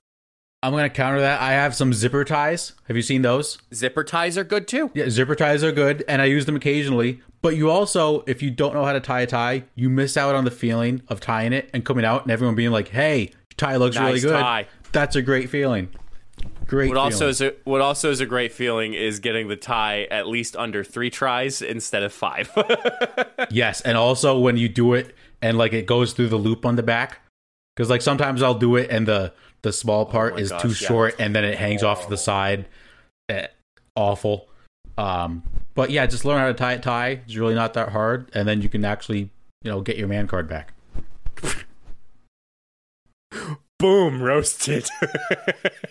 I'm 0.63 0.73
gonna 0.73 0.89
counter 0.89 1.21
that. 1.21 1.43
I 1.43 1.53
have 1.53 1.75
some 1.75 1.93
zipper 1.93 2.25
ties. 2.25 2.73
Have 2.87 2.97
you 2.97 3.03
seen 3.03 3.21
those? 3.23 3.59
Zipper 3.75 4.05
ties 4.05 4.39
are 4.39 4.45
good 4.45 4.67
too. 4.69 4.91
Yeah, 4.95 5.11
zipper 5.11 5.35
ties 5.35 5.63
are 5.65 5.73
good, 5.73 6.05
and 6.09 6.23
I 6.23 6.27
use 6.27 6.47
them 6.47 6.57
occasionally. 6.57 7.21
But 7.45 7.57
you 7.57 7.71
also, 7.71 8.25
if 8.27 8.41
you 8.41 8.51
don't 8.51 8.73
know 8.73 8.87
how 8.87 8.95
to 8.95 9.01
tie 9.01 9.21
a 9.21 9.27
tie, 9.27 9.65
you 9.75 9.91
miss 9.91 10.17
out 10.17 10.35
on 10.35 10.47
the 10.47 10.51
feeling 10.51 11.03
of 11.09 11.21
tying 11.21 11.53
it 11.53 11.69
and 11.75 11.85
coming 11.85 12.03
out 12.03 12.23
and 12.23 12.31
everyone 12.31 12.55
being 12.55 12.71
like, 12.71 12.89
"Hey, 12.89 13.33
tie 13.59 13.77
looks 13.77 13.99
really 13.99 14.19
good." 14.19 14.33
tie. 14.33 14.67
That's 14.93 15.15
a 15.15 15.21
great 15.21 15.51
feeling. 15.51 15.91
Great. 16.67 16.89
What 16.89 16.97
also 16.97 17.29
is 17.29 17.43
a, 17.43 17.53
what 17.65 17.83
also 17.83 18.11
is 18.11 18.23
a 18.23 18.25
great 18.25 18.51
feeling 18.51 18.95
is 18.95 19.21
getting 19.21 19.49
the 19.49 19.57
tie 19.57 20.05
at 20.05 20.27
least 20.27 20.57
under 20.57 20.83
three 20.83 21.11
tries 21.11 21.61
instead 21.61 22.03
of 22.03 22.15
five. 22.15 22.51
yes, 23.51 23.83
and 23.83 23.99
also 23.99 24.39
when 24.39 24.57
you 24.57 24.71
do 24.71 24.95
it 24.95 25.15
and 25.43 25.59
like 25.59 25.75
it 25.75 25.85
goes 25.85 26.15
through 26.15 26.29
the 26.29 26.39
loop 26.39 26.65
on 26.65 26.77
the 26.77 26.83
back, 26.83 27.21
because 27.77 27.91
like 27.91 28.01
sometimes 28.01 28.43
I'll 28.43 28.55
do 28.55 28.77
it 28.77 28.89
and 28.89 29.07
the 29.07 29.35
the 29.61 29.73
small 29.75 30.07
part 30.07 30.33
Oh 30.33 30.39
is 30.39 30.49
gosh, 30.49 30.63
too 30.63 30.69
yeah. 30.69 30.75
short 30.75 31.17
and 31.19 31.37
then 31.37 31.45
it 31.45 31.59
hangs 31.59 31.83
off 31.83 32.05
to 32.05 32.09
the 32.09 32.17
side. 32.17 32.65
Eh, 33.29 33.49
awful. 33.95 34.49
Um, 34.97 35.43
but 35.75 35.91
yeah, 35.91 36.07
just 36.07 36.25
learn 36.25 36.39
how 36.39 36.47
to 36.47 36.55
tie 36.55 36.75
it 36.75 36.83
tie. 36.83 37.21
It's 37.25 37.37
really 37.37 37.55
not 37.55 37.75
that 37.75 37.91
hard, 37.91 38.31
and 38.35 38.49
then 38.49 38.63
you 38.63 38.69
can 38.69 38.85
actually 38.85 39.31
you 39.63 39.71
know 39.71 39.81
get 39.81 39.97
your 39.97 40.09
man 40.09 40.27
card 40.27 40.49
back. 40.49 40.75
Boom, 43.79 44.23
roasted. 44.23 44.89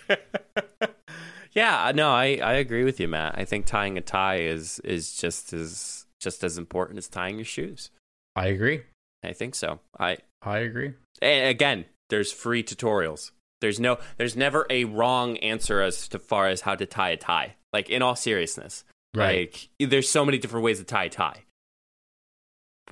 yeah, 1.51 1.85
uh, 1.85 1.91
no, 1.91 2.11
I, 2.11 2.39
I 2.41 2.53
agree 2.53 2.83
with 2.83 2.99
you, 2.99 3.07
Matt. 3.07 3.35
I 3.37 3.45
think 3.45 3.65
tying 3.65 3.97
a 3.97 4.01
tie 4.01 4.39
is 4.39 4.79
is 4.79 5.13
just 5.15 5.53
as 5.53 6.05
just 6.19 6.43
as 6.43 6.57
important 6.57 6.97
as 6.97 7.07
tying 7.07 7.35
your 7.35 7.45
shoes. 7.45 7.91
I 8.35 8.47
agree. 8.47 8.83
I 9.23 9.33
think 9.33 9.55
so. 9.55 9.79
I 9.99 10.17
I 10.41 10.59
agree. 10.59 10.93
and 11.21 11.47
again, 11.47 11.85
there's 12.09 12.31
free 12.31 12.63
tutorials. 12.63 13.31
There's 13.61 13.79
no 13.79 13.97
there's 14.17 14.35
never 14.35 14.65
a 14.69 14.85
wrong 14.85 15.37
answer 15.37 15.81
as 15.81 16.07
to 16.09 16.19
far 16.19 16.47
as 16.47 16.61
how 16.61 16.75
to 16.75 16.85
tie 16.85 17.11
a 17.11 17.17
tie. 17.17 17.55
Like 17.71 17.89
in 17.89 18.01
all 18.01 18.15
seriousness. 18.15 18.83
Right. 19.15 19.51
Like 19.79 19.89
there's 19.89 20.09
so 20.09 20.25
many 20.25 20.37
different 20.37 20.63
ways 20.65 20.79
to 20.79 20.83
tie 20.85 21.05
a 21.05 21.09
tie. 21.09 21.43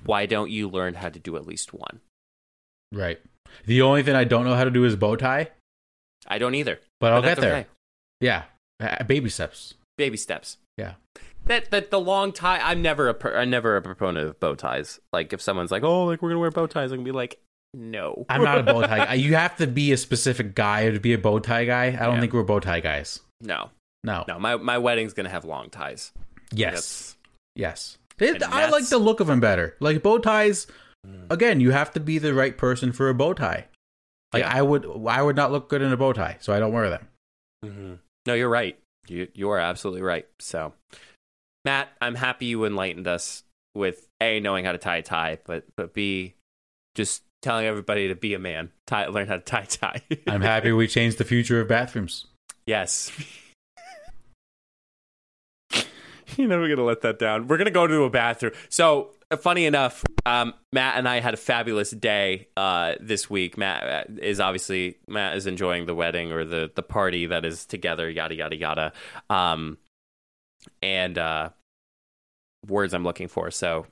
Why 0.04 0.26
don't 0.26 0.50
you 0.50 0.68
learn 0.68 0.94
how 0.94 1.08
to 1.08 1.18
do 1.18 1.36
at 1.36 1.46
least 1.46 1.72
one? 1.74 2.00
Right. 2.92 3.20
The 3.66 3.82
only 3.82 4.02
thing 4.02 4.14
I 4.16 4.24
don't 4.24 4.44
know 4.44 4.54
how 4.54 4.64
to 4.64 4.70
do 4.70 4.84
is 4.84 4.96
bow 4.96 5.16
tie, 5.16 5.50
I 6.26 6.38
don't 6.38 6.54
either. 6.54 6.80
but 7.00 7.12
I'll 7.12 7.22
get 7.22 7.38
there. 7.38 7.52
okay. 7.54 7.66
Yeah. 8.20 8.44
Uh, 8.80 9.02
baby 9.04 9.28
steps. 9.28 9.74
Baby 9.98 10.16
steps. 10.16 10.56
Yeah. 10.78 10.94
That 11.46 11.70
that 11.70 11.90
the 11.90 12.00
long 12.00 12.32
tie. 12.32 12.58
I'm 12.62 12.82
never 12.82 13.08
a 13.10 13.36
I'm 13.38 13.50
never 13.50 13.76
a 13.76 13.82
proponent 13.82 14.28
of 14.28 14.40
bow 14.40 14.54
ties. 14.54 15.00
Like 15.12 15.32
if 15.32 15.42
someone's 15.42 15.70
like, 15.70 15.82
oh, 15.82 16.04
like 16.06 16.22
we're 16.22 16.30
gonna 16.30 16.40
wear 16.40 16.50
bow 16.50 16.66
ties, 16.66 16.92
I'm 16.92 16.98
gonna 16.98 17.04
be 17.04 17.12
like, 17.12 17.38
no. 17.74 18.24
I'm 18.28 18.42
not 18.44 18.58
a 18.58 18.62
bow 18.62 18.82
tie 18.82 19.04
guy. 19.06 19.14
You 19.14 19.34
have 19.34 19.56
to 19.56 19.66
be 19.66 19.92
a 19.92 19.96
specific 19.96 20.54
guy 20.54 20.88
to 20.90 21.00
be 21.00 21.12
a 21.12 21.18
bow 21.18 21.40
tie 21.40 21.64
guy. 21.64 21.86
I 21.88 21.90
don't 22.06 22.14
Yeah. 22.14 22.20
think 22.20 22.32
we're 22.32 22.44
bow 22.44 22.60
tie 22.60 22.80
guys. 22.80 23.20
no, 23.40 23.70
No. 24.04 24.24
no. 24.28 24.38
My 24.38 24.56
my 24.56 24.78
wedding's 24.78 25.12
gonna 25.12 25.28
have 25.28 25.44
long 25.44 25.70
ties. 25.70 26.12
Yes. 26.52 27.16
Yes. 27.54 27.98
It- 28.18 28.42
I 28.42 28.68
like 28.68 28.88
the 28.88 28.98
look 28.98 29.20
of 29.20 29.26
them 29.26 29.40
better. 29.40 29.76
Like 29.80 30.02
bow 30.02 30.18
ties, 30.18 30.66
Mm. 31.06 31.32
again, 31.32 31.58
you 31.60 31.72
have 31.72 31.90
to 31.94 32.00
be 32.00 32.18
the 32.18 32.32
right 32.32 32.56
person 32.56 32.92
for 32.92 33.08
a 33.08 33.14
bow 33.14 33.32
tie. 33.34 33.66
Like 34.32 34.42
Yeah. 34.44 34.54
I 34.56 34.62
would 34.62 34.86
I 35.08 35.20
would 35.20 35.34
not 35.36 35.50
look 35.50 35.68
good 35.68 35.82
in 35.82 35.92
a 35.92 35.96
bow 35.96 36.12
tie, 36.12 36.36
so 36.40 36.52
I 36.52 36.60
don't 36.60 36.72
wear 36.72 36.88
them. 36.90 37.08
Mhm. 37.64 37.98
No, 38.26 38.34
you're 38.34 38.48
right. 38.48 38.78
You 39.08 39.26
you 39.34 39.50
are 39.50 39.58
absolutely 39.58 40.02
right. 40.02 40.28
So, 40.38 40.74
Matt, 41.64 41.88
I'm 42.00 42.14
happy 42.14 42.46
you 42.46 42.64
enlightened 42.64 43.08
us 43.08 43.42
with 43.74 44.06
a 44.20 44.38
knowing 44.38 44.64
how 44.64 44.70
to 44.72 44.78
tie 44.78 44.98
a 44.98 45.02
tie, 45.02 45.38
but 45.44 45.64
but 45.76 45.92
b 45.92 46.34
just 46.94 47.22
telling 47.40 47.66
everybody 47.66 48.06
to 48.06 48.14
be 48.14 48.34
a 48.34 48.38
man, 48.38 48.70
tie, 48.86 49.06
learn 49.08 49.26
how 49.26 49.34
to 49.36 49.42
tie 49.42 49.62
a 49.62 49.66
tie. 49.66 50.02
I'm 50.28 50.42
happy 50.42 50.70
we 50.70 50.86
changed 50.98 51.18
the 51.18 51.24
future 51.24 51.60
of 51.60 51.66
bathrooms. 51.66 52.26
Yes. 52.66 53.10
You're 56.36 56.48
never 56.48 56.68
gonna 56.68 56.84
let 56.84 57.02
that 57.02 57.18
down. 57.18 57.46
We're 57.46 57.58
gonna 57.58 57.70
go 57.70 57.86
to 57.86 58.04
a 58.04 58.10
bathroom. 58.10 58.52
So, 58.68 59.10
uh, 59.30 59.36
funny 59.36 59.66
enough, 59.66 60.04
um, 60.26 60.54
Matt 60.72 60.96
and 60.96 61.08
I 61.08 61.20
had 61.20 61.34
a 61.34 61.38
fabulous 61.38 61.90
day 61.90 62.48
uh, 62.56 62.94
this 63.00 63.28
week. 63.28 63.56
Matt 63.58 64.08
uh, 64.10 64.12
is 64.20 64.40
obviously 64.40 64.98
Matt 65.08 65.36
is 65.36 65.46
enjoying 65.46 65.86
the 65.86 65.94
wedding 65.94 66.32
or 66.32 66.44
the 66.44 66.70
the 66.74 66.82
party 66.82 67.26
that 67.26 67.44
is 67.44 67.66
together. 67.66 68.08
Yada 68.08 68.34
yada 68.34 68.56
yada. 68.56 68.92
Um, 69.30 69.78
and 70.80 71.18
uh, 71.18 71.50
words 72.66 72.94
I'm 72.94 73.04
looking 73.04 73.28
for. 73.28 73.50
So. 73.50 73.86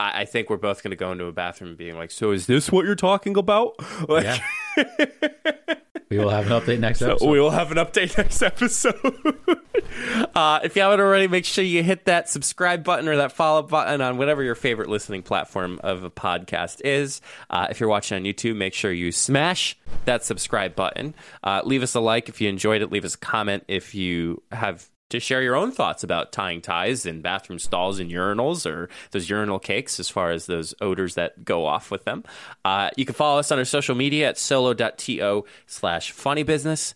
I 0.00 0.22
I 0.22 0.24
think 0.24 0.50
we're 0.50 0.56
both 0.56 0.82
going 0.82 0.90
to 0.90 0.96
go 0.96 1.12
into 1.12 1.26
a 1.26 1.32
bathroom 1.32 1.68
and 1.68 1.78
being 1.78 1.96
like, 1.96 2.10
"So 2.10 2.32
is 2.32 2.46
this 2.46 2.72
what 2.72 2.84
you're 2.84 2.96
talking 2.96 3.36
about?" 3.36 3.76
Like, 4.08 4.40
We 6.10 6.18
will 6.18 6.30
have 6.30 6.50
an 6.50 6.60
update 6.60 6.78
next 6.80 6.98
so 7.00 7.12
episode. 7.12 7.30
we 7.30 7.40
will 7.40 7.50
have 7.50 7.70
an 7.72 7.78
update 7.78 8.16
next 8.18 8.42
episode. 8.42 8.94
uh, 10.34 10.60
if 10.62 10.76
you 10.76 10.82
haven't 10.82 11.00
already, 11.00 11.28
make 11.28 11.44
sure 11.44 11.64
you 11.64 11.82
hit 11.82 12.04
that 12.04 12.28
subscribe 12.28 12.84
button 12.84 13.08
or 13.08 13.16
that 13.16 13.32
follow 13.32 13.62
button 13.62 14.00
on 14.00 14.16
whatever 14.18 14.42
your 14.42 14.54
favorite 14.54 14.88
listening 14.88 15.22
platform 15.22 15.80
of 15.82 16.04
a 16.04 16.10
podcast 16.10 16.80
is. 16.84 17.20
Uh, 17.50 17.66
if 17.70 17.80
you're 17.80 17.88
watching 17.88 18.16
on 18.16 18.24
YouTube, 18.24 18.56
make 18.56 18.74
sure 18.74 18.92
you 18.92 19.12
smash 19.12 19.76
that 20.04 20.24
subscribe 20.24 20.74
button. 20.74 21.14
Uh, 21.42 21.62
leave 21.64 21.82
us 21.82 21.94
a 21.94 22.00
like 22.00 22.28
if 22.28 22.40
you 22.40 22.48
enjoyed 22.48 22.82
it. 22.82 22.92
Leave 22.92 23.04
us 23.04 23.14
a 23.14 23.18
comment 23.18 23.64
if 23.68 23.94
you 23.94 24.42
have 24.52 24.88
to 25.10 25.20
share 25.20 25.42
your 25.42 25.54
own 25.54 25.70
thoughts 25.70 26.02
about 26.02 26.32
tying 26.32 26.60
ties 26.60 27.06
in 27.06 27.20
bathroom 27.20 27.58
stalls 27.58 28.00
and 28.00 28.10
urinals 28.10 28.66
or 28.70 28.88
those 29.10 29.28
urinal 29.28 29.58
cakes 29.58 30.00
as 30.00 30.08
far 30.08 30.30
as 30.30 30.46
those 30.46 30.74
odors 30.80 31.14
that 31.14 31.44
go 31.44 31.66
off 31.66 31.90
with 31.90 32.04
them. 32.04 32.24
Uh, 32.64 32.90
you 32.96 33.04
can 33.04 33.14
follow 33.14 33.38
us 33.38 33.52
on 33.52 33.58
our 33.58 33.64
social 33.64 33.94
media 33.94 34.28
at 34.28 34.38
solo.to 34.38 35.44
slash 35.66 36.10
funny 36.10 36.42
business. 36.42 36.94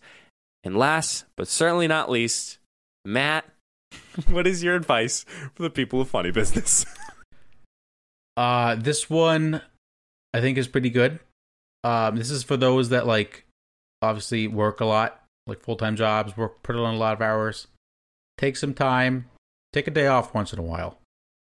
And 0.63 0.77
last, 0.77 1.25
but 1.37 1.47
certainly 1.47 1.87
not 1.87 2.09
least, 2.09 2.57
Matt, 3.05 3.45
what 4.29 4.45
is 4.45 4.63
your 4.63 4.75
advice 4.75 5.25
for 5.55 5.63
the 5.63 5.69
people 5.69 6.01
of 6.01 6.09
funny 6.09 6.31
business? 6.31 6.85
Uh, 8.37 8.75
this 8.75 9.09
one 9.09 9.61
I 10.33 10.39
think 10.39 10.57
is 10.57 10.69
pretty 10.69 10.89
good. 10.89 11.19
Um, 11.83 12.15
this 12.15 12.31
is 12.31 12.41
for 12.41 12.55
those 12.55 12.89
that 12.89 13.05
like 13.05 13.45
obviously 14.01 14.47
work 14.47 14.79
a 14.79 14.85
lot, 14.85 15.23
like 15.45 15.61
full 15.61 15.75
time 15.75 15.97
jobs, 15.97 16.37
work 16.37 16.63
put 16.63 16.75
in 16.75 16.81
a 16.81 16.93
lot 16.93 17.13
of 17.13 17.21
hours. 17.21 17.67
Take 18.39 18.55
some 18.55 18.73
time, 18.73 19.29
take 19.73 19.85
a 19.85 19.91
day 19.91 20.07
off 20.07 20.33
once 20.33 20.53
in 20.53 20.59
a 20.59 20.63
while. 20.63 20.97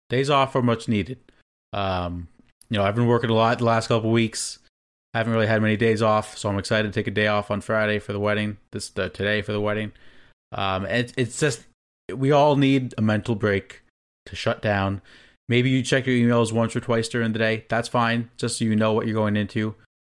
Days 0.09 0.27
off 0.27 0.55
are 0.55 0.63
much 0.63 0.87
needed. 0.87 1.19
Um, 1.71 2.29
you 2.67 2.77
know, 2.77 2.83
I've 2.83 2.95
been 2.95 3.05
working 3.05 3.29
a 3.29 3.35
lot 3.35 3.59
the 3.59 3.65
last 3.65 3.89
couple 3.89 4.09
weeks. 4.09 4.57
I 5.13 5.19
haven't 5.19 5.33
really 5.33 5.45
had 5.45 5.61
many 5.61 5.77
days 5.77 6.01
off, 6.01 6.35
so 6.35 6.49
I'm 6.49 6.57
excited 6.57 6.91
to 6.91 6.99
take 6.99 7.05
a 7.05 7.11
day 7.11 7.27
off 7.27 7.51
on 7.51 7.61
Friday 7.61 7.99
for 7.99 8.11
the 8.11 8.19
wedding. 8.19 8.57
This 8.71 8.91
uh, 8.97 9.09
today 9.09 9.43
for 9.43 9.51
the 9.51 9.61
wedding. 9.61 9.91
Um, 10.51 10.87
it, 10.87 11.13
it's 11.15 11.39
just 11.39 11.61
we 12.11 12.31
all 12.31 12.55
need 12.55 12.95
a 12.97 13.03
mental 13.03 13.35
break 13.35 13.83
to 14.25 14.35
shut 14.35 14.59
down. 14.59 15.03
Maybe 15.47 15.69
you 15.69 15.83
check 15.83 16.07
your 16.07 16.15
emails 16.15 16.51
once 16.51 16.75
or 16.75 16.79
twice 16.79 17.07
during 17.07 17.33
the 17.33 17.39
day. 17.39 17.65
That's 17.69 17.87
fine, 17.87 18.31
just 18.35 18.57
so 18.57 18.65
you 18.65 18.75
know 18.75 18.93
what 18.93 19.05
you're 19.05 19.13
going 19.13 19.37
into. 19.37 19.75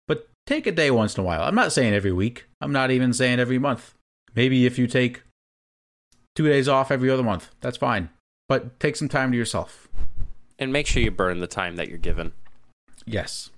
But 0.06 0.28
take 0.46 0.68
a 0.68 0.72
day 0.72 0.92
once 0.92 1.16
in 1.16 1.22
a 1.22 1.26
while. 1.26 1.42
I'm 1.42 1.56
not 1.56 1.72
saying 1.72 1.94
every 1.94 2.12
week. 2.12 2.46
I'm 2.60 2.72
not 2.72 2.92
even 2.92 3.12
saying 3.12 3.40
every 3.40 3.58
month. 3.58 3.94
Maybe 4.36 4.66
if 4.66 4.78
you 4.78 4.86
take 4.86 5.22
two 6.40 6.48
days 6.48 6.68
off 6.68 6.90
every 6.90 7.10
other 7.10 7.22
month, 7.22 7.50
that's 7.60 7.76
fine. 7.76 8.08
But 8.48 8.80
take 8.80 8.96
some 8.96 9.08
time 9.08 9.30
to 9.32 9.36
yourself. 9.36 9.88
and 10.60 10.72
make 10.72 10.86
sure 10.86 11.02
you 11.02 11.10
burn 11.10 11.40
the 11.40 11.46
time 11.46 11.76
that 11.76 11.88
you're 11.88 11.98
given. 11.98 12.32
Yes. 13.06 13.50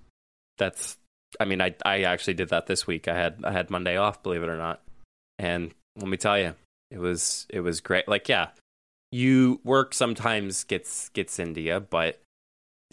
That's, 0.57 0.97
I 1.41 1.45
mean, 1.45 1.61
I, 1.61 1.75
I 1.85 2.03
actually 2.03 2.35
did 2.35 2.51
that 2.51 2.67
this 2.67 2.87
week. 2.87 3.09
I 3.09 3.17
had, 3.17 3.45
I 3.45 3.51
had 3.51 3.69
Monday 3.69 3.97
off, 3.97 4.23
believe 4.23 4.43
it 4.43 4.49
or 4.49 4.57
not. 4.57 4.81
And 5.39 5.75
let 5.97 6.07
me 6.09 6.17
tell 6.17 6.39
you, 6.39 6.55
it 6.91 6.99
was, 6.99 7.47
it 7.51 7.61
was 7.61 7.81
great. 7.81 8.07
Like, 8.07 8.29
yeah, 8.29 8.51
you 9.11 9.61
work 9.65 9.93
sometimes 9.93 10.65
gets, 10.65 11.09
gets 11.11 11.39
into 11.39 11.61
you, 11.61 11.81
but 11.81 12.21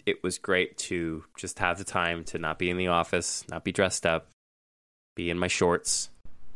it 0.04 0.22
was 0.22 0.38
great 0.38 0.76
to 0.76 1.24
just 1.36 1.60
have 1.60 1.78
the 1.78 1.84
time 1.84 2.24
to 2.24 2.38
not 2.38 2.58
be 2.58 2.68
in 2.68 2.76
the 2.76 2.88
office, 2.88 3.44
not 3.48 3.62
be 3.62 3.72
dressed 3.72 4.04
up, 4.04 4.28
be 5.14 5.30
in 5.30 5.38
my 5.38 5.46
shorts, 5.46 6.10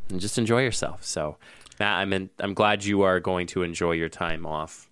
and 0.09 0.19
just 0.19 0.37
enjoy 0.37 0.61
yourself. 0.61 1.03
So, 1.05 1.37
Matt, 1.79 1.97
I'm 1.97 2.13
in, 2.13 2.29
I'm 2.39 2.53
glad 2.53 2.85
you 2.85 3.01
are 3.03 3.19
going 3.19 3.47
to 3.47 3.63
enjoy 3.63 3.93
your 3.93 4.09
time 4.09 4.45
off 4.45 4.89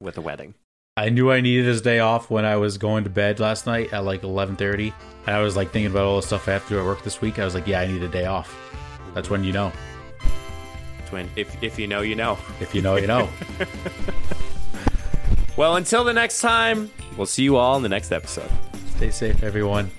with 0.00 0.18
a 0.18 0.20
wedding. 0.20 0.54
I 0.96 1.10
knew 1.10 1.30
I 1.30 1.40
needed 1.40 1.66
this 1.66 1.82
day 1.82 1.98
off 1.98 2.30
when 2.30 2.44
I 2.44 2.56
was 2.56 2.78
going 2.78 3.04
to 3.04 3.10
bed 3.10 3.38
last 3.38 3.66
night 3.66 3.92
at 3.92 4.04
like 4.04 4.22
11:30, 4.22 4.92
and 5.26 5.36
I 5.36 5.42
was 5.42 5.56
like 5.56 5.70
thinking 5.70 5.90
about 5.90 6.04
all 6.04 6.16
the 6.16 6.26
stuff 6.26 6.48
I 6.48 6.52
have 6.52 6.62
to 6.64 6.74
do 6.74 6.78
at 6.80 6.84
work 6.84 7.02
this 7.02 7.20
week. 7.20 7.38
I 7.38 7.44
was 7.44 7.54
like, 7.54 7.66
yeah, 7.66 7.80
I 7.80 7.86
need 7.86 8.02
a 8.02 8.08
day 8.08 8.26
off. 8.26 8.54
That's 9.14 9.30
when 9.30 9.44
you 9.44 9.52
know. 9.52 9.72
Twin, 11.06 11.28
if 11.36 11.62
if 11.62 11.78
you 11.78 11.86
know, 11.86 12.00
you 12.00 12.14
know. 12.14 12.38
If 12.60 12.74
you 12.74 12.82
know, 12.82 12.96
you 12.96 13.06
know. 13.06 13.28
Well, 15.56 15.76
until 15.76 16.04
the 16.04 16.12
next 16.12 16.42
time, 16.42 16.90
we'll 17.16 17.26
see 17.26 17.42
you 17.42 17.56
all 17.56 17.76
in 17.76 17.82
the 17.82 17.88
next 17.88 18.12
episode. 18.12 18.50
Stay 18.96 19.10
safe, 19.10 19.42
everyone. 19.42 19.90